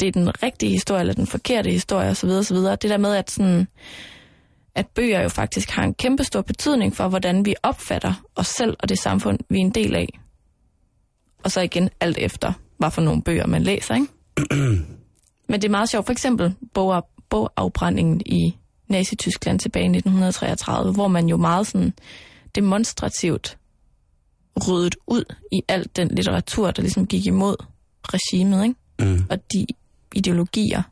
det 0.00 0.08
er 0.08 0.12
den 0.12 0.42
rigtige 0.42 0.72
historie 0.72 1.00
eller 1.00 1.14
den 1.14 1.26
forkerte 1.26 1.70
historie 1.70 2.10
osv. 2.10 2.28
osv. 2.28 2.56
Det 2.56 2.82
der 2.82 2.96
med, 2.96 3.14
at, 3.14 3.30
sådan, 3.30 3.68
at 4.74 4.86
bøger 4.86 5.22
jo 5.22 5.28
faktisk 5.28 5.70
har 5.70 5.84
en 5.84 5.94
kæmpe 5.94 6.24
stor 6.24 6.42
betydning 6.42 6.96
for, 6.96 7.08
hvordan 7.08 7.44
vi 7.44 7.54
opfatter 7.62 8.14
os 8.36 8.46
selv 8.46 8.76
og 8.80 8.88
det 8.88 8.98
samfund, 8.98 9.38
vi 9.48 9.56
er 9.56 9.60
en 9.60 9.70
del 9.70 9.94
af. 9.94 10.18
Og 11.42 11.50
så 11.50 11.60
igen 11.60 11.90
alt 12.00 12.18
efter, 12.18 12.52
hvad 12.78 12.90
for 12.90 13.02
nogle 13.02 13.22
bøger 13.22 13.46
man 13.46 13.62
læser, 13.62 13.94
ikke? 13.94 14.06
Men 15.48 15.60
det 15.60 15.64
er 15.64 15.70
meget 15.70 15.88
sjovt. 15.88 16.06
For 16.06 16.12
eksempel 16.12 16.54
bog, 16.74 17.08
bogafbrændingen 17.28 18.20
i 18.26 18.56
Nazi-Tyskland 18.88 19.58
tilbage 19.58 19.84
i 19.84 19.96
1933, 19.96 20.92
hvor 20.92 21.08
man 21.08 21.28
jo 21.28 21.36
meget 21.36 21.66
sådan 21.66 21.92
demonstrativt 22.54 23.58
ryddet 24.68 24.96
ud 25.06 25.24
i 25.52 25.62
alt 25.68 25.96
den 25.96 26.08
litteratur, 26.08 26.70
der 26.70 26.82
ligesom 26.82 27.06
gik 27.06 27.26
imod 27.26 27.56
regimet, 28.02 28.64
ikke? 28.64 28.76
Mm. 28.98 29.24
og 29.30 29.38
de 29.52 29.66
ideologier, 30.14 30.82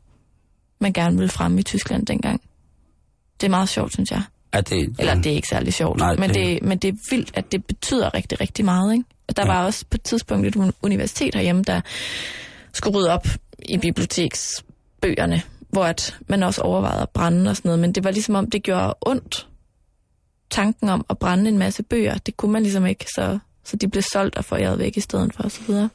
man 0.79 0.93
gerne 0.93 1.17
ville 1.17 1.29
fremme 1.29 1.59
i 1.59 1.63
Tyskland 1.63 2.05
dengang. 2.05 2.41
Det 3.41 3.47
er 3.47 3.49
meget 3.49 3.69
sjovt, 3.69 3.93
synes 3.93 4.11
jeg. 4.11 4.21
Er 4.53 4.61
det, 4.61 4.95
Eller 4.99 5.15
det 5.15 5.25
er 5.31 5.35
ikke 5.35 5.47
særlig 5.47 5.73
sjovt, 5.73 5.97
Nej, 5.99 6.15
men, 6.15 6.29
det- 6.33 6.63
men 6.63 6.77
det 6.77 6.87
er 6.87 6.93
vildt, 7.09 7.31
at 7.33 7.51
det 7.51 7.65
betyder 7.65 8.13
rigtig, 8.13 8.41
rigtig 8.41 8.65
meget. 8.65 8.93
Ikke? 8.93 9.05
At 9.27 9.37
der 9.37 9.43
Ja. 9.45 9.51
var 9.53 9.65
også 9.65 9.85
på 9.89 9.95
et 9.95 10.01
tidspunkt 10.01 10.47
et 10.47 10.55
un- 10.55 10.71
universitet 10.81 11.35
herhjemme, 11.35 11.63
der 11.63 11.81
skulle 12.73 12.97
rydde 12.97 13.09
op 13.13 13.27
i 13.69 13.77
biblioteksbøgerne, 13.77 15.41
hvor 15.69 15.85
at 15.85 16.17
man 16.29 16.43
også 16.43 16.61
overvejede 16.61 17.01
at 17.01 17.09
brænde 17.09 17.49
og 17.49 17.55
sådan 17.57 17.69
noget, 17.69 17.79
men 17.79 17.91
det 17.95 18.03
var 18.03 18.11
ligesom 18.11 18.35
om, 18.35 18.49
det 18.49 18.63
gjorde 18.63 18.93
ondt. 19.01 19.47
Tanken 20.49 20.89
om 20.89 21.05
at 21.09 21.17
brænde 21.17 21.49
en 21.49 21.57
masse 21.57 21.83
bøger, 21.83 22.17
det 22.17 22.37
kunne 22.37 22.51
man 22.51 22.63
ligesom 22.63 22.85
ikke, 22.85 23.05
så, 23.15 23.39
så 23.63 23.77
de 23.77 23.87
blev 23.87 24.03
solgt 24.13 24.37
og 24.37 24.45
foræret 24.45 24.79
væk 24.79 24.97
i 24.97 24.99
stedet 24.99 25.33
for 25.35 25.43
osv. 25.43 25.63
Så, 25.65 25.87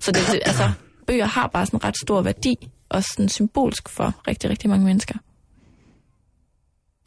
så 0.00 0.12
det, 0.12 0.20
det, 0.32 0.40
altså, 0.44 0.70
bøger 1.06 1.26
har 1.26 1.46
bare 1.46 1.66
sådan 1.66 1.76
en 1.78 1.84
ret 1.84 1.96
stor 2.02 2.22
værdi, 2.22 2.68
og 2.88 3.04
sådan 3.04 3.28
symbolsk 3.28 3.88
for 3.88 4.14
rigtig, 4.28 4.50
rigtig 4.50 4.70
mange 4.70 4.84
mennesker. 4.86 5.14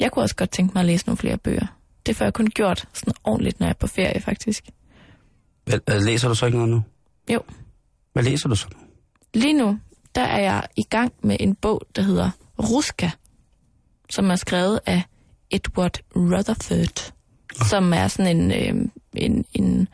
Jeg 0.03 0.11
kunne 0.11 0.23
også 0.23 0.35
godt 0.35 0.51
tænke 0.51 0.71
mig 0.73 0.79
at 0.79 0.85
læse 0.85 1.05
nogle 1.05 1.17
flere 1.17 1.37
bøger. 1.37 1.65
Det 2.05 2.15
får 2.15 2.25
jeg 2.25 2.33
kun 2.33 2.47
gjort 2.47 2.87
sådan 2.93 3.13
ordentligt, 3.23 3.59
når 3.59 3.67
jeg 3.67 3.69
er 3.71 3.77
på 3.79 3.87
ferie, 3.87 4.21
faktisk. 4.21 4.63
Øh, 5.73 5.79
Læser 5.87 6.27
du 6.27 6.35
så 6.35 6.45
ikke 6.45 6.57
noget 6.57 6.73
nu? 6.73 6.83
Jo. 7.33 7.39
Hvad 8.13 8.23
læser 8.23 8.49
du 8.49 8.55
så 8.55 8.67
nu? 8.73 8.79
Lige 9.33 9.53
nu, 9.53 9.79
der 10.15 10.21
er 10.21 10.39
jeg 10.39 10.63
i 10.75 10.83
gang 10.83 11.13
med 11.21 11.37
en 11.39 11.55
bog, 11.55 11.81
der 11.95 12.01
hedder 12.01 12.29
Ruska, 12.59 13.09
som 14.09 14.29
er 14.31 14.35
skrevet 14.35 14.79
af 14.85 15.03
Edward 15.51 15.99
Rutherford, 16.15 17.13
som 17.69 17.93
er 17.93 18.07
sådan 18.07 18.37
en, 18.37 18.51
øh, 18.51 18.89
en, 19.13 19.45
en, 19.53 19.87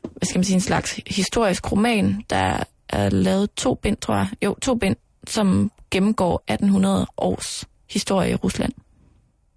hvad 0.00 0.26
skal 0.26 0.38
man 0.38 0.44
sige, 0.44 0.54
en 0.54 0.60
slags 0.60 1.00
historisk 1.06 1.72
roman, 1.72 2.22
der 2.30 2.64
er 2.88 3.08
lavet 3.10 3.50
to 3.54 3.74
bind, 3.74 3.96
tror 3.96 4.14
jeg. 4.14 4.28
Jo, 4.44 4.54
to 4.62 4.74
bind, 4.74 4.96
som 5.26 5.70
gennemgår 5.90 6.34
1800 6.48 7.06
års 7.18 7.64
historie 7.90 8.30
i 8.30 8.34
Rusland. 8.34 8.72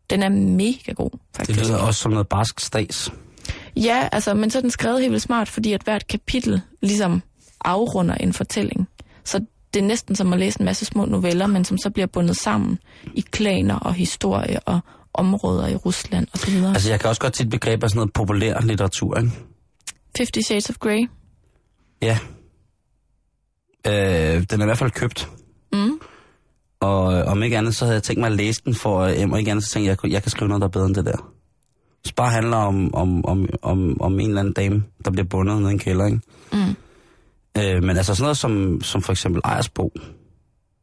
Den 0.09 0.23
er 0.23 0.29
mega 0.29 0.91
god, 0.95 1.09
Det 1.11 1.19
faktisk. 1.35 1.59
lyder 1.59 1.77
også 1.77 2.01
som 2.01 2.11
noget 2.11 2.27
barsk 2.27 2.59
stats. 2.59 3.11
Ja, 3.75 4.07
altså, 4.11 4.33
men 4.33 4.49
så 4.51 4.57
er 4.57 4.61
den 4.61 4.71
skrevet 4.71 4.99
helt 5.01 5.11
vildt 5.11 5.23
smart, 5.23 5.49
fordi 5.49 5.73
at 5.73 5.81
hvert 5.81 6.07
kapitel 6.07 6.61
ligesom 6.81 7.21
afrunder 7.65 8.15
en 8.15 8.33
fortælling. 8.33 8.87
Så 9.23 9.39
det 9.73 9.79
er 9.79 9.83
næsten 9.83 10.15
som 10.15 10.33
at 10.33 10.39
læse 10.39 10.59
en 10.61 10.65
masse 10.65 10.85
små 10.85 11.05
noveller, 11.05 11.47
men 11.47 11.65
som 11.65 11.77
så 11.77 11.89
bliver 11.89 12.07
bundet 12.07 12.37
sammen 12.37 12.79
i 13.13 13.21
klaner 13.31 13.75
og 13.79 13.93
historie 13.93 14.59
og 14.59 14.79
områder 15.13 15.67
i 15.67 15.75
Rusland 15.75 16.27
osv. 16.33 16.49
Altså, 16.49 16.67
Altså, 16.67 16.89
jeg 16.89 16.99
kan 16.99 17.09
også 17.09 17.21
godt 17.21 17.33
til 17.33 17.43
et 17.45 17.49
begreb 17.51 17.83
af 17.83 17.89
sådan 17.89 17.97
noget 17.97 18.13
populær 18.13 18.59
litteratur, 18.61 19.17
ikke? 19.17 19.31
Fifty 20.17 20.39
Shades 20.39 20.69
of 20.69 20.75
Grey. 20.77 21.09
Ja. 22.01 22.19
Øh, 23.87 24.43
den 24.49 24.61
er 24.61 24.65
i 24.65 24.67
hvert 24.67 24.77
fald 24.77 24.91
købt. 24.91 25.29
Mm. 25.73 25.99
Og 26.79 27.13
øh, 27.13 27.27
om 27.27 27.43
ikke 27.43 27.57
andet, 27.57 27.75
så 27.75 27.85
havde 27.85 27.95
jeg 27.95 28.03
tænkt 28.03 28.19
mig 28.19 28.27
at 28.27 28.35
læse 28.35 28.61
den, 28.65 28.75
for 28.75 28.99
øh, 28.99 29.23
om 29.23 29.37
ikke 29.37 29.51
andet, 29.51 29.65
så 29.65 29.71
tænkte 29.71 29.89
jeg, 29.89 29.97
at 30.03 30.11
jeg, 30.11 30.21
kan 30.21 30.31
skrive 30.31 30.47
noget, 30.47 30.61
der 30.61 30.67
er 30.67 30.71
bedre 30.71 30.85
end 30.85 30.95
det 30.95 31.05
der. 31.05 31.31
Så 32.05 32.13
bare 32.15 32.29
handler 32.29 32.57
om, 32.57 32.95
om, 32.95 33.25
om, 33.25 33.49
om, 33.61 34.01
om 34.01 34.19
en 34.19 34.27
eller 34.27 34.39
anden 34.39 34.53
dame, 34.53 34.83
der 35.05 35.11
bliver 35.11 35.25
bundet 35.25 35.61
ned 35.61 35.69
i 35.69 35.73
en 35.73 35.79
kælder, 35.79 36.05
ikke? 36.05 36.19
Mm. 36.53 36.75
Øh, 37.57 37.83
men 37.83 37.97
altså 37.97 38.15
sådan 38.15 38.23
noget 38.23 38.37
som, 38.37 38.81
som 38.81 39.01
for 39.01 39.11
eksempel 39.11 39.41
Ejersbo. 39.45 39.91
Er 39.95 39.99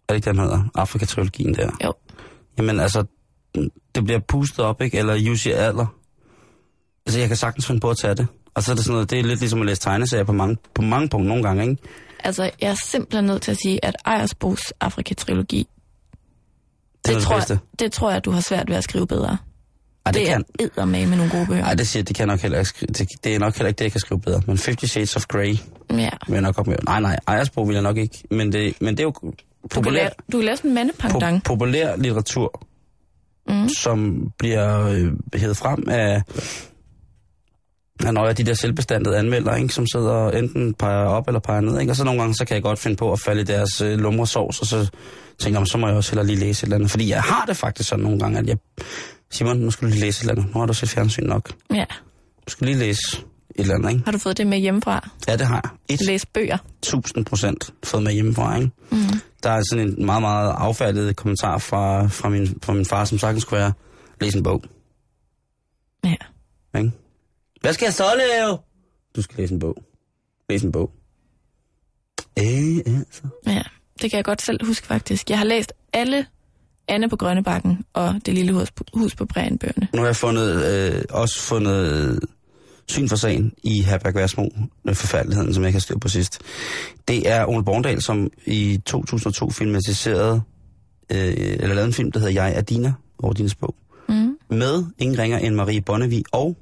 det 0.09 0.15
ikke, 0.15 0.31
den 0.31 0.39
hedder? 0.39 0.65
Afrika-trilogien 0.75 1.55
der. 1.55 1.71
Jo. 1.85 1.93
Jamen 2.59 2.81
altså, 2.81 3.05
det 3.95 4.05
bliver 4.05 4.21
pustet 4.29 4.65
op, 4.65 4.83
ikke? 4.83 4.99
Eller 4.99 5.15
Jussi 5.15 5.51
Adler. 5.51 5.87
Altså, 7.07 7.21
jeg 7.21 7.29
kan 7.29 7.37
sagtens 7.37 7.67
finde 7.67 7.81
på 7.81 7.91
at 7.91 7.97
tage 7.97 8.15
det. 8.15 8.27
Og 8.55 8.63
så 8.63 8.71
er 8.71 8.75
det 8.75 8.85
sådan 8.85 8.93
noget, 8.93 9.11
det 9.11 9.19
er 9.19 9.23
lidt 9.23 9.41
ligesom 9.41 9.61
at 9.61 9.67
læse 9.67 9.81
tegneserier 9.81 10.25
på 10.25 10.33
mange, 10.33 10.57
på 10.75 10.83
mange 10.83 11.09
punkter 11.09 11.29
nogle 11.29 11.43
gange, 11.43 11.63
ikke? 11.63 11.83
Altså, 12.25 12.51
jeg 12.61 12.71
er 12.71 12.77
simpelthen 12.85 13.25
nødt 13.25 13.43
til 13.43 13.51
at 13.51 13.59
sige, 13.63 13.85
at 13.85 13.97
Ejersbos 14.05 14.73
Afrika-trilogi, 14.81 15.69
Det 17.07 17.15
det, 17.15 17.15
det 17.15 17.23
tror 17.23 17.37
jeg, 17.49 17.59
det 17.79 17.93
tror 17.93 18.11
jeg, 18.11 18.25
du 18.25 18.31
har 18.31 18.41
svært 18.41 18.69
ved 18.71 18.77
at 18.77 18.85
skrive 18.85 19.07
bedre. 19.07 19.37
Ej, 20.07 20.13
det, 20.13 20.21
det 20.21 20.29
kan, 20.29 20.45
er 20.59 20.65
eddermame 20.65 21.07
med 21.07 21.17
nogle 21.17 21.33
gode 21.33 21.47
bøger. 21.47 21.65
ej, 21.65 21.75
det 21.75 21.89
siger 21.89 22.03
det 22.03 22.17
kan 22.17 22.29
nok 22.29 22.41
heller 22.41 22.59
ikke 22.59 22.69
skrive. 22.69 22.87
Det, 22.87 23.09
det, 23.25 23.35
er 23.35 23.39
nok 23.39 23.55
heller 23.57 23.69
ikke 23.69 23.79
det, 23.79 23.85
jeg 23.85 23.93
kan 23.93 24.01
skrive 24.01 24.21
bedre. 24.21 24.43
Men 24.47 24.59
50 24.59 24.91
Shades 24.91 25.17
of 25.17 25.27
Grey 25.27 25.57
Ja. 25.91 26.09
vil 26.27 26.33
jeg 26.33 26.41
nok 26.43 26.55
godt 26.57 26.67
med. 26.67 26.77
Nej, 26.87 27.01
nej, 27.01 27.17
Ejersbo 27.27 27.63
vil 27.63 27.75
jeg 27.75 27.83
nok 27.83 27.97
ikke. 27.97 28.19
Men 28.31 28.53
det, 28.53 28.75
men 28.81 28.89
det 28.97 29.01
er 29.01 29.05
jo 29.05 29.11
Du 29.11 29.21
kan, 29.21 29.33
populær, 29.71 30.01
lave, 30.03 30.11
du 30.33 30.37
kan 30.39 30.45
lave 30.45 30.57
sådan 30.57 30.71
en 30.71 30.75
mandepangdang. 30.75 31.37
po- 31.37 31.41
populær 31.45 31.97
litteratur, 31.97 32.63
Mm. 33.49 33.69
som 33.69 34.27
bliver 34.39 34.87
øh, 34.89 35.13
hævet 35.35 35.57
frem 35.57 35.85
af, 35.89 36.23
af 38.01 38.15
nogle 38.15 38.29
af 38.29 38.37
de 38.37 38.45
der 38.45 38.55
selvbestandede 38.55 39.19
anmeldere, 39.19 39.61
ikke, 39.63 39.75
som 39.75 39.87
sidder 39.87 40.11
og 40.11 40.39
enten 40.39 40.75
peger 40.75 41.05
op 41.05 41.29
eller 41.29 41.41
peger 41.41 41.61
ned. 41.61 41.81
Ikke? 41.81 41.93
Og 41.93 41.97
så 41.97 42.05
nogle 42.05 42.21
gange, 42.21 42.35
så 42.35 42.45
kan 42.45 42.55
jeg 42.55 42.63
godt 42.63 42.79
finde 42.79 42.97
på 42.97 43.13
at 43.13 43.21
falde 43.21 43.41
i 43.41 43.45
deres 43.45 43.81
øh, 43.81 43.99
lumre 43.99 44.27
sovs, 44.27 44.61
og 44.61 44.67
så 44.67 44.91
tænker 45.39 45.61
jeg, 45.61 45.67
så 45.67 45.79
må 45.79 45.87
jeg 45.87 45.97
også 45.97 46.11
hellere 46.11 46.27
lige 46.27 46.39
læse 46.39 46.61
et 46.61 46.63
eller 46.63 46.77
andet. 46.77 46.91
Fordi 46.91 47.09
jeg 47.09 47.23
har 47.23 47.45
det 47.45 47.57
faktisk 47.57 47.89
sådan 47.89 48.03
nogle 48.03 48.19
gange, 48.19 48.39
at 48.39 48.47
jeg... 48.47 48.57
Simon, 49.31 49.57
nu 49.57 49.71
skal 49.71 49.89
du 49.89 49.93
lige 49.93 50.01
læse 50.05 50.19
et 50.19 50.31
eller 50.31 50.43
andet. 50.43 50.55
Nu 50.55 50.61
har 50.61 50.67
du 50.67 50.75
set 50.75 50.89
fjernsyn 50.89 51.25
nok. 51.25 51.51
Ja. 51.75 51.85
Du 52.47 52.51
skal 52.51 52.67
lige 52.67 52.79
læse 52.79 53.01
et 53.55 53.61
eller 53.61 53.75
andet, 53.75 53.91
ikke? 53.91 54.03
Har 54.05 54.13
du 54.13 54.19
fået 54.19 54.39
det 54.39 54.47
med 54.47 54.59
hjemmefra? 54.59 55.09
Ja, 55.29 55.37
det 55.37 55.47
har 55.47 55.77
jeg. 55.89 55.99
Læs 56.07 56.27
bøger. 56.27 56.59
1000 56.79 57.25
procent 57.25 57.73
fået 57.85 58.03
med 58.03 58.13
hjemmefra, 58.13 58.57
ikke? 58.57 58.71
Mm. 58.91 58.99
Der 59.43 59.51
er 59.51 59.63
sådan 59.71 59.89
en 59.89 60.07
meget, 60.07 60.23
meget 60.23 60.55
affærdet 60.59 61.17
kommentar 61.17 61.59
fra, 61.59 62.07
fra, 62.07 62.29
min, 62.29 62.59
fra 62.63 62.73
min 62.73 62.85
far, 62.87 63.05
som 63.05 63.19
sagtens 63.19 63.43
skulle 63.43 63.61
være, 63.61 63.73
læs 64.21 64.35
en 64.35 64.43
bog. 64.43 64.63
Ja. 66.05 66.15
Ikke? 66.79 66.91
Hvad 67.63 67.73
skal 67.73 67.87
jeg 67.87 67.95
så 67.95 68.05
lave? 68.17 68.59
Du 69.17 69.23
skal 69.23 69.37
læse 69.37 69.55
en 69.55 69.61
bog. 69.61 69.77
Læs 70.51 70.63
en 70.63 70.73
bog. 70.73 70.91
Øh, 72.39 72.77
altså. 72.87 73.23
Ja, 73.47 73.63
det 74.03 74.11
kan 74.11 74.17
jeg 74.17 74.25
godt 74.25 74.43
selv 74.43 74.67
huske 74.67 74.87
faktisk. 74.87 75.31
Jeg 75.31 75.39
har 75.39 75.45
læst 75.45 75.73
alle 75.93 76.27
Anne 76.89 77.09
på 77.09 77.17
Grønnebakken 77.17 77.85
og 77.93 78.15
Det 78.27 78.35
lille 78.35 78.53
hus 78.53 78.71
på, 78.71 78.85
hus 78.95 79.15
på 79.15 79.27
Bræen 79.27 79.59
bøgerne. 79.59 79.89
Nu 79.95 80.01
har 80.01 80.07
jeg 80.07 80.17
fundet, 80.17 80.65
øh, 80.65 81.03
også 81.11 81.39
fundet 81.39 82.21
syn 82.89 83.09
for 83.09 83.17
sagen 83.17 83.53
i 83.63 83.83
Herberg 83.83 84.15
Værsmo, 84.15 84.49
med 84.85 84.95
forfærdeligheden, 84.95 85.55
som 85.55 85.63
jeg 85.63 85.69
ikke 85.69 85.77
har 85.77 85.81
styr 85.81 85.99
på 85.99 86.09
sidst. 86.09 86.41
Det 87.09 87.31
er 87.31 87.47
Ole 87.47 87.65
Borndal, 87.65 88.03
som 88.03 88.31
i 88.47 88.81
2002 88.87 89.51
filmatiserede, 89.51 90.43
øh, 91.13 91.35
eller 91.37 91.75
lavede 91.75 91.87
en 91.87 91.93
film, 91.93 92.13
der 92.13 92.21
hedder 92.21 92.33
Jeg 92.33 92.55
er 92.57 92.61
Dina, 92.61 92.93
over 93.19 93.33
Dines 93.33 93.55
bog. 93.55 93.75
Mm. 94.09 94.37
Med 94.51 94.85
ingen 94.99 95.19
ringer 95.19 95.39
end 95.39 95.55
Marie 95.55 95.81
Bonnevie 95.81 96.23
og 96.33 96.57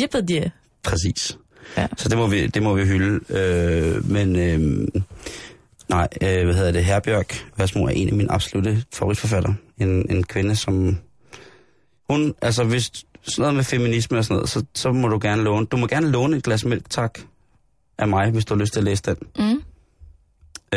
Depardieu. 0.00 0.44
Præcis. 0.82 1.38
Ja. 1.76 1.86
Så 1.96 2.08
det 2.08 2.18
må 2.18 2.26
vi, 2.26 2.46
det 2.46 2.62
må 2.62 2.74
vi 2.74 2.84
hylde. 2.84 3.20
Øh, 3.30 4.10
men 4.10 4.36
øh, 4.36 4.88
nej, 5.88 6.08
øh, 6.22 6.44
hvad 6.44 6.54
hedder 6.54 6.72
det? 6.72 6.84
Herbjørg 6.84 7.26
Værsmo 7.56 7.84
er 7.84 7.88
en 7.88 8.08
af 8.08 8.14
mine 8.14 8.32
absolute 8.32 8.84
favoritforfatter. 8.92 9.54
En, 9.78 10.10
en 10.10 10.24
kvinde, 10.24 10.56
som... 10.56 10.98
Hun, 12.10 12.34
altså 12.42 12.64
hvis 12.64 12.84
sådan 13.22 13.42
noget 13.42 13.54
med 13.54 13.64
feminisme 13.64 14.18
og 14.18 14.24
sådan 14.24 14.34
noget, 14.34 14.48
så, 14.48 14.64
så 14.74 14.92
må 14.92 15.08
du 15.08 15.18
gerne 15.22 15.42
låne... 15.42 15.66
Du 15.66 15.76
må 15.76 15.86
gerne 15.86 16.10
låne 16.10 16.36
et 16.36 16.42
glas 16.42 16.64
mælk, 16.64 16.90
tak, 16.90 17.18
af 17.98 18.08
mig, 18.08 18.30
hvis 18.30 18.44
du 18.44 18.54
har 18.54 18.60
lyst 18.60 18.72
til 18.72 18.80
at 18.80 18.84
læse 18.84 19.02
den. 19.02 19.16
Mm. 19.38 19.62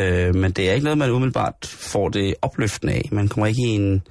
Øh, 0.02 0.36
men 0.36 0.52
det 0.52 0.70
er 0.70 0.74
ikke 0.74 0.84
noget, 0.84 0.98
man 0.98 1.12
umiddelbart 1.12 1.56
får 1.66 2.10
det 2.10 2.36
opløftende 2.42 2.94
af. 2.94 3.10
Man 3.12 3.28
kommer 3.28 3.48
ikke 3.48 3.62
i 3.62 3.70
en, 3.70 4.02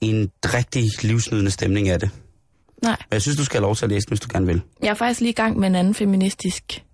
i 0.00 0.10
en 0.10 0.30
rigtig 0.44 0.84
livsnydende 1.02 1.50
stemning 1.50 1.88
af 1.88 2.00
det. 2.00 2.10
Nej, 2.82 2.96
Men 3.10 3.14
jeg 3.14 3.22
synes, 3.22 3.36
du 3.36 3.44
skal 3.44 3.58
have 3.58 3.62
lov 3.66 3.76
til 3.76 3.84
at 3.84 3.90
læse 3.90 4.06
den, 4.06 4.10
hvis 4.10 4.20
du 4.20 4.28
gerne 4.32 4.46
vil. 4.46 4.62
jeg 4.82 4.88
er 4.90 4.94
faktisk 4.94 5.20
lige 5.20 5.30
i 5.30 5.34
gang 5.34 5.58
med 5.58 5.68
en 5.68 5.74
anden 5.74 5.94
feministisk 5.94 6.84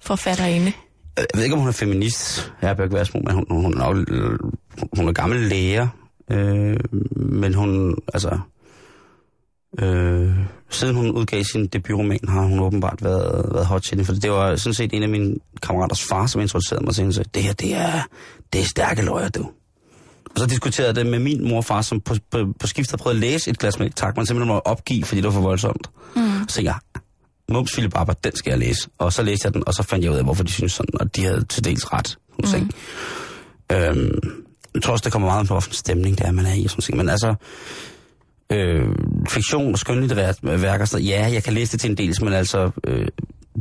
forfatterinde. 0.00 0.72
Jeg 1.16 1.26
ved 1.34 1.42
ikke, 1.42 1.54
om 1.54 1.58
hun 1.60 1.68
er 1.68 1.72
feminist, 1.72 2.52
Herbjørg 2.60 2.92
Værsmo, 2.92 3.20
men 3.26 3.34
hun, 3.34 3.44
hun, 3.50 3.74
er, 3.74 3.78
nok, 3.78 3.96
hun 4.96 5.08
er 5.08 5.12
gammel 5.12 5.40
læger. 5.40 5.88
Øh, 6.30 6.76
men 7.16 7.54
hun, 7.54 7.96
altså... 8.14 8.38
Øh, 9.80 10.30
siden 10.70 10.96
hun 10.96 11.10
udgav 11.10 11.42
sin 11.44 11.66
debutroman, 11.66 12.18
har 12.28 12.42
hun 12.42 12.60
åbenbart 12.60 13.04
været, 13.04 13.54
været 13.54 13.66
hot 13.66 13.84
shit. 13.84 14.06
For 14.06 14.12
det 14.12 14.30
var 14.30 14.56
sådan 14.56 14.74
set 14.74 14.92
en 14.92 15.02
af 15.02 15.08
mine 15.08 15.34
kammeraters 15.62 16.02
far, 16.04 16.26
som 16.26 16.40
introducerede 16.40 16.84
mig 16.84 16.94
til 16.94 17.02
hende. 17.02 17.14
sagde, 17.14 17.30
Det 17.34 17.42
her, 17.42 17.52
det 17.52 17.74
er, 17.74 18.00
det 18.52 18.60
er 18.60 18.64
stærke 18.64 19.02
løjer, 19.02 19.28
du. 19.28 19.50
Og 20.34 20.40
så 20.40 20.46
diskuterede 20.46 20.88
jeg 20.88 20.96
det 20.96 21.06
med 21.06 21.18
min 21.18 21.48
mor 21.48 21.56
og 21.56 21.64
far, 21.64 21.82
som 21.82 22.00
på, 22.00 22.14
på, 22.30 22.38
på 22.60 22.66
skift 22.66 22.90
havde 22.90 23.02
prøvet 23.02 23.14
at 23.16 23.20
læse 23.20 23.50
et 23.50 23.58
glas 23.58 23.78
mælk. 23.78 23.96
Tak, 23.96 24.16
man 24.16 24.26
simpelthen 24.26 24.54
må 24.54 24.58
opgive, 24.58 25.04
fordi 25.04 25.20
det 25.20 25.26
var 25.26 25.32
for 25.32 25.40
voldsomt. 25.40 25.90
Mm. 26.16 26.48
Så 26.48 26.62
jeg, 26.62 26.74
Mums 27.48 27.72
Philip 27.72 27.92
Abba, 27.96 28.12
den 28.24 28.36
skal 28.36 28.50
jeg 28.50 28.58
læse. 28.58 28.88
Og 28.98 29.12
så 29.12 29.22
læste 29.22 29.46
jeg 29.46 29.54
den, 29.54 29.62
og 29.66 29.74
så 29.74 29.82
fandt 29.82 30.04
jeg 30.04 30.12
ud 30.12 30.16
af, 30.16 30.24
hvorfor 30.24 30.44
de 30.44 30.52
synes 30.52 30.72
sådan, 30.72 31.00
og 31.00 31.16
de 31.16 31.24
havde 31.24 31.44
til 31.44 31.64
dels 31.64 31.92
ret. 31.92 32.18
Mm. 32.38 32.70
Øhm, 33.72 34.18
jeg 34.74 34.82
tror 34.82 34.92
også, 34.92 35.02
det 35.04 35.12
kommer 35.12 35.28
meget 35.28 35.48
på, 35.48 35.54
hvilken 35.54 35.74
stemning 35.74 36.18
det 36.18 36.26
er, 36.26 36.32
man 36.32 36.46
er 36.46 36.54
i. 36.54 36.68
Sådan, 36.68 36.82
ting. 36.82 36.96
men 36.96 37.08
altså, 37.08 37.34
øh, 38.52 38.88
fiktion 39.28 39.72
og 39.72 39.78
skønlitterært 39.78 40.38
værker, 40.42 40.84
så 40.84 40.98
ja, 40.98 41.30
jeg 41.32 41.42
kan 41.44 41.52
læse 41.52 41.72
det 41.72 41.80
til 41.80 41.90
en 41.90 41.96
del, 41.96 42.14
men 42.22 42.32
altså, 42.32 42.70
øh, 42.86 43.08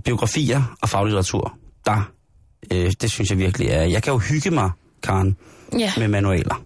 biografier 0.06 0.78
og 0.82 0.90
faglitteratur, 0.90 1.54
der, 1.86 2.12
øh, 2.72 2.92
det 3.02 3.12
synes 3.12 3.30
jeg 3.30 3.38
virkelig 3.38 3.68
er. 3.68 3.82
Jeg 3.82 4.04
kan 4.04 4.14
jo 4.14 4.20
hygge 4.20 4.52
mig, 4.52 4.72
Karen, 5.04 5.38
Ja, 5.78 5.92
med 5.98 6.08
manualer. 6.08 6.64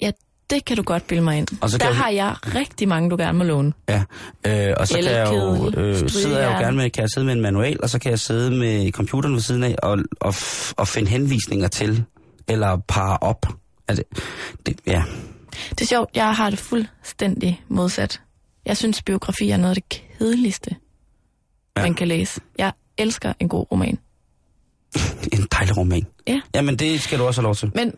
ja, 0.00 0.10
det 0.50 0.64
kan 0.64 0.76
du 0.76 0.82
godt 0.82 1.06
bilde 1.06 1.22
mig 1.22 1.38
ind. 1.38 1.48
Og 1.60 1.70
så 1.70 1.78
Der 1.78 1.86
jeg- 1.86 1.96
har 1.96 2.08
jeg 2.10 2.36
rigtig 2.54 2.88
mange, 2.88 3.10
du 3.10 3.16
gerne 3.16 3.38
må 3.38 3.44
låne. 3.44 3.72
Ja, 3.88 4.02
øh, 4.46 4.74
og 4.76 4.88
så 4.88 4.94
kan 4.94 5.04
jeg 5.04 5.28
jo, 5.32 5.70
øh, 5.80 6.08
sidder 6.10 6.40
jeg 6.40 6.52
jo 6.52 6.58
gerne 6.58 6.76
med, 6.76 6.90
kan 6.90 7.00
jeg 7.02 7.10
sidde 7.14 7.24
med 7.26 7.34
en 7.34 7.40
manual, 7.40 7.78
og 7.82 7.90
så 7.90 7.98
kan 7.98 8.10
jeg 8.10 8.20
sidde 8.20 8.50
med 8.50 8.92
computeren 8.92 9.34
ved 9.34 9.40
siden 9.40 9.62
af 9.64 9.76
og, 9.82 9.98
og, 10.20 10.34
og 10.76 10.88
finde 10.88 11.10
henvisninger 11.10 11.68
til, 11.68 12.04
eller 12.48 12.76
parre 12.88 13.18
op. 13.20 13.46
Altså, 13.88 14.04
det, 14.66 14.80
ja, 14.86 15.02
Det 15.70 15.80
er 15.80 15.86
sjovt, 15.86 16.10
jeg 16.16 16.34
har 16.36 16.50
det 16.50 16.58
fuldstændig 16.58 17.62
modsat. 17.68 18.20
Jeg 18.66 18.76
synes, 18.76 19.02
biografi 19.02 19.50
er 19.50 19.56
noget 19.56 19.76
af 19.76 19.82
det 19.82 19.88
kedeligste, 19.88 20.76
ja. 21.76 21.82
man 21.82 21.94
kan 21.94 22.08
læse. 22.08 22.40
Jeg 22.58 22.72
elsker 22.98 23.32
en 23.40 23.48
god 23.48 23.66
roman. 23.72 23.98
En 25.32 25.46
dejlig 25.52 25.76
roman. 25.76 26.06
Ja. 26.28 26.40
Jamen, 26.54 26.76
det 26.76 27.00
skal 27.00 27.18
du 27.18 27.24
også 27.24 27.40
have 27.40 27.44
lov 27.46 27.54
til. 27.54 27.70
Men 27.74 27.94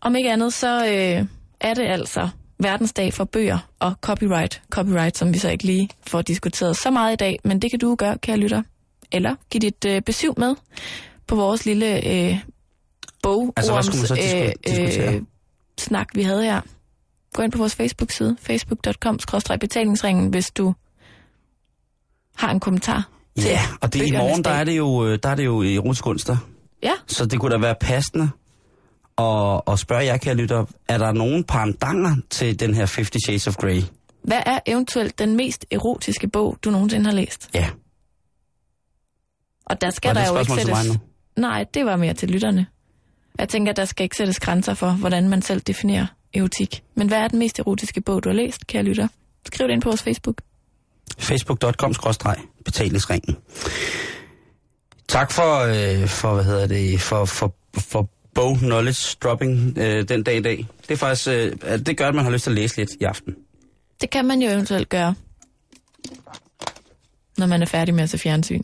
om 0.00 0.16
ikke 0.16 0.32
andet, 0.32 0.52
så 0.54 0.84
øh, 0.86 1.26
er 1.60 1.74
det 1.74 1.82
altså 1.86 2.28
verdensdag 2.58 3.14
for 3.14 3.24
bøger 3.24 3.58
og 3.78 3.92
copyright. 4.00 4.62
Copyright, 4.70 5.16
som 5.18 5.34
vi 5.34 5.38
så 5.38 5.50
ikke 5.50 5.64
lige 5.64 5.88
får 6.06 6.22
diskuteret 6.22 6.76
så 6.76 6.90
meget 6.90 7.12
i 7.12 7.16
dag, 7.16 7.38
men 7.44 7.62
det 7.62 7.70
kan 7.70 7.80
du 7.80 7.94
gøre, 7.94 8.18
kære 8.18 8.36
lytter. 8.36 8.62
Eller 9.12 9.34
giv 9.50 9.60
dit 9.60 9.84
øh, 9.84 10.02
besøg 10.02 10.30
med 10.36 10.54
på 11.26 11.34
vores 11.36 11.66
lille 11.66 12.06
øh, 12.06 12.38
bog 13.22 13.52
Altså, 13.56 13.72
hvad 13.72 13.82
skulle 13.82 13.98
man 14.00 14.06
så 14.06 14.14
disku- 14.14 14.52
diskutere? 14.66 15.20
snak, 15.78 16.08
vi 16.14 16.22
havde 16.22 16.42
her. 16.44 16.60
Gå 17.34 17.42
ind 17.42 17.52
på 17.52 17.58
vores 17.58 17.74
Facebook-side, 17.74 18.36
facebook.com-betalingsringen, 18.40 20.30
hvis 20.30 20.50
du 20.50 20.74
har 22.36 22.50
en 22.50 22.60
kommentar. 22.60 23.08
Ja, 23.44 23.60
og 23.80 23.92
det 23.92 24.06
i 24.08 24.10
morgen, 24.10 24.44
der 24.44 24.50
dag. 24.50 24.60
er 24.60 24.64
det 24.64 24.76
jo, 24.76 25.06
øh, 25.06 25.18
der 25.22 25.28
er 25.28 25.34
det 25.34 25.44
jo 25.44 25.62
erotisk 25.62 26.06
onsdag. 26.06 26.36
Ja, 26.82 26.92
Så 27.06 27.26
det 27.26 27.40
kunne 27.40 27.52
da 27.54 27.58
være 27.58 27.74
passende 27.80 28.30
at, 29.18 29.60
at 29.72 29.78
spørge 29.78 30.04
jer, 30.04 30.16
kære 30.16 30.34
lytter, 30.34 30.64
er 30.88 30.98
der 30.98 31.12
nogen 31.12 31.44
pandanger 31.44 32.16
til 32.30 32.60
den 32.60 32.74
her 32.74 32.86
50 32.96 33.08
Shades 33.24 33.46
of 33.46 33.56
Grey? 33.56 33.82
hvad 34.22 34.42
er 34.46 34.58
eventuelt 34.66 35.18
den 35.18 35.36
mest 35.36 35.66
erotiske 35.70 36.28
bog, 36.28 36.58
du 36.64 36.70
nogensinde 36.70 37.04
har 37.04 37.12
læst? 37.12 37.50
Ja, 37.54 37.70
Og 39.66 39.80
der 39.80 39.90
skal 39.90 40.14
det 40.14 40.24
der 40.26 40.32
jo 40.32 40.38
ikke 40.38 40.52
sættes... 40.52 40.98
Nej, 41.36 41.64
det 41.74 41.86
var 41.86 41.96
mere 41.96 42.14
til 42.14 42.30
lytterne. 42.30 42.66
Jeg 43.38 43.48
tænker, 43.48 43.72
der 43.72 43.84
skal 43.84 44.04
ikke 44.04 44.16
sættes 44.16 44.40
grænser 44.40 44.74
for, 44.74 44.90
hvordan 44.90 45.28
man 45.28 45.42
selv 45.42 45.60
definerer 45.60 46.06
erotik. 46.34 46.82
Men 46.94 47.08
hvad 47.08 47.18
er 47.18 47.28
den 47.28 47.38
mest 47.38 47.58
erotiske 47.58 48.00
bog, 48.00 48.24
du 48.24 48.28
har 48.28 48.36
læst, 48.36 48.66
kære 48.66 48.82
lytter? 48.82 49.08
Skriv 49.46 49.66
det 49.66 49.72
ind 49.74 49.82
på 49.82 49.88
vores 49.88 50.02
Facebook. 50.02 50.40
facebook.com-betalingsringen. 51.18 53.36
Tak 55.08 55.32
for, 55.32 55.58
øh, 55.58 56.08
for, 56.08 56.34
hvad 56.34 56.44
hedder 56.44 56.66
det, 56.66 57.00
for, 57.00 57.24
for, 57.24 57.54
for 57.78 58.08
bog 58.34 58.56
knowledge 58.56 59.16
dropping 59.22 59.78
øh, 59.78 60.08
den 60.08 60.22
dag 60.22 60.36
i 60.36 60.42
dag. 60.42 60.66
Det 60.82 60.90
er 60.90 60.96
faktisk, 60.96 61.28
øh, 61.28 61.52
det 61.86 61.96
gør, 61.96 62.08
at 62.08 62.14
man 62.14 62.24
har 62.24 62.32
lyst 62.32 62.42
til 62.44 62.50
at 62.50 62.56
læse 62.56 62.76
lidt 62.76 62.90
i 63.00 63.04
aften. 63.04 63.34
Det 64.00 64.10
kan 64.10 64.24
man 64.24 64.42
jo 64.42 64.50
eventuelt 64.50 64.88
gøre, 64.88 65.14
når 67.38 67.46
man 67.46 67.62
er 67.62 67.66
færdig 67.66 67.94
med 67.94 68.02
at 68.02 68.10
se 68.10 68.18
fjernsyn. 68.18 68.62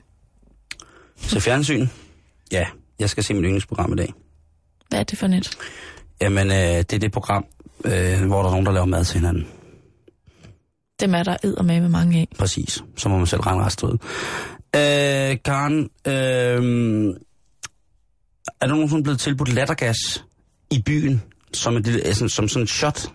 Så 1.17 1.41
fjernsyn? 1.41 1.87
Ja, 2.53 2.67
jeg 2.99 3.11
skal 3.11 3.25
se 3.25 3.35
mit 3.35 3.43
yndlingsprogram 3.43 3.93
i 3.93 3.97
dag. 3.97 4.13
Hvad 4.89 4.99
er 4.99 5.03
det 5.05 5.19
for 5.19 5.27
net? 5.27 5.59
Jamen, 6.21 6.51
øh, 6.51 6.57
det 6.57 6.93
er 6.93 6.99
det 6.99 7.13
program, 7.13 7.45
øh, 7.85 8.27
hvor 8.27 8.39
der 8.39 8.47
er 8.47 8.51
nogen, 8.51 8.67
der 8.67 8.73
laver 8.73 8.87
mad 8.87 9.05
til 9.05 9.21
hinanden. 9.21 9.47
Dem 11.01 11.15
er 11.15 11.23
der 11.23 11.37
eddermame 11.45 11.81
med 11.81 11.89
mange 11.89 12.19
af. 12.21 12.29
Præcis. 12.39 12.85
Så 12.97 13.09
må 13.09 13.17
man 13.19 13.27
selv 13.27 13.41
regne 13.41 13.65
resten 13.65 13.89
ud. 13.89 13.99
Øh, 14.77 15.37
Karen, 15.45 15.79
øh, 16.07 17.15
er 18.61 18.67
du 18.67 18.75
nogensinde 18.75 19.03
blevet 19.03 19.21
tilbudt 19.21 19.53
lattergas 19.55 20.25
i 20.71 20.83
byen, 20.83 21.23
som, 21.53 21.77
et, 21.77 21.87
lille- 21.87 22.03
altså, 22.07 22.29
som 22.29 22.49
sådan 22.49 22.63
en 22.63 22.67
shot? 22.67 23.13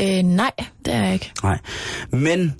Øh, 0.00 0.22
nej, 0.22 0.50
det 0.84 0.94
er 0.94 1.02
jeg 1.04 1.14
ikke. 1.14 1.32
Nej. 1.42 1.58
Men 2.12 2.54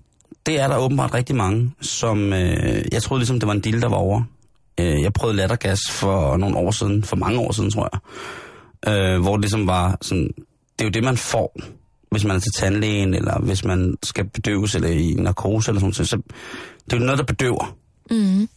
det 0.47 0.61
er 0.61 0.69
der 0.69 0.77
åbenbart 0.77 1.15
rigtig 1.15 1.37
mange, 1.37 1.73
som... 1.81 2.33
Øh, 2.33 2.85
jeg 2.93 3.03
troede 3.03 3.21
ligesom, 3.21 3.41
det 3.41 3.47
var 3.47 3.53
en 3.55 3.61
deal, 3.61 3.81
der 3.83 3.89
var 3.89 3.97
over. 3.97 4.23
Øh, 4.81 5.03
jeg 5.03 5.13
prøvede 5.13 5.37
lattergas 5.37 5.81
for 5.91 6.37
nogle 6.37 6.57
år 6.57 6.71
siden, 6.71 7.05
for 7.05 7.17
mange 7.17 7.41
år 7.41 7.53
siden, 7.53 7.71
tror 7.71 7.89
jeg. 7.93 8.01
Øh, 8.95 9.21
hvor 9.21 9.33
det 9.33 9.41
ligesom 9.41 9.67
var 9.67 9.99
sådan... 10.03 10.29
Det 10.79 10.81
er 10.81 10.85
jo 10.85 10.91
det, 10.91 11.05
man 11.05 11.17
får, 11.17 11.57
hvis 12.11 12.25
man 12.25 12.37
er 12.37 12.41
til 12.41 12.53
tandlægen, 12.53 13.15
eller 13.15 13.41
hvis 13.41 13.65
man 13.65 13.97
skal 14.03 14.25
bedøves, 14.29 14.75
eller 14.75 14.89
i 14.89 15.15
narkose, 15.19 15.71
eller 15.71 15.81
sådan 15.81 15.95
noget. 15.99 16.09
Så 16.09 16.17
det 16.85 16.93
er 16.93 16.97
jo 16.97 17.05
noget, 17.05 17.19
der 17.19 17.25
bedøver. 17.25 17.77
Mm. 18.11 18.49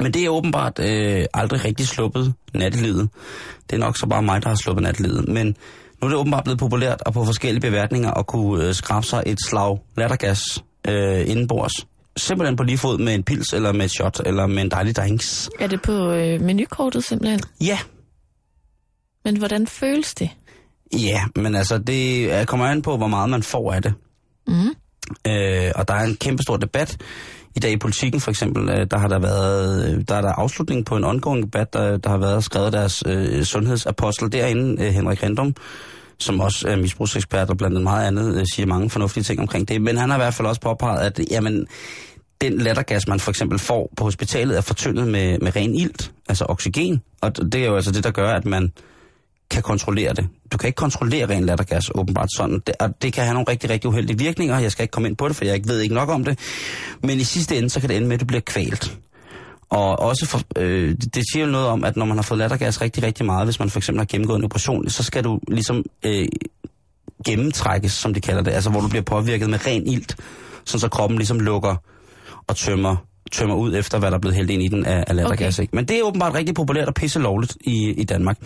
Men 0.00 0.12
det 0.14 0.24
er 0.24 0.28
åbenbart 0.28 0.78
øh, 0.78 1.26
aldrig 1.34 1.64
rigtig 1.64 1.86
sluppet 1.88 2.34
nattelivet. 2.54 3.08
Det 3.70 3.76
er 3.76 3.80
nok 3.80 3.98
så 3.98 4.06
bare 4.06 4.22
mig, 4.22 4.42
der 4.42 4.48
har 4.48 4.56
sluppet 4.56 4.82
nattelivet. 4.82 5.28
Men 5.28 5.46
nu 6.00 6.06
er 6.06 6.08
det 6.08 6.18
åbenbart 6.18 6.44
blevet 6.44 6.58
populært 6.58 7.00
og 7.02 7.12
på 7.12 7.24
forskellige 7.24 7.60
beværtninger 7.60 8.10
at 8.10 8.26
kunne 8.26 8.64
øh, 8.64 8.74
skrabe 8.74 9.06
sig 9.06 9.22
et 9.26 9.38
slag 9.48 9.78
lattergas 9.96 10.64
øh, 10.88 11.28
indenbords. 11.30 11.72
Simpelthen 12.16 12.56
på 12.56 12.62
lige 12.62 12.78
fod 12.78 12.98
med 12.98 13.14
en 13.14 13.22
pils, 13.22 13.52
eller 13.52 13.72
med 13.72 13.84
et 13.84 13.90
shot, 13.90 14.20
eller 14.26 14.46
med 14.46 14.62
en 14.62 14.70
dejlig 14.70 14.96
drinks. 14.96 15.50
Er 15.60 15.66
det 15.66 15.82
på 15.82 16.10
øh, 16.10 16.40
menukortet 16.40 17.04
simpelthen? 17.04 17.40
Ja, 17.60 17.78
Men 19.24 19.36
hvordan 19.36 19.66
føles 19.66 20.14
det? 20.14 20.30
Ja, 20.92 21.24
men 21.36 21.54
altså 21.54 21.78
det 21.78 22.48
kommer 22.48 22.66
an 22.66 22.82
på, 22.82 22.96
hvor 22.96 23.06
meget 23.06 23.30
man 23.30 23.42
får 23.42 23.72
af 23.72 23.82
det. 23.82 23.94
Mm. 24.46 24.74
Øh, 25.26 25.72
og 25.74 25.88
der 25.88 25.94
er 25.94 26.04
en 26.04 26.16
kæmpe 26.16 26.42
stor 26.42 26.56
debat. 26.56 26.96
I 27.56 27.60
dag 27.60 27.72
i 27.72 27.76
politikken 27.76 28.20
for 28.20 28.30
eksempel, 28.30 28.68
øh, 28.68 28.86
der 28.90 28.98
har 28.98 29.08
der 29.08 29.18
været 29.18 29.92
øh, 29.92 30.04
der 30.08 30.14
er 30.14 30.20
der 30.20 30.32
afslutning 30.32 30.86
på 30.86 30.96
en 30.96 31.04
ongoing 31.04 31.42
debat, 31.42 31.72
der, 31.72 31.96
der 31.96 32.10
har 32.10 32.18
været 32.18 32.44
skrevet 32.44 32.72
deres 32.72 33.02
øh, 33.06 33.44
sundhedsapostel 33.44 34.32
derinde, 34.32 34.84
øh, 34.84 34.92
Henrik 34.92 35.22
Rendum, 35.22 35.54
som 36.18 36.40
også 36.40 36.68
er 36.68 36.76
misbrugsekspert 36.76 37.50
og 37.50 37.56
blandt 37.56 37.72
andet 37.72 37.82
meget 37.82 38.06
andet, 38.06 38.40
øh, 38.40 38.44
siger 38.54 38.66
mange 38.66 38.90
fornuftige 38.90 39.24
ting 39.24 39.40
omkring 39.40 39.68
det. 39.68 39.82
Men 39.82 39.96
han 39.96 40.10
har 40.10 40.16
i 40.16 40.20
hvert 40.20 40.34
fald 40.34 40.48
også 40.48 40.60
påpeget, 40.60 41.00
at 41.00 41.20
jamen, 41.30 41.66
den 42.40 42.58
lattergas, 42.58 43.08
man 43.08 43.20
for 43.20 43.30
eksempel 43.30 43.58
får 43.58 43.92
på 43.96 44.04
hospitalet, 44.04 44.56
er 44.56 44.60
fortyndet 44.60 45.08
med, 45.08 45.38
med 45.38 45.56
ren 45.56 45.74
ilt, 45.74 46.12
altså 46.28 46.44
oxygen. 46.48 47.02
Og 47.20 47.36
det 47.52 47.54
er 47.54 47.66
jo 47.66 47.74
altså 47.74 47.92
det, 47.92 48.04
der 48.04 48.10
gør, 48.10 48.30
at 48.30 48.44
man 48.44 48.72
kan 49.50 49.62
kontrollere 49.62 50.12
det. 50.12 50.28
Du 50.52 50.58
kan 50.58 50.66
ikke 50.66 50.76
kontrollere 50.76 51.26
ren 51.28 51.44
lattergas, 51.44 51.90
åbenbart 51.94 52.28
sådan. 52.36 52.62
Det, 52.66 52.74
og 52.80 53.02
det 53.02 53.12
kan 53.12 53.24
have 53.24 53.34
nogle 53.34 53.50
rigtig, 53.50 53.70
rigtig 53.70 53.88
uheldige 53.90 54.18
virkninger. 54.18 54.58
Jeg 54.58 54.72
skal 54.72 54.82
ikke 54.82 54.92
komme 54.92 55.08
ind 55.08 55.16
på 55.16 55.28
det, 55.28 55.36
for 55.36 55.44
jeg 55.44 55.60
ved 55.64 55.80
ikke 55.80 55.94
nok 55.94 56.08
om 56.08 56.24
det. 56.24 56.38
Men 57.02 57.18
i 57.20 57.24
sidste 57.24 57.56
ende, 57.56 57.70
så 57.70 57.80
kan 57.80 57.88
det 57.88 57.96
ende 57.96 58.08
med, 58.08 58.14
at 58.14 58.20
du 58.20 58.24
bliver 58.26 58.40
kvalt. 58.40 58.98
Og 59.70 59.98
også 59.98 60.26
for, 60.26 60.40
øh, 60.56 60.90
det- 60.90 61.14
det 61.14 61.24
siger 61.32 61.44
jo 61.46 61.50
noget 61.52 61.66
om, 61.66 61.84
at 61.84 61.96
når 61.96 62.04
man 62.06 62.16
har 62.16 62.22
fået 62.22 62.38
lattergas 62.38 62.80
rigtig, 62.80 63.02
rigtig 63.02 63.26
meget, 63.26 63.46
hvis 63.46 63.58
man 63.58 63.70
for 63.70 63.78
eksempel 63.78 64.00
har 64.00 64.06
gennemgået 64.06 64.38
en 64.38 64.44
operation, 64.44 64.88
så 64.90 65.02
skal 65.02 65.24
du 65.24 65.40
ligesom 65.48 65.84
øh, 66.02 66.26
gennemtrækkes, 67.26 67.92
som 67.92 68.14
de 68.14 68.20
kalder 68.20 68.42
det. 68.42 68.50
Altså 68.50 68.70
hvor 68.70 68.80
du 68.80 68.88
bliver 68.88 69.02
påvirket 69.02 69.50
med 69.50 69.66
ren 69.66 69.86
ilt, 69.86 70.16
sådan 70.64 70.80
så 70.80 70.88
kroppen 70.88 71.18
ligesom 71.18 71.40
lukker 71.40 71.76
og 72.46 72.56
tømmer, 72.56 72.96
tømmer 73.32 73.56
ud 73.56 73.74
efter, 73.76 73.98
hvad 73.98 74.10
der 74.10 74.16
er 74.16 74.20
blevet 74.20 74.36
hældt 74.36 74.50
ind 74.50 74.62
i 74.62 74.68
den 74.68 74.86
af, 74.86 75.04
af 75.06 75.16
lattergas. 75.16 75.58
Okay. 75.58 75.62
Ikke? 75.62 75.76
Men 75.76 75.84
det 75.84 75.98
er 75.98 76.02
åbenbart 76.02 76.34
rigtig 76.34 76.54
populært 76.54 76.88
og 76.88 76.94
pisse 76.94 77.18
lovligt 77.18 77.56
i, 77.60 77.94
i 77.96 78.04
Danmark. 78.04 78.38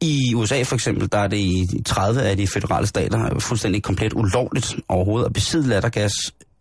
I 0.00 0.34
USA 0.34 0.62
for 0.62 0.74
eksempel, 0.74 1.12
der 1.12 1.18
er 1.18 1.28
det 1.28 1.38
i 1.38 1.82
30 1.86 2.22
af 2.22 2.36
de 2.36 2.46
federale 2.46 2.86
stater 2.86 3.38
fuldstændig 3.38 3.82
komplet 3.82 4.12
ulovligt 4.12 4.76
overhovedet 4.88 5.26
at 5.26 5.32
besidde 5.32 5.68
lattergas 5.68 6.12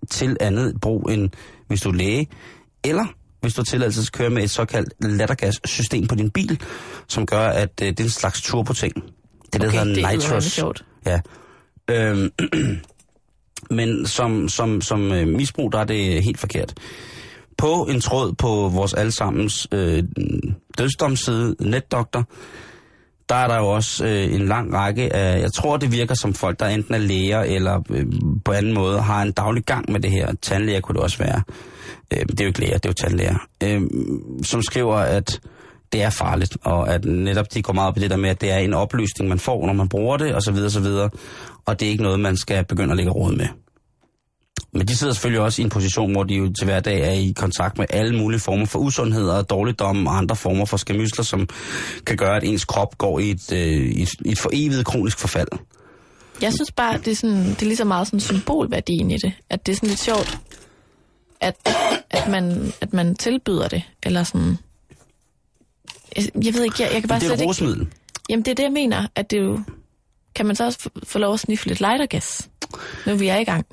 til 0.10 0.38
andet 0.40 0.82
brug 0.82 1.12
end 1.12 1.30
hvis 1.68 1.82
du 1.82 1.90
er 1.90 1.94
læge, 1.94 2.28
eller 2.84 3.06
hvis 3.42 3.54
du 3.54 3.62
har 3.62 3.66
tilladelse 3.66 4.02
til 4.02 4.08
at 4.08 4.12
køre 4.12 4.30
med 4.30 4.44
et 4.44 4.50
såkaldt 4.50 4.94
lattergas-system 5.00 6.08
på 6.08 6.16
din 6.16 6.30
bil, 6.30 6.62
som 7.08 7.26
gør, 7.26 7.48
at 7.48 7.82
øh, 7.82 7.88
det 7.88 8.00
er 8.00 8.04
en 8.04 8.10
slags 8.10 8.42
turboting. 8.42 8.94
Det, 9.54 9.62
der 9.62 9.68
Okay, 9.68 9.80
hedder 9.80 9.94
det 9.94 10.04
er 10.04 10.12
nitrous. 10.12 10.60
Ja. 11.06 11.20
Øhm, 11.90 12.32
men 13.78 14.08
som, 14.08 14.50
som, 14.50 14.82
som 14.82 15.12
øh, 15.12 15.28
misbrug, 15.28 15.72
der 15.72 15.80
er 15.80 15.84
det 15.84 16.24
helt 16.24 16.40
forkert. 16.40 16.74
På 17.58 17.88
en 17.90 18.02
tråd 18.02 18.34
på 18.34 18.72
vores 18.74 18.94
allesammens 18.94 19.68
øh, 19.72 20.04
dødsdomsside, 20.78 21.56
Netdoktor, 21.60 22.26
der 23.30 23.36
er 23.36 23.48
der 23.48 23.58
jo 23.58 23.68
også 23.68 24.06
øh, 24.06 24.34
en 24.34 24.46
lang 24.46 24.74
række 24.74 25.16
af, 25.16 25.42
jeg 25.42 25.54
tror 25.54 25.78
det 25.78 25.92
virker 25.92 26.16
som 26.16 26.34
folk, 26.34 26.60
der 26.60 26.68
enten 26.68 26.94
er 26.94 26.98
læger 26.98 27.42
eller 27.42 27.84
øh, 27.90 28.06
på 28.46 28.52
anden 28.52 28.74
måde 28.74 29.02
har 29.02 29.22
en 29.22 29.32
daglig 29.32 29.64
gang 29.64 29.92
med 29.92 30.00
det 30.00 30.12
her. 30.12 30.34
Tandlæger 30.42 30.80
kunne 30.82 30.96
det 30.96 31.04
også 31.04 31.18
være. 31.18 31.42
Øh, 32.14 32.20
det 32.20 32.40
er 32.40 32.44
jo 32.44 32.48
ikke 32.48 32.60
læger, 32.60 32.78
det 32.78 32.86
er 32.86 32.90
jo 32.90 33.08
tandlæger. 33.08 33.48
Øh, 33.64 33.82
som 34.44 34.62
skriver, 34.62 34.96
at 34.96 35.40
det 35.92 36.04
er 36.04 36.10
farligt, 36.10 36.58
og 36.64 36.94
at 36.94 37.06
netop 37.06 37.54
de 37.54 37.62
går 37.62 37.74
meget 37.74 37.88
op 37.88 37.98
i 37.98 38.00
det 38.00 38.10
der 38.10 38.18
med, 38.18 38.30
at 38.30 38.42
det 38.42 38.52
er 38.52 38.58
en 38.58 38.74
opløsning, 38.74 39.30
man 39.30 39.40
får, 39.40 39.66
når 39.66 39.74
man 39.74 39.90
bruger 39.90 40.18
det, 40.18 40.36
og 40.36 40.42
så 40.42 40.52
videre, 40.52 40.70
så 40.70 40.80
videre. 40.80 41.10
Og 41.66 41.80
det 41.80 41.86
er 41.86 41.90
ikke 41.90 42.04
noget, 42.04 42.20
man 42.20 42.38
skal 42.38 42.66
begynde 42.66 42.92
at 42.92 42.98
lægge 42.98 43.12
råd 43.12 43.36
med. 43.36 43.48
Men 44.72 44.88
de 44.88 44.96
sidder 44.98 45.14
selvfølgelig 45.14 45.42
også 45.42 45.62
i 45.62 45.66
en 45.66 45.70
position, 45.70 46.12
hvor 46.12 46.24
de 46.24 46.34
jo 46.36 46.54
til 46.54 46.66
hverdag 46.66 47.00
er 47.02 47.12
i 47.12 47.34
kontakt 47.36 47.78
med 47.78 47.86
alle 47.90 48.18
mulige 48.18 48.40
former 48.40 48.66
for 48.66 48.80
usundhed 48.80 49.30
og 49.30 49.50
dårligdom 49.50 50.08
og 50.08 50.18
andre 50.18 50.36
former 50.36 50.66
for 50.66 50.78
skamysler, 50.78 51.24
som 51.24 51.50
kan 52.06 52.18
gøre, 52.18 52.38
at 52.38 52.44
ens 52.44 52.66
krop 52.66 52.98
går 52.98 53.20
i 53.20 53.30
et, 53.32 53.52
øh, 53.52 53.60
et, 53.90 54.10
et 54.26 54.40
for 54.40 54.50
evigt 54.54 54.86
kronisk 54.86 55.20
forfald. 55.20 55.48
Jeg 56.42 56.54
synes 56.54 56.72
bare, 56.72 56.98
det 56.98 57.08
er, 57.08 57.16
sådan, 57.16 57.50
det 57.50 57.62
er 57.62 57.66
lige 57.66 57.78
så 57.78 57.86
meget 57.86 58.08
sådan 58.08 58.20
symbolværdien 58.20 59.12
i 59.12 59.18
det. 59.18 59.34
At 59.50 59.66
det 59.66 59.72
er 59.72 59.76
sådan 59.76 59.90
lidt 59.90 60.00
sjovt, 60.00 60.40
at, 61.42 61.56
at, 62.10 62.28
man, 62.28 62.74
at 62.82 62.94
man 62.94 63.16
tilbyder 63.16 63.68
det. 63.68 63.84
Eller 64.04 64.24
sådan... 64.24 64.58
Jeg, 66.16 66.30
jeg 66.46 66.54
ved 66.54 66.64
ikke, 66.64 66.76
jeg, 66.84 66.90
jeg 66.94 67.02
kan 67.02 67.08
bare 67.10 67.20
det 67.20 67.32
er 67.32 67.54
slet 67.54 67.70
ikke... 67.80 67.88
Jamen, 68.30 68.46
det 68.46 68.52
er 68.52 68.56
det, 68.56 68.64
jeg 68.64 68.72
mener. 68.72 69.08
At 69.16 69.32
det 69.32 69.40
jo... 69.40 69.60
Kan 70.36 70.46
man 70.46 70.56
så 70.56 70.66
også 70.66 70.80
få- 70.80 70.90
få 71.04 71.20
lov 71.20 71.34
at 71.34 71.40
sniffe 71.40 71.68
lidt 71.68 71.80
lightergas? 71.80 72.50
Nu 73.06 73.16
vi 73.16 73.28
er 73.28 73.38
i 73.38 73.44
gang. 73.44 73.66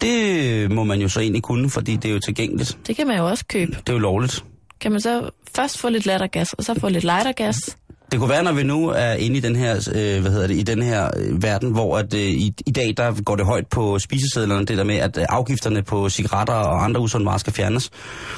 Det 0.00 0.70
må 0.70 0.84
man 0.84 1.00
jo 1.00 1.08
så 1.08 1.20
egentlig 1.20 1.42
kunne, 1.42 1.70
fordi 1.70 1.96
det 1.96 2.08
er 2.08 2.12
jo 2.12 2.20
tilgængeligt. 2.20 2.78
Det 2.86 2.96
kan 2.96 3.06
man 3.06 3.18
jo 3.18 3.26
også 3.26 3.44
købe. 3.48 3.72
Det 3.72 3.88
er 3.88 3.92
jo 3.92 3.98
lovligt. 3.98 4.44
Kan 4.80 4.92
man 4.92 5.00
så 5.00 5.30
først 5.56 5.78
få 5.78 5.88
lidt 5.88 6.06
lattergas, 6.06 6.52
og 6.52 6.64
så 6.64 6.74
få 6.80 6.88
lidt 6.88 7.04
lightergas? 7.04 7.76
Det 8.12 8.20
kunne 8.20 8.30
være, 8.30 8.42
når 8.42 8.52
vi 8.52 8.62
nu 8.62 8.88
er 8.88 9.12
inde 9.12 9.36
i 9.36 9.40
den 9.40 9.56
her, 9.56 9.90
øh, 9.94 10.20
hvad 10.20 10.30
hedder 10.32 10.46
det, 10.46 10.56
i 10.56 10.62
den 10.62 10.82
her 10.82 11.10
øh, 11.16 11.42
verden, 11.42 11.70
hvor 11.70 11.98
at, 11.98 12.14
øh, 12.14 12.20
i, 12.20 12.54
i 12.66 12.70
dag 12.70 12.94
der 12.96 13.22
går 13.22 13.36
det 13.36 13.46
højt 13.46 13.66
på 13.66 13.98
spisesedlerne, 13.98 14.66
det 14.66 14.78
der 14.78 14.84
med, 14.84 14.96
at 14.96 15.18
øh, 15.18 15.24
afgifterne 15.28 15.82
på 15.82 16.08
cigaretter 16.08 16.54
og 16.54 16.84
andre 16.84 17.00
usunde 17.00 17.26
varer 17.26 17.38
skal 17.38 17.52
fjernes. 17.52 17.90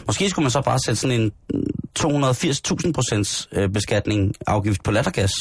Måske 0.07 0.31
skulle 0.31 0.45
man 0.45 0.51
så 0.51 0.63
bare 0.63 0.79
sætte 0.87 1.01
sådan 1.01 1.21
en 1.21 1.33
mm, 1.55 1.63
280.000 1.99 2.93
procents 2.93 3.49
øh, 3.53 3.69
beskatning 3.69 4.35
afgift 4.47 4.83
på 4.83 4.91
lattergas. 4.91 5.33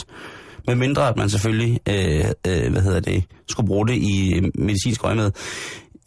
Med 0.68 0.76
mindre, 0.76 1.07
at 1.07 1.18
man 1.18 1.30
selvfølgelig, 1.30 1.80
øh, 1.89 2.26
øh, 2.47 2.72
hvad 2.72 2.82
hedder 2.82 2.99
det, 2.99 3.24
skulle 3.49 3.68
bruge 3.68 3.88
det 3.88 3.95
i 3.95 4.41
medicinsk 4.55 5.03
øje 5.03 5.15
med. 5.15 5.32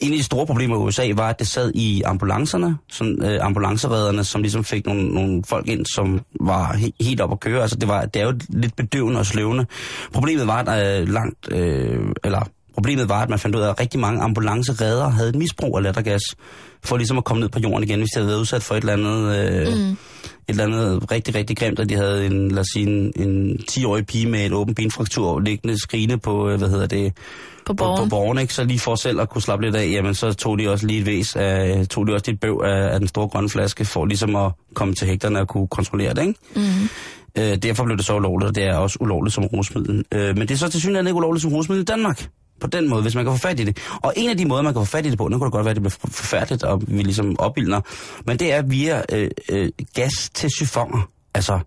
En 0.00 0.12
af 0.12 0.18
de 0.18 0.22
store 0.24 0.46
problemer 0.46 0.76
i 0.76 0.78
USA 0.78 1.12
var, 1.14 1.28
at 1.28 1.38
det 1.38 1.46
sad 1.48 1.72
i 1.74 2.02
ambulancerne, 2.02 2.76
sådan, 2.92 3.24
øh, 3.24 3.38
ambulanceredderne, 3.42 4.24
som 4.24 4.42
ligesom 4.42 4.64
fik 4.64 4.86
nogle, 4.86 5.08
nogle 5.08 5.42
folk 5.48 5.68
ind, 5.68 5.86
som 5.86 6.20
var 6.40 6.72
he- 6.72 7.04
helt 7.04 7.20
op 7.20 7.32
at 7.32 7.40
køre. 7.40 7.62
Altså 7.62 7.76
det, 7.76 7.88
var, 7.88 8.04
det 8.04 8.22
er 8.22 8.26
jo 8.26 8.34
lidt 8.48 8.76
bedøvende 8.76 9.20
og 9.20 9.26
sløvende. 9.26 9.66
Problemet 10.12 10.46
var, 10.46 10.62
at 10.62 11.00
øh, 11.02 11.08
langt, 11.08 11.48
øh, 11.52 11.98
eller 12.24 12.48
problemet 12.74 13.08
var, 13.08 13.22
at 13.22 13.28
man 13.28 13.38
fandt 13.38 13.56
ud 13.56 13.60
af, 13.60 13.68
at 13.68 13.80
rigtig 13.80 14.00
mange 14.00 14.22
ambulanceredder 14.22 15.08
havde 15.08 15.28
et 15.28 15.34
misbrug 15.34 15.76
af 15.76 15.82
lattergas, 15.82 16.22
for 16.84 16.96
ligesom 16.96 17.18
at 17.18 17.24
komme 17.24 17.40
ned 17.40 17.48
på 17.48 17.58
jorden 17.58 17.84
igen, 17.84 17.98
hvis 17.98 18.08
de 18.14 18.18
havde 18.18 18.28
været 18.28 18.40
udsat 18.40 18.62
for 18.62 18.74
et 18.74 18.80
eller 18.80 18.92
andet, 18.92 19.36
øh, 19.36 19.74
mm. 19.74 19.90
et 19.90 19.96
eller 20.48 20.64
andet 20.64 21.10
rigtig, 21.12 21.34
rigtig 21.34 21.56
grimt, 21.56 21.78
at 21.78 21.88
de 21.88 21.94
havde 21.94 22.26
en, 22.26 22.50
lad 22.50 22.60
os 22.60 22.66
sige, 22.72 22.86
en, 22.86 23.12
en 23.16 23.58
10-årig 23.70 24.06
pige 24.06 24.26
med 24.28 24.46
et 24.46 24.52
åben 24.52 24.74
benfraktur 24.74 25.40
liggende 25.40 25.80
skrigende 25.82 26.18
på, 26.18 26.48
øh, 26.48 26.58
hvad 26.58 26.68
hedder 26.68 26.86
det, 26.86 27.12
På 27.66 27.72
på, 27.72 27.74
på 27.74 27.84
borgen? 27.84 28.08
borgen, 28.10 28.38
ikke? 28.38 28.54
Så 28.54 28.64
lige 28.64 28.78
for 28.78 28.94
selv 28.94 29.20
at 29.20 29.28
kunne 29.28 29.42
slappe 29.42 29.64
lidt 29.64 29.76
af, 29.76 29.88
jamen 29.90 30.14
så 30.14 30.32
tog 30.32 30.58
de 30.58 30.68
også 30.68 30.86
lige 30.86 31.00
et 31.00 31.06
væs 31.06 31.36
af, 31.36 31.86
tog 31.88 32.06
de 32.06 32.12
også 32.14 32.24
dit 32.30 32.40
bøv 32.40 32.60
af, 32.64 32.92
af 32.94 32.98
den 32.98 33.08
store 33.08 33.28
grønne 33.28 33.48
flaske, 33.50 33.84
for 33.84 34.04
ligesom 34.04 34.36
at 34.36 34.52
komme 34.74 34.94
til 34.94 35.06
hægterne 35.06 35.40
og 35.40 35.48
kunne 35.48 35.68
kontrollere 35.68 36.14
det, 36.14 36.22
ikke? 36.22 36.34
Mm. 36.56 36.62
Øh, 37.38 37.56
derfor 37.56 37.84
blev 37.84 37.96
det 37.96 38.06
så 38.06 38.14
ulovligt, 38.16 38.48
og 38.48 38.54
det 38.54 38.64
er 38.64 38.76
også 38.76 38.96
ulovligt 39.00 39.34
som 39.34 39.44
rusmiddel. 39.44 40.04
Øh, 40.12 40.36
men 40.38 40.48
det 40.48 40.50
er 40.50 40.58
så 40.58 40.68
til 40.68 40.80
synligheden 40.80 41.06
ikke 41.06 41.16
ulovligt 41.16 41.42
som 41.42 41.52
rusmiddel 41.52 41.82
i 41.82 41.84
Danmark. 41.84 42.28
På 42.60 42.66
den 42.66 42.88
måde, 42.88 43.02
hvis 43.02 43.14
man 43.14 43.24
kan 43.24 43.32
få 43.34 43.38
fat 43.38 43.60
i 43.60 43.64
det. 43.64 43.78
Og 44.02 44.12
en 44.16 44.30
af 44.30 44.36
de 44.36 44.44
måder, 44.44 44.62
man 44.62 44.72
kan 44.74 44.80
få 44.86 44.90
fat 44.90 45.06
i 45.06 45.10
det 45.10 45.18
på, 45.18 45.28
nu 45.28 45.38
kan 45.38 45.44
det 45.44 45.52
godt 45.52 45.64
være, 45.64 45.70
at 45.70 45.76
det 45.76 45.82
bliver 45.82 45.96
for- 46.00 46.08
forfærdeligt, 46.10 46.62
og 46.62 46.82
vi 46.86 47.02
ligesom 47.02 47.38
opildner, 47.40 47.80
men 48.26 48.38
det 48.38 48.52
er 48.52 48.62
via 48.62 49.02
øh, 49.12 49.30
øh, 49.52 49.68
gas 49.94 50.30
til 50.34 50.48
sifoner. 50.58 51.08
Altså 51.34 51.58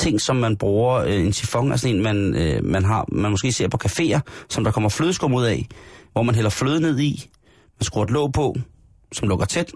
ting, 0.00 0.20
som 0.20 0.36
man 0.36 0.56
bruger. 0.56 0.94
Øh, 0.96 1.14
en 1.26 1.32
sifon 1.32 1.72
er 1.72 1.76
sådan 1.76 1.96
en, 1.96 2.02
man, 2.02 2.34
øh, 2.34 2.64
man, 2.64 2.84
har, 2.84 3.04
man 3.12 3.30
måske 3.30 3.52
ser 3.52 3.68
på 3.68 3.78
caféer, 3.84 4.20
som 4.48 4.64
der 4.64 4.70
kommer 4.70 4.88
flødeskum 4.88 5.34
ud 5.34 5.44
af, 5.44 5.66
hvor 6.12 6.22
man 6.22 6.34
hælder 6.34 6.50
fløde 6.50 6.80
ned 6.80 6.98
i, 6.98 7.30
man 7.80 7.84
skruer 7.84 8.04
et 8.04 8.10
låg 8.10 8.32
på, 8.32 8.56
som 9.12 9.28
lukker 9.28 9.46
tæt, 9.46 9.72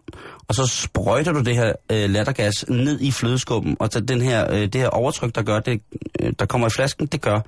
og 0.48 0.54
så 0.54 0.66
sprøjter 0.66 1.32
du 1.32 1.40
det 1.40 1.56
her 1.56 1.72
øh, 1.92 2.10
lattergas 2.10 2.64
ned 2.68 3.00
i 3.00 3.10
flødeskummen, 3.10 3.76
og 3.80 3.88
så 3.92 4.00
den 4.00 4.20
her, 4.22 4.52
øh, 4.52 4.60
det 4.62 4.74
her 4.74 4.88
overtryk, 4.88 5.34
der 5.34 5.42
gør 5.42 5.60
det, 5.60 5.80
øh, 6.20 6.32
der 6.38 6.46
kommer 6.46 6.66
i 6.66 6.70
flasken, 6.70 7.06
det 7.06 7.20
gør, 7.20 7.40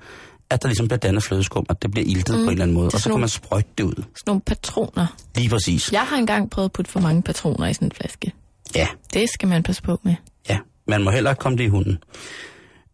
at 0.49 0.61
der 0.61 0.67
ligesom 0.67 0.87
bliver 0.87 0.99
dannet 0.99 1.23
flødeskum, 1.23 1.65
at 1.69 1.81
det 1.81 1.91
bliver 1.91 2.05
iltet 2.07 2.35
mm, 2.35 2.43
på 2.43 2.47
en 2.47 2.49
eller 2.51 2.63
anden 2.63 2.75
måde, 2.77 2.89
og 2.93 2.99
så 2.99 3.09
kan 3.09 3.19
man 3.19 3.29
sprøjte 3.29 3.69
det 3.77 3.83
ud. 3.83 3.93
Sådan 3.95 4.07
nogle 4.27 4.41
patroner. 4.41 5.05
Lige 5.35 5.49
præcis. 5.49 5.91
Jeg 5.91 6.01
har 6.01 6.17
engang 6.17 6.49
prøvet 6.49 6.65
at 6.65 6.71
putte 6.71 6.91
for 6.91 6.99
mange 6.99 7.21
patroner 7.21 7.67
i 7.67 7.73
sådan 7.73 7.87
en 7.87 7.91
flaske. 7.91 8.31
Ja, 8.75 8.87
Det 9.13 9.29
skal 9.33 9.47
man 9.49 9.63
passe 9.63 9.81
på 9.81 9.99
med. 10.03 10.15
ja. 10.49 10.57
Man 10.89 11.03
må 11.03 11.11
heller 11.11 11.29
ikke 11.29 11.39
komme 11.39 11.57
det 11.57 11.63
i 11.63 11.67
hunden. 11.67 11.97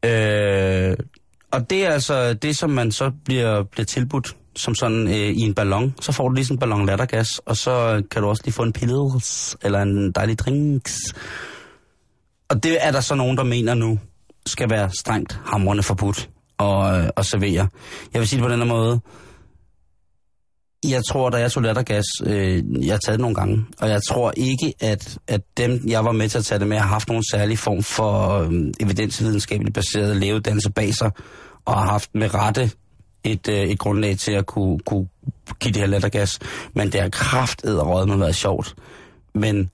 Øh, 0.06 0.98
og 1.52 1.70
det 1.70 1.86
er 1.86 1.90
altså 1.90 2.34
det, 2.34 2.58
som 2.58 2.70
man 2.70 2.92
så 2.92 3.12
bliver, 3.26 3.64
bliver 3.64 3.86
tilbudt 3.86 4.36
som 4.56 4.76
sådan 4.76 5.08
øh, 5.08 5.14
i 5.14 5.40
en 5.40 5.54
ballon. 5.54 5.94
Så 6.02 6.12
får 6.12 6.28
du 6.28 6.34
lige 6.34 6.46
sådan 6.46 6.56
en 6.56 6.60
ballon 6.60 6.86
lattergas, 6.86 7.30
og 7.46 7.58
så 7.58 8.04
kan 8.12 8.22
du 8.22 8.28
også 8.28 8.42
lige 8.46 8.54
få 8.54 8.64
en 8.64 8.74
pills 8.74 9.58
eller 9.62 9.82
en 9.82 10.12
dejlig 10.12 10.40
drinks. 10.40 11.00
Og 12.50 12.64
det 12.64 12.78
er 12.86 12.92
der 12.92 13.02
så 13.02 13.16
nogen, 13.16 13.38
der 13.38 13.44
mener 13.44 13.74
nu 13.74 14.00
skal 14.46 14.70
være 14.70 14.90
strengt 15.00 15.40
hamrende 15.46 15.84
forbudt 15.84 16.30
at, 16.60 17.04
øh, 17.04 17.10
at 17.18 17.26
servere. 17.26 17.68
Jeg 18.14 18.20
vil 18.20 18.28
sige 18.28 18.38
det 18.38 18.48
på 18.48 18.52
den 18.52 18.60
her 18.60 18.68
måde. 18.68 19.00
Jeg 20.90 21.02
tror, 21.10 21.30
da 21.30 21.38
jeg 21.38 21.52
tog 21.52 21.64
lattergas, 21.64 22.06
øh, 22.26 22.64
jeg 22.86 22.94
har 22.94 23.00
taget 23.00 23.18
det 23.18 23.20
nogle 23.20 23.36
gange, 23.36 23.66
og 23.82 23.90
jeg 23.90 24.02
tror 24.10 24.34
ikke, 24.38 24.74
at, 24.80 25.18
at 25.28 25.42
dem, 25.58 25.82
jeg 25.88 26.06
var 26.06 26.12
med 26.12 26.30
til 26.30 26.38
at 26.38 26.46
tage 26.46 26.60
det 26.60 26.68
med, 26.68 26.78
har 26.78 26.88
haft 26.88 27.08
nogen 27.08 27.24
særlig 27.32 27.58
form 27.58 27.84
for 27.84 28.40
øh, 28.40 28.52
evidensvidenskabeligt 28.80 29.74
baseret 29.74 30.18
levedannelse 30.18 30.72
bag 30.72 30.94
sig, 30.94 31.12
og 31.66 31.74
har 31.74 31.86
haft 31.86 32.10
med 32.16 32.34
rette 32.34 32.72
et, 33.24 33.50
øh, 33.50 33.60
et 33.60 33.80
grundlag 33.80 34.18
til 34.18 34.32
at 34.32 34.46
kunne, 34.46 34.80
kunne 34.80 35.08
give 35.60 35.74
det 35.74 35.82
her 35.82 35.88
lattergas. 35.88 36.40
Men 36.76 36.92
det 36.92 37.02
har 37.02 37.10
kraftet 37.10 37.80
og 37.80 37.88
røget 37.88 38.08
med 38.08 38.18
været 38.18 38.36
sjovt. 38.36 38.76
Men 39.36 39.70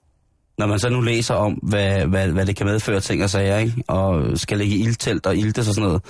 når 0.58 0.68
man 0.68 0.80
så 0.80 0.90
nu 0.90 1.02
læser 1.02 1.34
om, 1.34 1.54
hvad, 1.54 2.06
hvad, 2.06 2.28
hvad 2.28 2.46
det 2.46 2.56
kan 2.56 2.66
medføre 2.66 3.00
ting 3.00 3.24
og 3.24 3.30
sager, 3.30 3.58
ikke? 3.58 3.84
og 3.88 4.38
skal 4.38 4.58
ligge 4.58 4.76
i 4.76 4.84
ildtelt 4.84 5.26
og 5.26 5.38
iltes 5.38 5.68
og 5.68 5.74
sådan 5.74 5.88
noget, 5.88 6.02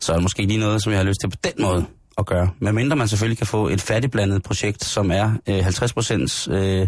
så 0.00 0.12
er 0.12 0.16
det 0.16 0.22
måske 0.22 0.42
lige 0.42 0.60
noget, 0.60 0.82
som 0.82 0.92
jeg 0.92 0.98
har 0.98 1.04
lyst 1.04 1.20
til 1.20 1.30
på 1.30 1.36
den 1.44 1.62
måde 1.62 1.86
at 2.20 2.26
gøre. 2.26 2.50
Men 2.58 2.74
mindre 2.74 2.96
man 2.96 3.08
selvfølgelig 3.08 3.38
kan 3.38 3.46
få 3.46 3.68
et 3.68 3.80
færdigblandet 3.80 4.42
projekt, 4.42 4.84
som 4.84 5.10
er 5.10 5.32
øh, 5.48 5.64
50 5.64 5.92
procent, 5.92 6.48
øh, 6.48 6.80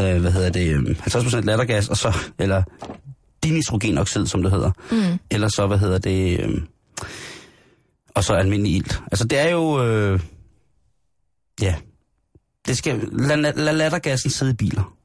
øh, 0.00 0.20
hvad 0.20 0.32
hedder 0.32 0.50
det, 0.50 0.74
øh, 0.74 0.96
50 1.00 1.24
procent 1.24 1.44
lattergas, 1.44 1.88
og 1.88 1.96
så, 1.96 2.18
eller 2.38 2.62
dinitrogenoxid, 3.44 4.26
som 4.26 4.42
det 4.42 4.52
hedder. 4.52 4.70
Mm. 4.90 5.18
Eller 5.30 5.48
så, 5.48 5.66
hvad 5.66 5.78
hedder 5.78 5.98
det, 5.98 6.40
øh, 6.40 6.62
og 8.14 8.24
så 8.24 8.34
almindelig 8.34 8.76
ilt. 8.76 9.02
Altså 9.12 9.24
det 9.24 9.38
er 9.38 9.48
jo, 9.48 9.84
øh, 9.84 10.20
ja, 11.60 11.74
det 12.66 12.76
skal, 12.76 13.08
lad, 13.12 13.52
lad 13.56 13.72
lattergassen 13.72 14.30
sidde 14.30 14.52
i 14.52 14.54
biler. 14.54 14.96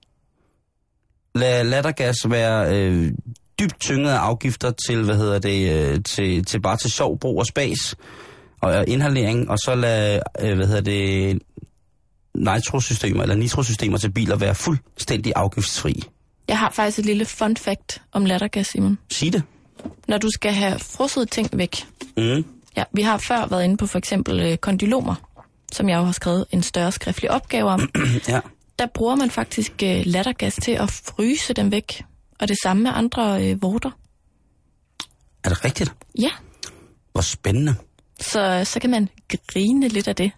Lad 1.36 1.64
lattergas 1.64 2.30
være 2.30 2.78
øh, 2.78 3.12
dybt 3.60 3.80
tynget 3.80 4.12
af 4.12 4.18
afgifter 4.18 4.72
til, 4.88 5.04
hvad 5.04 5.18
hedder 5.18 5.40
det, 5.40 5.74
øh, 5.74 6.04
til, 6.04 6.46
til 6.46 6.62
bare 6.62 6.78
til 6.78 6.92
sjov 6.92 7.20
brug 7.20 7.40
og 7.40 7.46
spas 7.46 7.96
og 8.62 8.88
inhalering, 8.88 9.50
og 9.50 9.58
så 9.60 9.76
lad, 9.76 10.20
øh, 10.42 10.56
hvad 10.56 10.68
hedder 10.68 10.82
det, 10.82 11.40
nitrosystemer 12.36 13.22
eller 13.22 13.36
nitrosystemer 13.36 13.98
til 13.98 14.12
biler 14.12 14.36
være 14.36 14.56
fuldstændig 14.56 15.34
afgiftsfri. 15.36 16.04
Jeg 16.48 16.60
har 16.60 16.72
faktisk 16.72 17.00
et 17.00 17.06
lille 17.06 17.26
fun 17.26 17.58
fact 17.58 18.02
om 18.12 18.26
lattergas, 18.26 18.68
Simon. 18.68 18.98
Sig 19.12 19.34
det. 19.34 19.44
Når 20.08 20.18
du 20.18 20.30
skal 20.30 20.54
have 20.54 20.80
frosset 20.80 21.30
ting 21.32 21.50
væk. 21.54 21.86
Mm. 22.18 22.46
Ja, 22.78 22.84
vi 22.94 23.02
har 23.02 23.18
før 23.18 23.46
været 23.48 23.64
inde 23.64 23.78
på 23.78 23.88
for 23.88 23.98
eksempel 23.98 24.40
øh, 24.40 24.58
kondylomer, 24.58 25.16
som 25.72 25.90
jeg 25.90 25.98
jo 25.98 26.04
har 26.04 26.12
skrevet 26.12 26.46
en 26.52 26.64
større 26.64 26.92
skriftlig 26.92 27.32
opgave 27.32 27.70
om. 27.70 27.90
Ja. 28.28 28.40
Der 28.80 28.88
bruger 28.94 29.16
man 29.16 29.32
faktisk 29.32 29.72
øh, 29.84 30.02
lattergas 30.06 30.56
til 30.56 30.72
at 30.72 30.92
fryse 30.92 31.54
dem 31.54 31.72
væk. 31.72 32.04
Og 32.40 32.48
det 32.48 32.58
samme 32.64 32.84
med 32.84 32.92
andre 32.96 33.44
øh, 33.46 33.62
vorter. 33.62 33.90
Er 35.44 35.50
det 35.50 35.66
rigtigt? 35.66 35.94
Ja, 36.20 36.30
Hvor 37.12 37.22
spændende. 37.22 37.76
Så, 38.20 38.62
så 38.66 38.80
kan 38.80 38.90
man 38.90 39.10
grine 39.48 39.88
lidt 39.88 40.08
af 40.08 40.16
det. 40.16 40.32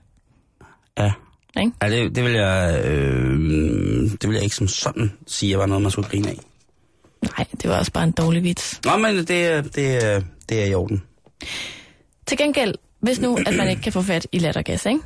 Ja. 0.97 1.11
Ikke? 1.59 1.71
Ja, 1.81 1.89
det, 1.89 2.15
det, 2.15 2.23
vil 2.23 2.31
jeg, 2.33 2.81
øh, 2.85 4.11
det 4.11 4.23
vil 4.29 4.33
jeg 4.33 4.43
ikke 4.43 4.55
som 4.55 4.67
sådan 4.67 5.11
sige, 5.27 5.57
var 5.57 5.65
noget, 5.65 5.81
man 5.81 5.91
skulle 5.91 6.09
grine 6.09 6.29
af. 6.29 6.37
Nej, 7.37 7.45
det 7.61 7.69
var 7.69 7.77
også 7.77 7.91
bare 7.91 8.03
en 8.03 8.11
dårlig 8.11 8.43
vits. 8.43 8.81
Nå, 8.85 8.97
men 8.97 9.15
det, 9.17 9.45
er- 9.47 9.61
det, 9.61 10.25
det 10.49 10.61
er 10.61 10.65
i 10.65 10.73
orden. 10.73 11.03
Til 12.25 12.37
gengæld, 12.37 12.75
hvis 12.99 13.19
nu 13.21 13.37
at 13.45 13.55
man 13.55 13.69
ikke 13.69 13.81
kan 13.81 13.93
få 13.93 14.01
fat 14.01 14.27
i 14.31 14.39
lattergas, 14.39 14.85
ikke? 14.85 14.99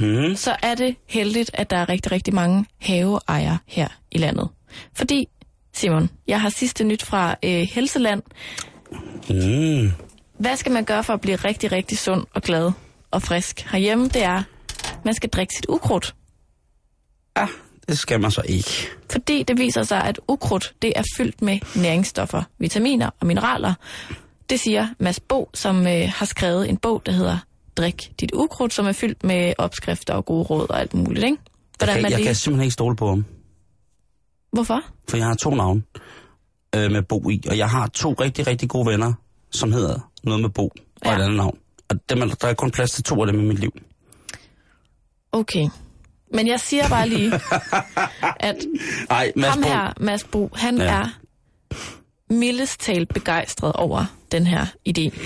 Mm. 0.00 0.36
så 0.36 0.56
er 0.62 0.74
det 0.74 0.96
heldigt, 1.08 1.50
at 1.54 1.70
der 1.70 1.76
er 1.76 1.88
rigtig, 1.88 2.12
rigtig 2.12 2.34
mange 2.34 2.64
haveejere 2.80 3.58
her 3.66 3.88
i 4.10 4.18
landet. 4.18 4.48
Fordi, 4.94 5.28
Simon, 5.74 6.10
jeg 6.28 6.40
har 6.40 6.48
sidste 6.48 6.84
nyt 6.84 7.02
fra 7.04 7.36
øh, 7.44 7.60
Helseland. 7.72 8.22
Mm. 9.30 9.90
Hvad 10.42 10.56
skal 10.56 10.72
man 10.72 10.84
gøre 10.84 11.04
for 11.04 11.12
at 11.12 11.20
blive 11.20 11.36
rigtig, 11.36 11.72
rigtig 11.72 11.98
sund 11.98 12.26
og 12.34 12.42
glad 12.42 12.72
og 13.10 13.22
frisk 13.22 13.60
herhjemme? 13.60 14.08
Det 14.08 14.22
er, 14.22 14.42
man 15.04 15.14
skal 15.14 15.28
drikke 15.30 15.54
sit 15.54 15.66
ukrudt. 15.68 16.14
Ja, 17.36 17.46
det 17.88 17.98
skal 17.98 18.20
man 18.20 18.30
så 18.30 18.42
ikke. 18.44 18.88
Fordi 19.10 19.42
det 19.42 19.58
viser 19.58 19.82
sig, 19.82 20.04
at 20.04 20.20
ukrudt 20.28 20.74
det 20.82 20.92
er 20.96 21.02
fyldt 21.16 21.42
med 21.42 21.58
næringsstoffer, 21.76 22.42
vitaminer 22.58 23.10
og 23.20 23.26
mineraler. 23.26 23.74
Det 24.50 24.60
siger 24.60 24.88
Mads 24.98 25.20
Bo, 25.20 25.50
som 25.54 25.86
øh, 25.86 26.12
har 26.14 26.26
skrevet 26.26 26.68
en 26.68 26.76
bog, 26.76 27.02
der 27.06 27.12
hedder 27.12 27.38
Drik 27.76 28.12
dit 28.20 28.32
ukrudt, 28.34 28.72
som 28.72 28.86
er 28.86 28.92
fyldt 28.92 29.24
med 29.24 29.54
opskrifter 29.58 30.14
og 30.14 30.24
gode 30.24 30.42
råd 30.42 30.70
og 30.70 30.80
alt 30.80 30.94
muligt. 30.94 31.24
Ikke? 31.24 31.38
Jeg 31.80 31.88
kan, 31.88 32.02
man 32.02 32.10
jeg 32.10 32.18
lige... 32.18 32.26
kan 32.26 32.34
simpelthen 32.34 32.64
ikke 32.64 32.72
stole 32.72 32.96
på 32.96 33.08
ham, 33.08 33.24
Hvorfor? 34.52 34.80
for 35.08 35.16
jeg 35.16 35.26
har 35.26 35.34
to 35.34 35.50
navne 35.50 35.82
øh, 36.76 36.90
med 36.90 37.02
Bo 37.02 37.30
i, 37.30 37.42
og 37.48 37.58
jeg 37.58 37.70
har 37.70 37.86
to 37.86 38.12
rigtig, 38.12 38.46
rigtig 38.46 38.68
gode 38.68 38.86
venner, 38.86 39.12
som 39.52 39.72
hedder 39.72 40.10
noget 40.24 40.40
med 40.40 40.50
Bo 40.50 40.64
og 40.66 40.72
Ja. 41.04 41.16
et 41.16 41.22
andet 41.22 41.36
navn. 41.36 41.58
Og 41.88 41.96
dem 42.10 42.22
er, 42.22 42.26
der 42.26 42.48
er 42.48 42.54
kun 42.54 42.70
plads 42.70 42.90
til 42.90 43.04
to 43.04 43.20
af 43.20 43.26
dem 43.26 43.40
i 43.40 43.44
mit 43.44 43.58
liv. 43.58 43.70
Okay. 45.32 45.68
Men 46.34 46.46
jeg 46.46 46.60
siger 46.60 46.88
bare 46.88 47.08
lige, 47.08 47.32
at 48.40 48.56
Nej, 49.08 49.32
Mads 49.36 49.54
ham 49.54 49.62
Bo, 49.62 49.68
her, 49.68 49.92
Mads 50.00 50.24
Bo, 50.24 50.50
han 50.54 50.76
Ja. 50.78 50.84
er 50.84 51.08
mildest 52.30 52.80
talt 52.80 53.08
begejstret 53.14 53.72
over 53.72 54.04
den 54.32 54.46
her 54.46 54.66
idé. 54.88 55.18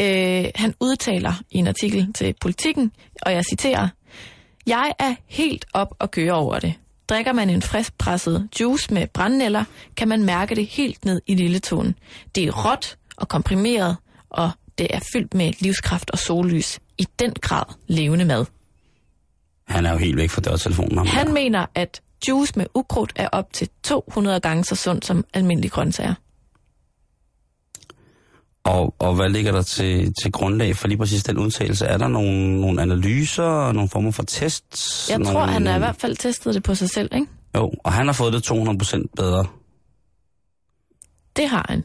Øh, 0.00 0.44
han 0.54 0.74
udtaler 0.80 1.32
i 1.50 1.58
en 1.58 1.66
artikel 1.66 2.12
til 2.12 2.34
Politiken, 2.40 2.92
og 3.22 3.32
jeg 3.32 3.44
citerer, 3.44 3.88
Jeg 4.66 4.92
er 4.98 5.14
helt 5.26 5.64
op 5.72 5.94
og 5.98 6.10
køre 6.10 6.32
over 6.32 6.58
det. 6.58 6.74
Drikker 7.08 7.32
man 7.32 7.50
en 7.50 7.62
friskpresset 7.62 8.48
juice 8.60 8.94
med 8.94 9.06
brændnælder, 9.06 9.64
kan 9.96 10.08
man 10.08 10.24
mærke 10.24 10.54
det 10.54 10.66
helt 10.66 11.04
ned 11.04 11.20
i 11.26 11.34
lille 11.34 11.58
tåen. 11.58 11.94
Det 12.34 12.44
er 12.44 12.52
råt 12.52 12.96
og 13.18 13.28
komprimeret, 13.28 13.96
og 14.30 14.50
det 14.78 14.86
er 14.90 15.00
fyldt 15.12 15.34
med 15.34 15.52
livskraft 15.58 16.10
og 16.10 16.18
sollys. 16.18 16.78
I 16.98 17.06
den 17.18 17.32
grad 17.40 17.64
levende 17.86 18.24
mad. 18.24 18.44
han 19.68 19.86
er 19.86 19.92
jo 19.92 19.98
helt 19.98 20.16
væk 20.16 20.30
fra 20.30 20.40
dørtelefonen. 20.40 21.06
Han 21.06 21.26
der. 21.26 21.32
mener, 21.32 21.66
at 21.74 22.00
juice 22.28 22.52
med 22.56 22.66
ukrudt 22.74 23.12
er 23.16 23.28
op 23.28 23.52
til 23.52 23.68
200 23.82 24.40
gange 24.40 24.64
så 24.64 24.74
sund 24.74 25.02
som 25.02 25.24
almindelige 25.34 25.70
grøntsager. 25.70 26.14
Og, 28.64 28.94
og 28.98 29.14
hvad 29.14 29.28
ligger 29.28 29.52
der 29.52 29.62
til, 29.62 30.14
til 30.22 30.32
grundlag 30.32 30.76
for 30.76 30.88
lige 30.88 30.98
præcis 30.98 31.22
den 31.24 31.38
udtalelse? 31.38 31.86
Er 31.86 31.98
der 31.98 32.08
nogle, 32.08 32.60
nogle 32.60 32.82
analyser, 32.82 33.72
nogle 33.72 33.88
former 33.88 34.10
for 34.10 34.22
tests? 34.22 35.10
Jeg 35.10 35.18
nogle, 35.18 35.32
tror, 35.32 35.46
han 35.46 35.66
har 35.66 35.76
i 35.76 35.78
hvert 35.78 35.96
fald 35.96 36.16
testet 36.16 36.54
det 36.54 36.62
på 36.62 36.74
sig 36.74 36.90
selv, 36.90 37.08
ikke? 37.14 37.26
Jo, 37.56 37.72
og 37.84 37.92
han 37.92 38.06
har 38.06 38.12
fået 38.12 38.32
det 38.32 38.50
200% 38.50 39.04
bedre. 39.16 39.46
Det 41.36 41.48
har 41.48 41.66
han. 41.68 41.84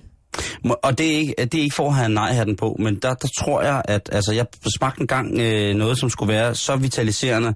Og 0.83 0.97
det 0.97 1.13
er 1.13 1.17
ikke, 1.17 1.33
det 1.37 1.55
er 1.55 1.61
ikke 1.61 1.75
for 1.75 1.87
at 1.87 1.95
have 1.95 2.09
nej-hatten 2.09 2.55
på, 2.55 2.75
men 2.79 2.95
der, 2.95 3.13
der 3.13 3.27
tror 3.39 3.61
jeg, 3.61 3.81
at 3.85 4.09
altså, 4.11 4.31
jeg 4.33 4.45
smagte 4.77 5.01
en 5.01 5.07
gang 5.07 5.39
øh, 5.39 5.75
noget, 5.75 5.99
som 5.99 6.09
skulle 6.09 6.33
være 6.33 6.55
så 6.55 6.75
vitaliserende, 6.75 7.53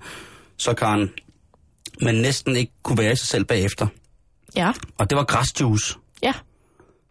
så 0.57 0.73
kan 0.73 1.09
man 2.01 2.15
næsten 2.15 2.55
ikke 2.55 2.71
kunne 2.83 2.97
være 2.97 3.11
i 3.11 3.15
sig 3.15 3.27
selv 3.27 3.45
bagefter. 3.45 3.87
Ja, 4.55 4.71
Og 4.97 5.09
det 5.09 5.15
var 5.17 5.23
græsjuice. 5.23 5.95
ja. 6.23 6.33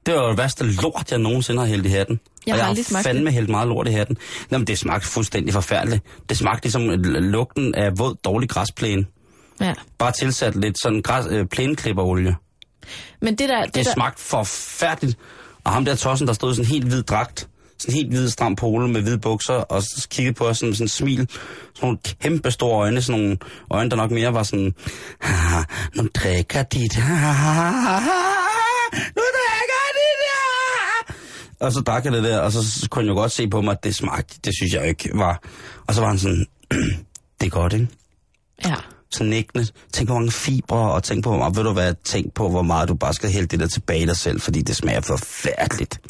Det 0.07 0.14
var 0.14 0.29
det 0.29 0.39
værste 0.39 0.64
lort, 0.64 1.11
jeg 1.11 1.19
nogensinde 1.19 1.61
har 1.61 1.67
hældt 1.67 1.87
i 1.87 1.89
hatten. 1.89 2.21
Jeg 2.47 2.53
og 2.53 2.59
har 2.59 2.62
jeg 2.64 2.69
aldrig 2.69 2.87
smagt 2.87 3.05
fandme 3.07 3.25
det. 3.25 3.33
hældt 3.33 3.51
meget 3.51 3.69
lort 3.69 3.89
i 3.89 3.91
hatten. 3.91 4.17
Jamen, 4.51 4.67
det 4.67 4.79
smagte 4.79 5.07
fuldstændig 5.09 5.55
forfærdeligt. 5.55 6.03
Det 6.29 6.37
smagte 6.37 6.64
ligesom 6.64 6.83
lugten 7.05 7.75
af 7.75 7.99
våd, 7.99 8.14
dårlig 8.25 8.49
græsplæne. 8.49 9.07
ja. 9.61 9.75
Bare 9.99 10.12
tilsat 10.12 10.57
lidt 10.57 10.77
sådan 10.83 11.03
græs, 11.03 11.27
øh, 11.31 11.47
plæneklipperolie. 11.47 12.37
Men 13.23 13.35
det 13.39 13.49
der... 13.49 13.64
Det 13.64 13.75
Det 13.75 13.85
der 13.87 13.93
smagte 13.93 14.23
forfærdeligt. 14.23 15.19
Og 15.67 15.73
ham 15.73 15.85
der 15.85 15.95
tossen, 15.95 16.27
der 16.27 16.33
stod 16.33 16.55
sådan 16.55 16.64
en 16.64 16.71
helt 16.71 16.85
hvid 16.85 17.03
dragt, 17.03 17.49
sådan 17.79 17.95
en 17.95 17.97
helt 17.97 18.09
hvid 18.09 18.29
stram 18.29 18.57
polo 18.57 18.87
med 18.87 19.03
hvide 19.03 19.19
bukser, 19.19 19.55
og 19.55 19.83
så 19.83 20.07
kiggede 20.11 20.35
på 20.35 20.47
os 20.49 20.59
sådan, 20.59 20.75
sådan 20.75 20.85
en 20.85 20.89
smil, 20.89 21.29
sådan 21.75 21.81
nogle 21.83 21.99
kæmpe 22.23 22.51
store 22.51 22.77
øjne, 22.81 23.03
sådan 23.03 23.21
nogle 23.21 23.39
øjne, 23.71 23.91
der 23.91 23.97
nok 23.97 24.11
mere 24.11 24.35
var 24.35 24.43
sådan, 24.43 24.75
"Haha, 25.21 25.62
nu 25.95 26.09
drikker 26.14 26.62
de 26.62 26.79
det, 26.79 26.97
nu 29.17 29.23
drikker 29.37 29.87
de 29.97 30.07
det. 30.23 31.17
Og 31.61 31.73
så 31.73 31.81
drak 31.81 32.05
jeg 32.05 32.12
det 32.12 32.25
der, 32.25 32.39
og 32.41 32.53
så 32.53 32.89
kunne 32.91 33.05
jeg 33.05 33.11
jo 33.11 33.14
godt 33.14 33.33
se 33.33 33.49
på 33.49 33.61
mig, 33.61 33.73
at 33.73 33.85
det 33.85 33.95
smagte, 33.95 34.39
det 34.45 34.53
synes 34.61 34.73
jeg 34.75 34.89
ikke 34.89 35.11
var. 35.14 35.43
Og 35.87 35.95
så 35.95 36.01
var 36.01 36.09
han 36.09 36.19
sådan, 36.19 36.47
det 37.41 37.47
er 37.47 37.51
godt, 37.51 37.73
ikke? 37.73 37.89
ja 38.64 38.75
så 39.11 39.25
nægtende. 39.25 39.67
Tænk 39.93 40.09
på 40.09 40.13
hvor 40.13 40.21
mange 40.21 40.33
fibre, 40.33 40.93
og 40.93 41.03
tænk 41.03 41.25
på, 41.25 41.31
hvor 41.31 41.39
meget, 41.39 41.57
ved 41.57 41.65
du 41.65 41.73
hvad, 41.73 41.95
tænk 42.05 42.33
på, 42.35 42.49
hvor 42.49 42.63
meget 42.63 42.89
du 42.89 42.95
bare 42.95 43.15
skal 43.15 43.31
hælde 43.33 43.47
det 43.47 43.61
der 43.61 43.67
tilbage 43.67 44.07
dig 44.07 44.17
selv, 44.17 44.41
fordi 44.41 44.63
det 44.63 44.77
smager 44.77 45.01
forfærdeligt. 45.01 46.01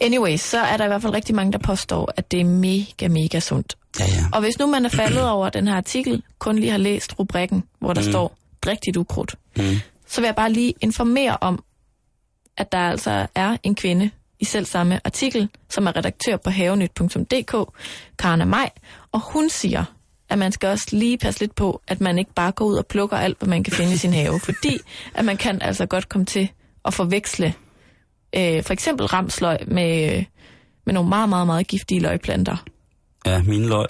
Anyway, 0.00 0.36
så 0.36 0.58
er 0.58 0.76
der 0.76 0.84
i 0.84 0.88
hvert 0.88 1.02
fald 1.02 1.14
rigtig 1.14 1.34
mange, 1.34 1.52
der 1.52 1.58
påstår, 1.58 2.12
at 2.16 2.30
det 2.30 2.40
er 2.40 2.44
mega, 2.44 3.08
mega 3.08 3.40
sundt. 3.40 3.76
Ja, 4.00 4.04
ja. 4.04 4.24
Og 4.32 4.40
hvis 4.40 4.58
nu 4.58 4.66
man 4.66 4.84
er 4.84 4.88
faldet 4.88 5.28
over 5.28 5.48
den 5.48 5.68
her 5.68 5.74
artikel, 5.76 6.22
kun 6.38 6.58
lige 6.58 6.70
har 6.70 6.78
læst 6.78 7.18
rubrikken, 7.18 7.64
hvor 7.80 7.92
der 7.92 8.00
mm. 8.02 8.10
står, 8.10 8.36
drik 8.62 8.78
dit 8.84 8.96
ukrudt, 8.96 9.34
Mm. 9.56 9.62
så 10.08 10.20
vil 10.20 10.26
jeg 10.28 10.34
bare 10.34 10.52
lige 10.52 10.74
informere 10.80 11.36
om, 11.40 11.62
at 12.56 12.72
der 12.72 12.78
altså 12.78 13.26
er 13.34 13.56
en 13.62 13.74
kvinde 13.74 14.10
i 14.40 14.44
selv 14.44 14.66
samme 14.66 15.00
artikel, 15.04 15.48
som 15.70 15.86
er 15.86 15.96
redaktør 15.96 16.36
på 16.36 16.50
havenyt.dk, 16.50 17.54
Karna 18.18 18.44
Maj, 18.44 18.70
og 19.12 19.20
hun 19.20 19.50
siger, 19.50 19.84
at 20.30 20.38
man 20.38 20.52
skal 20.52 20.68
også 20.68 20.86
lige 20.92 21.18
passe 21.18 21.40
lidt 21.40 21.54
på, 21.54 21.82
at 21.88 22.00
man 22.00 22.18
ikke 22.18 22.34
bare 22.34 22.52
går 22.52 22.64
ud 22.64 22.74
og 22.74 22.86
plukker 22.86 23.16
alt, 23.16 23.38
hvad 23.38 23.48
man 23.48 23.64
kan 23.64 23.72
finde 23.72 23.92
i 23.92 23.96
sin 23.96 24.12
have, 24.12 24.40
fordi 24.48 24.78
at 25.14 25.24
man 25.24 25.36
kan 25.36 25.62
altså 25.62 25.86
godt 25.86 26.08
komme 26.08 26.24
til 26.24 26.50
at 26.84 26.94
forveksle 26.94 27.54
øh, 28.36 28.64
for 28.64 28.72
eksempel 28.72 29.06
ramsløg 29.06 29.58
med, 29.66 30.16
øh, 30.16 30.24
med 30.86 30.94
nogle 30.94 31.08
meget, 31.08 31.28
meget, 31.28 31.46
meget 31.46 31.66
giftige 31.66 32.00
løgplanter. 32.00 32.56
Ja, 33.26 33.42
mine 33.42 33.68
løg. 33.68 33.86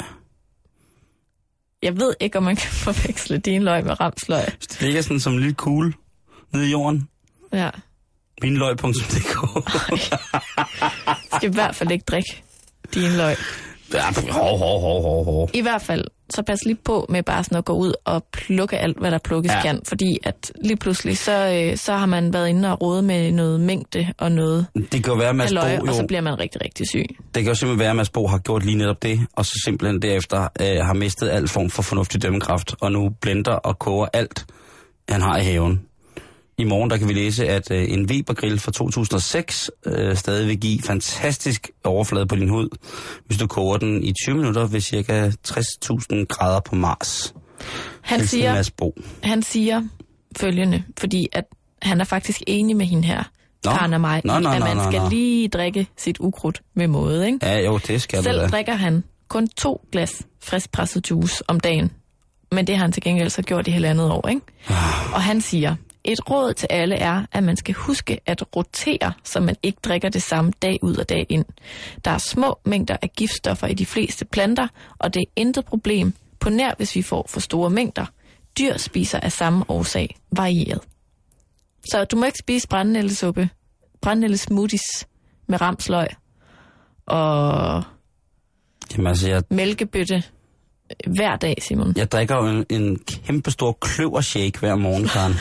Jeg 1.83 1.97
ved 1.97 2.15
ikke, 2.21 2.39
om 2.39 2.45
man 2.45 2.57
kan 2.57 2.71
forveksle 2.85 3.39
din 3.39 3.63
løg 3.63 3.85
med 3.85 4.01
ramsløg. 4.01 4.45
Det 4.61 4.83
ligger 4.83 5.03
sådan 5.03 5.21
som 5.21 5.33
en 5.33 5.41
lille 5.41 5.55
kugle 5.55 5.93
nede 6.53 6.67
i 6.69 6.71
jorden. 6.71 7.09
Ja. 7.53 7.71
Mineløg.dk 8.43 9.37
Skal 11.37 11.51
i 11.51 11.53
hvert 11.53 11.75
fald 11.75 11.91
ikke 11.91 12.05
drikke 12.05 12.43
din 12.95 13.17
løg. 13.17 13.37
Ja, 13.95 14.33
hov, 14.33 14.59
hov, 14.59 14.81
hov, 14.81 15.03
hov, 15.03 15.25
hov. 15.25 15.51
I 15.55 15.61
hvert 15.61 15.83
fald, 15.83 16.05
så 16.31 16.43
pas 16.43 16.65
lige 16.65 16.79
på 16.85 17.07
med 17.09 17.23
bare 17.23 17.45
sådan 17.45 17.59
at 17.59 17.65
gå 17.65 17.73
ud 17.73 17.93
og 18.05 18.25
plukke 18.33 18.79
alt, 18.79 18.99
hvad 19.01 19.11
der 19.11 19.19
plukkes 19.25 19.53
Ja. 19.53 19.63
kan. 19.63 19.81
Fordi 19.89 20.19
at 20.23 20.53
lige 20.65 20.77
pludselig, 20.77 21.19
så, 21.19 21.33
øh, 21.73 21.77
så 21.77 21.93
har 21.95 22.07
man 22.07 22.33
været 22.33 22.49
inde 22.49 22.73
og 22.73 22.81
rode 22.83 23.03
med 23.03 23.33
noget 23.33 23.61
mængde 23.61 24.09
og 24.19 24.33
noget 24.33 24.67
Det 24.75 25.05
kan 25.05 25.13
jo 25.13 25.15
være, 25.15 25.29
at 25.29 25.37
Mads 25.37 25.51
Bo, 25.53 25.61
halløj, 25.61 25.89
og 25.89 25.95
så 25.95 26.01
jo, 26.01 26.07
bliver 26.07 26.21
man 26.21 26.39
rigtig, 26.39 26.61
rigtig 26.65 26.89
syg. 26.89 27.05
det 27.35 27.43
kan 27.43 27.47
jo 27.47 27.55
simpelthen 27.55 27.79
være, 27.81 27.91
at 27.91 27.97
Mads 27.97 28.11
Bo 28.11 28.27
har 28.27 28.39
gjort 28.39 28.65
lige 28.65 28.77
netop 28.79 29.03
det, 29.03 29.21
og 29.37 29.47
så 29.47 29.53
simpelthen 29.65 30.03
derefter 30.03 30.49
øh, 30.61 30.87
har 30.87 30.95
mistet 30.95 31.29
al 31.31 31.49
form 31.49 31.71
for 31.71 31.83
fornuftig 31.83 32.23
dømmekraft, 32.23 32.75
og 32.81 32.93
nu 32.93 33.09
blender 33.21 33.53
og 33.53 33.79
koger 33.79 34.07
alt, 34.13 34.47
han 35.09 35.21
har 35.23 35.37
i 35.39 35.43
haven. 35.45 35.81
I 36.59 36.65
morgen 36.65 36.91
der 36.91 36.97
kan 36.97 37.09
vi 37.09 37.13
læse, 37.13 37.49
at 37.49 37.71
øh, 37.71 37.91
en 37.93 38.07
Weber-grill 38.11 38.59
fra 38.59 38.73
2006 38.73 39.71
øh, 39.87 40.17
stadig 40.17 40.49
vil 40.49 40.61
give 40.61 40.83
fantastisk 40.83 41.71
overflade 41.85 42.27
på 42.27 42.37
din 42.37 42.49
hud, 42.49 42.69
hvis 43.27 43.39
du 43.39 43.47
koger 43.47 43.77
den 43.77 44.05
i 44.05 44.13
20 44.25 44.37
minutter 44.37 44.67
ved 44.67 44.81
ca. 44.81 45.33
60.000 45.49 46.25
grader 46.29 46.61
på 46.61 46.75
Mars. 46.75 47.35
Han 48.03 48.27
siger, 48.27 48.71
han 49.23 49.43
siger 49.43 49.83
følgende, 50.37 50.83
fordi 50.99 51.29
at 51.33 51.45
han 51.83 52.01
er 52.01 52.05
faktisk 52.05 52.43
enig 52.47 52.77
med 52.77 52.87
hende 52.87 53.05
her, 53.07 53.23
Nå. 53.65 53.71
Karen 53.71 53.93
og 53.93 54.01
mig, 54.01 54.21
Nå, 54.25 54.39
nå, 54.39 54.51
at 54.51 54.61
man 54.61 54.77
nå, 54.77 54.83
skal 54.91 55.01
nå. 55.01 55.09
lige 55.09 55.49
drikke 55.49 55.87
sit 55.97 56.17
ukrudt 56.21 56.63
med 56.75 56.87
måde. 56.87 57.27
Ikke? 57.27 57.39
Ja, 57.43 57.59
jo, 57.61 57.79
det 57.87 58.03
skal 58.03 58.19
du 58.19 58.23
Selv 58.23 58.41
da. 58.41 58.47
drikker 58.47 58.75
han 58.75 59.05
kun 59.29 59.49
to 59.49 59.81
glas 59.93 60.23
friskpresset 60.43 61.11
juice 61.11 61.45
om 61.49 61.61
dagen. 61.61 61.91
Men 62.53 62.67
det 62.67 62.77
har 62.77 62.85
han 62.85 62.93
til 62.93 63.03
gengæld 63.03 63.31
så 63.31 63.43
gjort 63.43 63.69
i 63.69 63.71
halvandet 63.71 64.11
år, 64.11 64.29
ikke? 64.29 64.41
Og 65.15 65.23
han 65.23 65.41
siger, 65.41 65.75
et 66.05 66.31
råd 66.31 66.55
til 66.55 66.67
alle 66.71 66.95
er, 66.95 67.27
at 67.33 67.43
man 67.43 67.57
skal 67.57 67.75
huske 67.75 68.21
at 68.27 68.57
rotere, 68.57 69.13
så 69.25 69.41
man 69.41 69.57
ikke 69.63 69.79
drikker 69.83 70.09
det 70.09 70.23
samme 70.23 70.53
dag 70.63 70.79
ud 70.83 70.97
og 70.97 71.09
dag 71.09 71.27
ind. 71.29 71.45
Der 72.05 72.11
er 72.11 72.19
små 72.19 72.59
mængder 72.65 72.97
af 73.03 73.13
giftstoffer 73.13 73.67
i 73.67 73.75
de 73.75 73.87
fleste 73.87 74.25
planter, 74.25 74.69
og 74.99 75.15
det 75.15 75.21
er 75.21 75.31
intet 75.37 75.65
problem, 75.65 76.13
på 76.41 76.51
nær 76.51 76.75
hvis 76.77 76.97
vi 76.97 77.03
får 77.03 77.27
for 77.29 77.41
store 77.41 77.71
mængder. 77.71 78.07
Dyr 78.59 78.77
spiser 78.77 79.21
af 79.21 79.33
samme 79.33 79.65
årsag 79.69 80.17
varieret. 80.33 80.81
Så 81.85 82.05
du 82.05 82.17
må 82.17 82.25
ikke 82.25 82.39
spise 82.39 82.69
brændnældesuppe, 82.69 83.49
brændnældesmoothies 84.01 85.07
med 85.47 85.61
ramsløg 85.61 86.07
og 87.07 87.83
Jamen 88.93 89.07
altså, 89.07 89.29
jeg, 89.29 89.43
mælkebøtte 89.51 90.23
hver 91.07 91.37
dag, 91.37 91.57
Simon. 91.69 91.93
jeg 91.97 92.13
drikker 92.13 92.37
jo 92.37 92.47
en, 92.47 92.65
en 92.71 92.99
kæmpe 93.27 93.51
stor 93.51 93.79
kløvershake 93.81 94.59
hver 94.59 94.75
morgen, 94.75 95.05
Karen. 95.09 95.35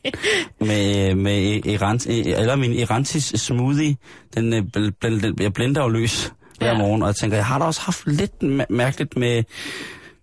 med, 0.68 1.14
med 1.14 1.66
Erant, 1.66 2.06
eller 2.06 2.56
min 2.56 2.72
Erantis 2.78 3.24
smoothie. 3.24 3.96
Den, 4.34 4.52
øh, 4.52 4.62
den, 5.02 5.36
jeg 5.40 5.52
blender 5.52 5.82
jo 5.82 5.88
løs 5.88 6.32
hver 6.58 6.66
Ja. 6.68 6.78
morgen, 6.78 7.02
og 7.02 7.08
jeg 7.08 7.16
tænker, 7.16 7.36
jeg 7.36 7.46
har 7.46 7.58
da 7.58 7.64
også 7.64 7.80
haft 7.80 8.02
lidt 8.06 8.42
mær- 8.42 8.66
mærkeligt 8.70 9.16
med, 9.16 9.42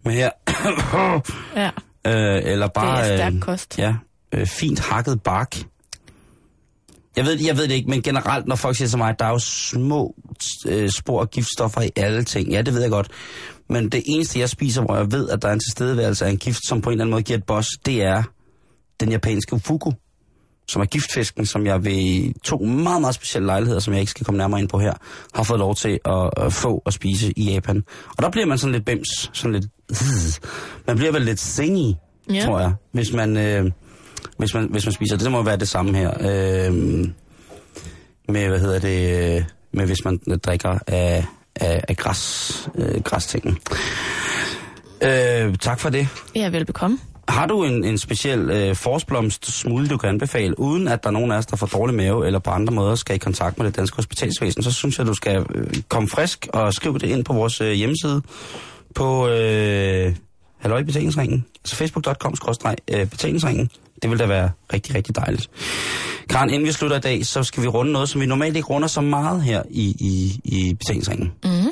med 0.05 0.13
her. 0.13 0.29
Ja, 1.55 1.69
øh, 2.07 2.51
eller 2.53 2.67
bare... 2.67 3.03
det 3.05 3.11
er 3.13 3.17
stærk 3.17 3.33
øh, 3.33 3.39
kost. 3.39 3.77
Ja, 3.79 3.93
øh, 4.31 4.47
fint 4.47 4.79
hakket 4.79 5.23
bark. 5.23 5.57
Jeg 7.15 7.25
ved, 7.25 7.39
jeg 7.45 7.57
ved 7.57 7.63
det 7.67 7.71
ikke, 7.75 7.89
men 7.89 8.01
generelt, 8.01 8.47
når 8.47 8.55
folk 8.55 8.75
siger 8.77 8.87
til 8.87 8.97
mig, 8.97 9.09
at 9.09 9.19
der 9.19 9.25
er 9.25 9.29
jo 9.29 9.39
små 9.39 10.15
øh, 10.67 10.89
spor 10.89 11.21
af 11.21 11.29
giftstoffer 11.29 11.81
i 11.81 11.89
alle 11.95 12.23
ting. 12.23 12.49
Ja, 12.51 12.61
det 12.61 12.73
ved 12.73 12.81
jeg 12.81 12.89
godt. 12.91 13.07
Men 13.69 13.89
det 13.89 14.03
eneste, 14.05 14.39
jeg 14.39 14.49
spiser, 14.49 14.81
hvor 14.81 14.95
jeg 14.95 15.11
ved, 15.11 15.29
at 15.29 15.41
der 15.41 15.47
er 15.47 15.53
en 15.53 15.59
tilstedeværelse 15.59 16.25
af 16.25 16.29
en 16.29 16.37
gift, 16.37 16.59
som 16.67 16.81
på 16.81 16.89
en 16.89 16.93
eller 16.93 17.03
anden 17.03 17.11
måde 17.11 17.23
giver 17.23 17.37
et 17.37 17.43
boss, 17.43 17.67
det 17.85 18.03
er 18.03 18.23
den 18.99 19.11
japanske 19.11 19.53
ufuku, 19.53 19.91
som 20.67 20.81
er 20.81 20.85
giftfisken, 20.85 21.45
som 21.45 21.65
jeg 21.65 21.85
ved 21.85 22.33
to 22.43 22.57
meget, 22.57 23.01
meget 23.01 23.15
specielle 23.15 23.45
lejligheder, 23.45 23.79
som 23.79 23.93
jeg 23.93 23.99
ikke 23.99 24.09
skal 24.11 24.25
komme 24.25 24.37
nærmere 24.37 24.59
ind 24.59 24.69
på 24.69 24.79
her, 24.79 24.93
har 25.33 25.43
fået 25.43 25.59
lov 25.59 25.75
til 25.75 25.99
at, 26.05 26.29
at 26.45 26.53
få 26.53 26.81
og 26.85 26.93
spise 26.93 27.33
i 27.39 27.51
Japan. 27.53 27.83
Og 28.17 28.23
der 28.23 28.29
bliver 28.29 28.45
man 28.45 28.57
sådan 28.57 28.71
lidt 28.73 28.85
bims, 28.85 29.29
sådan 29.33 29.51
lidt... 29.53 29.65
Man 30.87 30.97
bliver 30.97 31.11
vel 31.11 31.21
lidt 31.21 31.39
singy, 31.39 31.93
Ja. 32.33 32.45
tror 32.45 32.59
jeg, 32.59 32.73
hvis 32.91 33.13
man, 33.13 33.37
øh, 33.37 33.71
hvis, 34.37 34.53
man, 34.53 34.67
hvis 34.71 34.85
man 34.85 34.93
spiser 34.93 35.15
det. 35.15 35.23
Det 35.23 35.31
må 35.31 35.43
være 35.43 35.57
det 35.57 35.67
samme 35.67 35.97
her. 35.97 36.11
Øh, 36.19 36.73
med, 38.29 38.47
hvad 38.47 38.59
hedder 38.59 38.79
det, 38.79 39.35
øh, 39.37 39.43
med 39.79 39.87
hvis 39.87 40.05
man 40.05 40.19
drikker 40.43 40.79
af, 40.87 41.25
af, 41.55 41.83
af 41.87 41.97
græs, 41.97 42.69
øh, 42.75 43.01
græstingen. 43.03 43.57
Øh, 45.01 45.55
tak 45.57 45.79
for 45.79 45.89
det. 45.89 46.07
Ja, 46.35 46.49
velbekomme. 46.49 46.99
Har 47.29 47.45
du 47.45 47.63
en, 47.63 47.83
en 47.83 47.97
speciel 47.97 48.49
øh, 48.49 48.75
forsblomst 48.75 49.45
smule, 49.59 49.87
du 49.87 49.97
kan 49.97 50.09
anbefale, 50.09 50.59
uden 50.59 50.87
at 50.87 51.03
der 51.03 51.09
er 51.09 51.13
nogen 51.13 51.31
af 51.31 51.37
os, 51.37 51.45
der 51.45 51.55
får 51.55 51.67
dårlig 51.67 51.95
mave, 51.95 52.25
eller 52.25 52.39
på 52.39 52.49
andre 52.49 52.73
måder 52.73 52.95
skal 52.95 53.15
i 53.15 53.19
kontakt 53.19 53.57
med 53.57 53.65
det 53.65 53.75
danske 53.75 53.95
hospitalsvæsen, 53.95 54.63
så 54.63 54.71
synes 54.71 54.97
jeg, 54.97 55.07
du 55.07 55.13
skal 55.13 55.45
øh, 55.55 55.73
komme 55.89 56.09
frisk 56.09 56.47
og 56.53 56.73
skrive 56.73 56.99
det 56.99 57.07
ind 57.07 57.25
på 57.25 57.33
vores 57.33 57.61
øh, 57.61 57.71
hjemmeside 57.71 58.21
på 58.95 59.27
øh, 59.27 60.15
Halløj 60.59 60.83
Betalingsringen, 60.83 61.45
altså 61.63 61.75
facebook.com 61.75 62.35
øh, 62.91 63.09
betalingsringen. 63.09 63.69
Det 64.01 64.09
vil 64.09 64.19
da 64.19 64.25
være 64.25 64.49
rigtig, 64.73 64.95
rigtig 64.95 65.15
dejligt. 65.15 65.49
Karen, 66.29 66.49
inden 66.49 66.67
vi 66.67 66.71
slutter 66.71 66.97
i 66.97 66.99
dag, 66.99 67.25
så 67.25 67.43
skal 67.43 67.63
vi 67.63 67.67
runde 67.67 67.91
noget, 67.91 68.09
som 68.09 68.21
vi 68.21 68.25
normalt 68.25 68.55
ikke 68.55 68.67
runder 68.67 68.87
så 68.87 69.01
meget 69.01 69.43
her 69.43 69.63
i, 69.69 69.95
i, 69.99 70.39
i 70.43 70.73
betalingsringen. 70.73 71.31
Mm. 71.43 71.67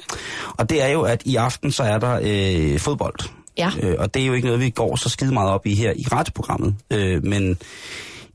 Og 0.58 0.70
det 0.70 0.84
er 0.84 0.88
jo, 0.88 1.02
at 1.02 1.22
i 1.26 1.36
aften 1.36 1.72
så 1.72 1.84
er 1.84 1.98
der 2.00 2.20
øh, 2.24 2.80
fodbold. 2.80 3.16
Ja. 3.58 3.72
Øh, 3.82 3.96
og 4.00 4.14
det 4.14 4.22
er 4.22 4.26
jo 4.26 4.34
ikke 4.34 4.48
noget, 4.48 4.62
vi 4.62 4.70
går 4.70 4.96
så 4.96 5.10
skide 5.10 5.34
meget 5.34 5.52
op 5.52 5.66
i 5.66 5.76
her 5.76 5.94
i 5.96 6.06
radioprogrammet. 6.12 6.76
Øh, 6.92 7.26
men 7.26 7.58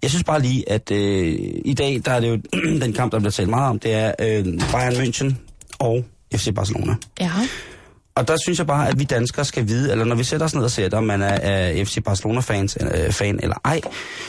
jeg 0.02 0.10
synes 0.10 0.24
bare 0.24 0.42
lige, 0.42 0.70
at 0.70 0.90
øh, 0.90 1.38
i 1.64 1.74
dag, 1.74 2.02
der 2.04 2.12
er 2.12 2.20
det 2.20 2.28
jo 2.28 2.38
den 2.84 2.92
kamp, 2.92 3.12
der 3.12 3.18
bliver 3.18 3.30
talt 3.30 3.48
meget 3.48 3.70
om, 3.70 3.78
det 3.78 3.92
er 3.92 4.12
øh, 4.18 4.44
Bayern 4.44 4.92
München 4.92 5.34
og 5.78 6.04
FC 6.34 6.54
Barcelona. 6.54 6.94
Ja. 7.20 7.30
Og 8.14 8.28
der 8.28 8.36
synes 8.42 8.58
jeg 8.58 8.66
bare, 8.66 8.88
at 8.88 8.98
vi 8.98 9.04
danskere 9.04 9.44
skal 9.44 9.68
vide, 9.68 9.92
eller 9.92 10.04
når 10.04 10.16
vi 10.16 10.24
sætter 10.24 10.46
os 10.46 10.54
ned 10.54 10.62
og 10.64 10.70
ser, 10.70 10.96
om 10.96 11.04
man 11.04 11.22
er, 11.22 11.26
er 11.28 11.84
FC 11.84 11.98
Barcelona-fans 12.04 12.78
øh, 12.80 13.12
fan 13.12 13.40
eller 13.42 13.56
ej, 13.64 13.80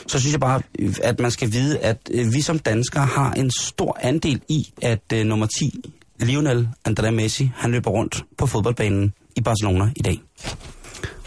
så 0.08 0.20
synes 0.20 0.32
jeg 0.32 0.40
bare, 0.40 0.62
at 1.04 1.20
man 1.20 1.32
skal 1.32 1.52
vide, 1.54 1.80
at 1.80 1.98
øh, 2.14 2.34
vi 2.34 2.42
som 2.42 2.60
danskere 2.60 3.06
har 3.06 3.32
en 3.34 3.52
stor 3.60 3.98
andel 4.02 4.42
i, 4.50 4.74
at 4.82 5.02
øh, 5.14 5.26
nummer 5.26 5.48
10, 5.60 5.82
Lionel 6.20 6.70
André 6.90 7.10
Messi, 7.10 7.52
han 7.56 7.72
løber 7.72 7.92
rundt 7.92 8.24
på 8.38 8.48
fodboldbanen 8.48 9.14
i 9.36 9.42
Barcelona 9.42 9.90
i 9.96 10.02
dag. 10.02 10.22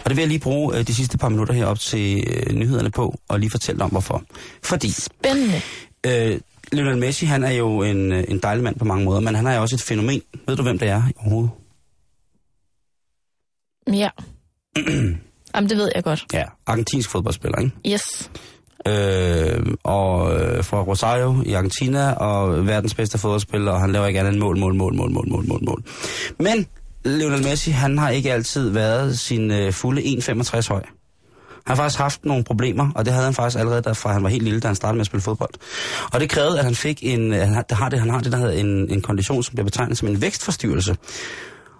Og 0.05 0.11
det 0.11 0.17
vil 0.17 0.23
jeg 0.23 0.29
lige 0.29 0.39
bruge 0.39 0.79
øh, 0.79 0.87
de 0.87 0.95
sidste 0.95 1.19
par 1.19 1.29
minutter 1.29 1.55
herop 1.55 1.79
til 1.81 2.25
øh, 2.27 2.55
nyhederne 2.55 2.91
på, 2.91 3.19
og 3.29 3.41
lige 3.41 3.51
fortælle 3.51 3.85
om 3.85 3.91
hvorfor. 3.91 4.23
Fordi 4.63 4.91
Spændende. 4.91 5.61
øh, 6.07 6.41
Lionel 6.73 6.99
Messi, 6.99 7.27
han 7.27 7.45
er 7.45 7.51
jo 7.53 7.83
en, 7.83 8.13
en 8.13 8.39
dejlig 8.43 8.65
mand 8.65 8.77
på 8.79 8.85
mange 8.85 9.05
måder, 9.05 9.21
men 9.21 9.35
han 9.35 9.47
er 9.47 9.55
jo 9.55 9.63
også 9.63 9.75
et 9.77 9.83
fænomen. 9.83 10.23
Ved 10.49 10.57
du, 10.57 10.63
hvem 10.63 10.79
det 10.79 10.89
er 10.89 11.03
overhovedet? 11.17 11.51
Ja. 13.93 14.09
Jamen, 15.55 15.71
det 15.71 15.77
ved 15.77 15.91
jeg 15.95 16.05
godt. 16.05 16.25
Ja, 16.33 16.45
argentinsk 16.67 17.11
fodboldspiller, 17.11 17.59
ikke? 17.59 17.73
Yes. 17.93 18.31
Øh, 18.89 19.67
og 19.85 20.35
øh, 20.35 20.65
fra 20.65 20.83
Rosario 20.83 21.43
i 21.47 21.53
Argentina, 21.53 22.13
og 22.13 22.67
verdens 22.67 22.95
bedste 22.95 23.19
fodboldspiller, 23.19 23.73
og 23.73 23.81
han 23.81 23.93
laver 23.93 24.07
ikke 24.07 24.21
andet 24.21 24.33
end 24.33 24.41
mål, 24.41 24.59
mål, 24.59 24.75
mål, 24.75 24.95
mål, 24.95 25.13
mål, 25.13 25.29
mål, 25.29 25.49
mål, 25.49 25.65
mål. 25.65 25.83
Men 26.39 26.67
Lionel 27.05 27.43
Messi, 27.43 27.71
han 27.71 27.99
har 27.99 28.11
ikke 28.11 28.33
altid 28.33 28.69
været 28.71 29.19
sin 29.19 29.51
øh, 29.51 29.73
fulde 29.73 30.03
1,65 30.03 30.69
høj. 30.69 30.83
Han 31.67 31.77
har 31.77 31.83
faktisk 31.83 31.99
haft 31.99 32.25
nogle 32.25 32.45
problemer, 32.45 32.91
og 32.95 33.05
det 33.05 33.13
havde 33.13 33.25
han 33.25 33.35
faktisk 33.35 33.59
allerede, 33.59 33.83
da 33.83 33.93
fra 33.93 34.13
han 34.13 34.23
var 34.23 34.29
helt 34.29 34.43
lille, 34.43 34.61
da 34.61 34.67
han 34.67 34.75
startede 34.77 34.97
med 34.97 35.01
at 35.01 35.07
spille 35.07 35.23
fodbold. 35.23 35.51
Og 36.13 36.21
det 36.21 36.31
krævede, 36.31 36.59
at 36.59 36.65
han 36.65 36.75
fik 36.75 36.99
en, 37.03 37.33
han 37.33 37.55
har, 37.55 37.63
det 37.63 37.77
har 37.77 37.89
det, 37.89 38.01
han 38.01 38.11
har 38.11 38.21
det, 38.21 38.33
der 38.33 38.39
hedder 38.39 38.53
en, 38.53 38.91
en 38.91 39.03
kondition, 39.03 39.43
som 39.43 39.55
bliver 39.55 39.65
betegnet 39.65 39.99
som 39.99 40.09
en 40.09 40.21
vækstforstyrrelse. 40.21 40.97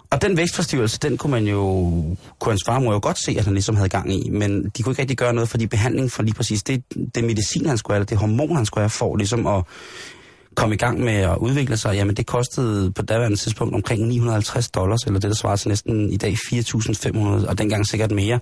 Og 0.09 0.21
den 0.21 0.37
vækstforstyrrelse, 0.37 0.99
den 0.99 1.17
kunne 1.17 1.31
man 1.31 1.47
jo, 1.47 1.91
kunne 2.39 2.51
hans 2.51 2.63
farmor 2.65 2.93
jo 2.93 2.99
godt 3.01 3.17
se, 3.25 3.35
at 3.37 3.45
han 3.45 3.53
ligesom 3.53 3.75
havde 3.75 3.89
gang 3.89 4.13
i, 4.13 4.29
men 4.29 4.71
de 4.77 4.83
kunne 4.83 4.91
ikke 4.91 5.01
rigtig 5.01 5.17
gøre 5.17 5.33
noget, 5.33 5.49
fordi 5.49 5.67
behandling 5.67 6.11
for 6.11 6.23
lige 6.23 6.33
præcis 6.33 6.63
det, 6.63 6.83
det 7.15 7.23
medicin, 7.23 7.65
han 7.65 7.77
skulle 7.77 7.95
have, 7.95 7.99
eller 7.99 8.05
det 8.05 8.17
hormon, 8.17 8.55
han 8.55 8.65
skulle 8.65 8.81
have, 8.81 8.89
for 8.89 9.15
ligesom 9.15 9.47
at 9.47 9.63
komme 10.55 10.75
i 10.75 10.77
gang 10.77 10.99
med 10.99 11.13
at 11.13 11.37
udvikle 11.37 11.77
sig, 11.77 11.95
jamen 11.95 12.15
det 12.15 12.25
kostede 12.25 12.91
på 12.91 13.01
daværende 13.01 13.37
tidspunkt 13.37 13.75
omkring 13.75 14.07
950 14.07 14.69
dollars, 14.69 14.99
eller 15.07 15.19
det 15.19 15.29
der 15.29 15.35
svarer 15.35 15.55
til 15.55 15.69
næsten 15.69 16.11
i 16.11 16.17
dag 16.17 16.33
4.500, 16.33 17.19
og 17.49 17.57
dengang 17.57 17.87
sikkert 17.87 18.11
mere, 18.11 18.39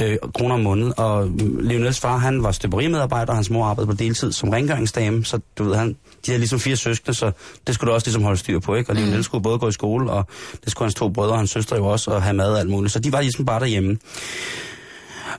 øh, 0.00 0.16
kroner 0.34 0.54
om 0.54 0.60
måneden. 0.60 0.92
Og 0.96 1.28
Lionels 1.60 2.00
far, 2.00 2.16
han 2.16 2.42
var 2.42 2.52
støberimedarbejder, 2.52 3.32
og 3.32 3.36
hans 3.36 3.50
mor 3.50 3.64
arbejdede 3.64 3.86
på 3.86 3.96
deltid 3.96 4.32
som 4.32 4.48
rengøringsdame, 4.48 5.24
så 5.24 5.40
du 5.58 5.64
ved, 5.64 5.76
han, 5.76 5.88
de 6.26 6.30
havde 6.30 6.38
ligesom 6.38 6.58
fire 6.58 6.76
søskende, 6.76 7.14
så 7.14 7.32
det 7.66 7.74
skulle 7.74 7.90
du 7.90 7.94
også 7.94 8.06
ligesom 8.06 8.22
holde 8.22 8.38
styr 8.38 8.58
på, 8.58 8.74
ikke? 8.74 8.90
Og 8.90 8.96
Lionel 8.96 9.24
skulle 9.24 9.42
både 9.42 9.58
gå 9.58 9.68
i 9.68 9.72
skole, 9.72 10.10
og 10.10 10.26
det 10.64 10.70
skulle 10.70 10.86
hans 10.86 10.94
to 10.94 11.08
brødre 11.08 11.32
og 11.32 11.38
hans 11.38 11.50
søstre 11.50 11.76
jo 11.76 11.86
også, 11.86 12.10
og 12.10 12.22
have 12.22 12.34
mad 12.34 12.52
og 12.52 12.58
alt 12.58 12.70
muligt. 12.70 12.92
Så 12.92 12.98
de 12.98 13.12
var 13.12 13.20
ligesom 13.20 13.44
bare 13.44 13.60
derhjemme. 13.60 13.98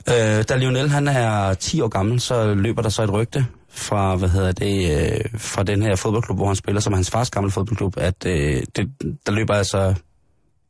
Øh, 0.08 0.44
da 0.48 0.56
Lionel 0.56 0.88
han 0.88 1.08
er 1.08 1.54
10 1.54 1.80
år 1.80 1.88
gammel, 1.88 2.20
så 2.20 2.54
løber 2.54 2.82
der 2.82 2.88
så 2.88 3.02
et 3.02 3.12
rygte 3.12 3.46
fra, 3.70 4.16
hvad 4.16 4.28
hedder 4.28 4.52
det, 4.52 5.00
øh, 5.00 5.40
fra 5.40 5.62
den 5.62 5.82
her 5.82 5.96
fodboldklub, 5.96 6.36
hvor 6.36 6.46
han 6.46 6.56
spiller, 6.56 6.80
som 6.80 6.92
er 6.92 6.96
hans 6.96 7.10
fars 7.10 7.30
gamle 7.30 7.50
fodboldklub, 7.50 7.94
at 7.96 8.26
øh, 8.26 8.62
det, 8.76 8.88
der 9.26 9.32
løber 9.32 9.54
altså 9.54 9.94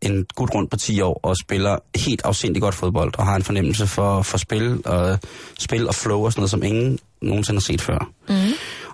en 0.07 0.27
gut 0.35 0.55
rundt 0.55 0.71
på 0.71 0.77
10 0.77 1.01
år 1.01 1.21
og 1.23 1.37
spiller 1.37 1.79
helt 1.97 2.23
afsindigt 2.25 2.63
godt 2.63 2.75
fodbold, 2.75 3.13
og 3.19 3.27
har 3.27 3.37
en 3.37 3.43
fornemmelse 3.43 3.87
for, 3.87 4.23
for 4.23 4.39
spil, 4.39 4.83
og, 4.85 5.19
spil 5.59 5.89
og 5.89 5.95
flow 5.95 6.25
og 6.25 6.33
sådan 6.33 6.41
noget, 6.41 6.51
som 6.51 6.63
ingen 6.63 6.99
nogensinde 7.23 7.57
har 7.57 7.63
set 7.63 7.81
før. 7.81 8.11
Mm. 8.29 8.35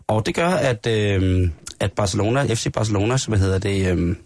Og 0.07 0.27
det 0.27 0.35
gør, 0.35 0.49
at, 0.49 0.87
øh, 0.87 1.51
at 1.81 1.93
Barcelona, 1.93 2.55
FC 2.55 2.73
Barcelona, 2.73 3.17
hvad 3.29 3.39
hedder 3.39 3.59
det, 3.59 3.99
øh, 3.99 4.17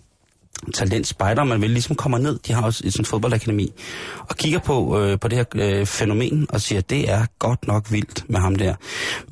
talent 0.75 1.07
spejder, 1.07 1.45
man 1.45 1.61
vil 1.61 1.71
ligesom 1.71 1.97
kommer 1.97 2.19
ned, 2.19 2.39
de 2.39 2.53
har 2.53 2.63
også 2.63 2.83
et 2.87 2.93
sådan 2.93 3.05
fodboldakademi, 3.05 3.73
og 4.29 4.37
kigger 4.37 4.59
på, 4.59 5.01
øh, 5.01 5.19
på 5.19 5.29
det 5.29 5.39
her 5.39 5.45
øh, 5.55 5.87
fænomen, 5.87 6.47
og 6.49 6.61
siger, 6.61 6.79
at 6.79 6.91
det 6.91 7.11
er 7.11 7.27
godt 7.39 7.67
nok 7.67 7.93
vildt 7.93 8.25
med 8.31 8.41
ham 8.41 8.57
der. 8.57 8.75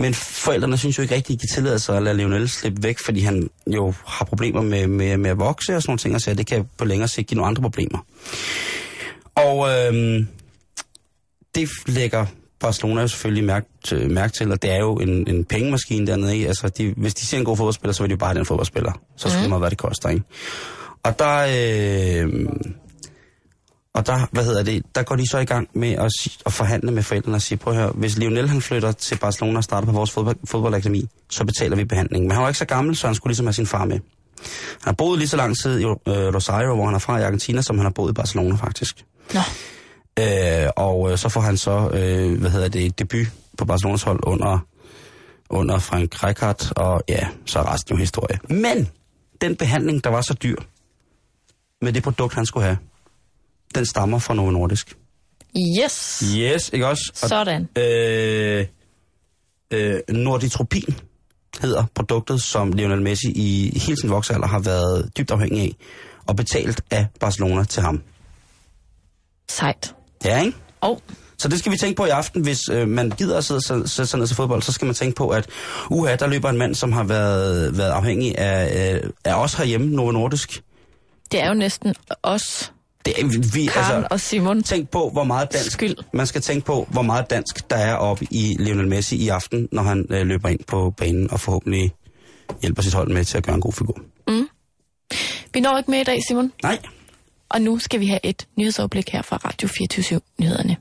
Men 0.01 0.15
forældrene 0.15 0.79
synes 0.79 0.99
jo 0.99 1.03
ikke 1.03 1.15
rigtig, 1.15 1.35
at 1.35 1.43
de 1.43 1.55
tillader 1.55 1.79
sig 1.79 1.97
at 1.97 2.03
lade 2.03 2.17
Lionel 2.17 2.49
slippe 2.49 2.83
væk, 2.83 2.99
fordi 2.99 3.21
han 3.21 3.51
jo 3.67 3.95
har 4.07 4.25
problemer 4.25 4.63
med, 4.63 4.87
med, 4.87 5.17
med 5.17 5.31
at 5.31 5.39
vokse 5.39 5.77
og 5.77 5.83
sådan 5.83 5.91
nogle 5.91 5.99
ting, 5.99 6.15
og 6.15 6.21
så 6.21 6.35
det 6.35 6.47
kan 6.47 6.69
på 6.79 6.85
længere 6.85 7.09
sigt 7.09 7.29
give 7.29 7.37
nogle 7.37 7.49
andre 7.49 7.63
problemer. 7.63 7.99
Og 9.35 9.69
øh, 9.69 10.25
det 11.55 11.69
lægger 11.87 12.27
Barcelona 12.61 13.01
jo 13.01 13.09
selvfølgelig 13.09 13.45
mærke 13.45 13.67
til, 13.85 14.11
mærke 14.11 14.33
til, 14.33 14.53
og 14.53 14.63
det 14.63 14.71
er 14.71 14.79
jo 14.79 14.95
en, 14.95 15.29
en 15.29 15.45
pengemaskine 15.45 16.07
dernede. 16.07 16.35
Ikke? 16.35 16.49
Altså, 16.49 16.69
de, 16.69 16.95
hvis 16.97 17.15
de 17.15 17.27
ser 17.27 17.39
en 17.39 17.45
god 17.45 17.57
fodboldspiller, 17.57 17.93
så 17.93 18.03
vil 18.03 18.11
de 18.11 18.13
jo 18.13 18.19
bare 18.19 18.29
have 18.29 18.39
den 18.39 18.47
fodboldspiller. 18.47 18.93
Så 19.17 19.29
skal 19.29 19.39
mm. 19.39 19.43
det 19.43 19.49
meget, 19.49 19.61
hvad 19.61 19.71
det 19.71 19.79
koster. 19.79 20.09
Ikke? 20.09 20.25
Og 21.03 21.19
der, 21.19 21.37
øh, 22.25 22.47
og 23.95 24.07
der, 24.07 24.27
hvad 24.33 24.45
hedder 24.45 24.63
det, 24.63 24.83
der 24.95 25.03
går 25.03 25.17
de 25.17 25.31
så 25.31 25.39
i 25.39 25.45
gang 25.45 25.69
med 25.75 25.93
at, 25.93 26.11
at 26.47 26.53
forhandle 26.53 26.91
med 26.91 27.03
forældrene 27.03 27.37
og 27.37 27.43
sige, 27.43 27.59
prøv 27.59 27.73
at 27.73 27.79
høre, 27.79 27.93
hvis 27.95 28.19
Lionel 28.19 28.49
han 28.49 28.63
flytter 28.63 28.93
til 28.93 29.19
Barcelona 29.19 29.57
og 29.57 29.65
starter 29.65 29.87
på 29.87 29.93
vores 29.93 30.11
fodbold, 30.11 30.37
fodboldakademi, 30.45 31.09
så 31.31 31.45
betaler 31.45 31.77
vi 31.77 31.85
behandling. 31.85 32.25
Men 32.25 32.31
han 32.31 32.43
var 32.43 32.49
ikke 32.49 32.59
så 32.59 32.65
gammel, 32.65 32.97
så 32.97 33.07
han 33.07 33.15
skulle 33.15 33.31
ligesom 33.31 33.47
have 33.47 33.53
sin 33.53 33.67
far 33.67 33.85
med. 33.85 33.99
Han 34.81 34.85
har 34.85 34.93
boet 34.93 35.19
lige 35.19 35.29
så 35.29 35.37
lang 35.37 35.57
tid 35.63 35.81
i 35.81 35.85
øh, 35.85 35.95
Rosario, 36.07 36.75
hvor 36.75 36.85
han 36.85 36.95
er 36.95 36.99
fra 36.99 37.19
i 37.19 37.23
Argentina, 37.23 37.63
som 37.63 37.79
han 37.79 37.85
har 37.85 37.91
boet 37.91 38.11
i 38.11 38.15
Barcelona 38.15 38.55
faktisk. 38.55 39.05
Nå. 39.35 39.41
Øh, 40.19 40.69
og 40.77 41.11
øh, 41.11 41.19
så 41.19 41.29
får 41.29 41.41
han 41.41 41.57
så, 41.57 41.91
øh, 41.93 42.41
hvad 42.41 42.51
hedder 42.51 42.69
det, 42.69 42.99
debut 42.99 43.27
på 43.59 43.65
Barcelonas 43.65 44.03
hold 44.03 44.21
under, 44.23 44.59
under 45.51 45.79
Frank 45.79 46.23
Rijkaard, 46.23 46.73
og 46.77 47.03
ja, 47.09 47.29
så 47.47 47.59
er 47.59 47.73
resten 47.73 47.95
jo 47.95 48.01
historie. 48.01 48.39
Men 48.49 48.89
den 49.41 49.57
behandling, 49.57 50.05
der 50.05 50.11
var 50.11 50.21
så 50.21 50.35
dyr, 50.35 50.57
med 51.83 51.93
det 51.93 52.03
produkt, 52.03 52.35
han 52.35 52.47
skulle 52.47 52.65
have, 52.65 52.79
den 53.75 53.87
stammer 53.87 54.19
fra 54.19 54.35
Novo 54.35 54.51
Nordisk. 54.51 54.97
Yes. 55.85 56.25
Yes, 56.37 56.71
ikke 56.73 56.87
også? 56.87 57.13
Og, 57.23 57.29
Sådan. 57.29 57.69
øh, 57.79 58.67
øh, 59.71 60.01
Norditropin 60.09 60.95
hedder 61.61 61.85
produktet, 61.95 62.43
som 62.43 62.73
Lionel 62.73 63.03
Messi 63.03 63.33
i 63.35 63.79
hele 63.79 63.97
sin 64.01 64.11
voksalder 64.11 64.47
har 64.47 64.59
været 64.59 65.11
dybt 65.19 65.31
afhængig 65.31 65.63
af, 65.63 65.77
og 66.27 66.37
betalt 66.37 66.81
af 66.91 67.07
Barcelona 67.21 67.65
til 67.65 67.83
ham. 67.83 68.03
Sejt. 69.49 69.95
Ja, 70.25 70.41
ikke? 70.43 70.59
Og 70.81 71.03
Så 71.39 71.49
det 71.49 71.59
skal 71.59 71.73
vi 71.73 71.77
tænke 71.77 71.97
på 71.97 72.05
i 72.05 72.09
aften, 72.09 72.43
hvis 72.43 72.61
øh, 72.73 72.89
man 72.89 73.11
gider 73.11 73.39
at 73.39 73.45
sidde 73.45 73.61
og 73.71 73.89
sætte 73.89 74.07
sig 74.07 74.19
ned 74.19 74.27
til 74.27 74.37
fodbold, 74.37 74.63
så 74.63 74.73
skal 74.73 74.87
man 74.87 74.95
tænke 74.95 75.15
på, 75.17 75.29
at 75.29 75.47
uha, 75.91 76.17
der 76.17 76.27
løber 76.27 76.51
en 76.51 76.57
mand, 76.59 76.75
som 76.75 76.93
har 76.93 77.05
været, 77.05 77.79
været 77.79 77.91
afhængig 77.91 78.39
af, 78.39 78.95
øh, 78.95 79.11
af 79.25 79.35
os 79.35 79.55
herhjemme, 79.55 79.87
Novo 79.87 80.11
Nordisk. 80.11 80.63
det 81.33 81.41
er 81.43 81.49
jo 81.49 81.55
næsten 81.55 81.95
os, 82.23 82.73
Det 83.05 83.55
vi, 83.55 83.67
Karen 83.67 83.97
altså, 83.97 84.09
og 84.11 84.21
Simon. 84.21 84.63
tænk 84.63 84.91
på, 84.91 85.11
hvor 85.11 85.25
meget 85.25 85.53
dansk... 85.53 85.71
Skyld. 85.71 85.97
Man 86.13 86.27
skal 86.27 86.41
tænke 86.41 86.67
på, 86.67 86.89
hvor 86.91 87.03
meget 87.03 87.31
dansk 87.31 87.71
der 87.71 87.77
er 87.77 87.95
oppe 87.95 88.27
i 88.31 88.57
Lionel 88.59 88.89
Messi 88.89 89.17
i 89.17 89.29
aften, 89.29 89.69
når 89.73 89.83
han 89.83 90.07
øh, 90.11 90.27
løber 90.27 90.49
ind 90.49 90.61
på 90.67 90.95
banen 90.97 91.31
og 91.31 91.41
forhåbentlig 91.41 91.93
hjælper 92.63 92.83
sit 92.83 92.95
hold 92.95 93.11
med 93.11 93.25
til 93.25 93.37
at 93.39 93.45
gøre 93.45 93.55
en 93.55 93.61
god 93.61 93.73
figur. 93.73 94.01
Vi 95.55 95.61
når 95.61 95.79
ikke 95.79 95.91
med 95.91 96.01
i 96.01 96.05
dag, 96.05 96.19
Simon. 96.29 96.53
Nej. 96.63 96.79
Og 97.49 97.61
nu 97.61 97.79
skal 97.79 98.01
vi 98.01 98.07
have 98.07 98.21
et 98.23 98.47
nyhedsoverblik 98.57 99.11
her 99.11 99.23
fra 99.23 99.37
Radio 99.37 99.69
24 99.69 100.21
Nyhederne. 100.41 100.77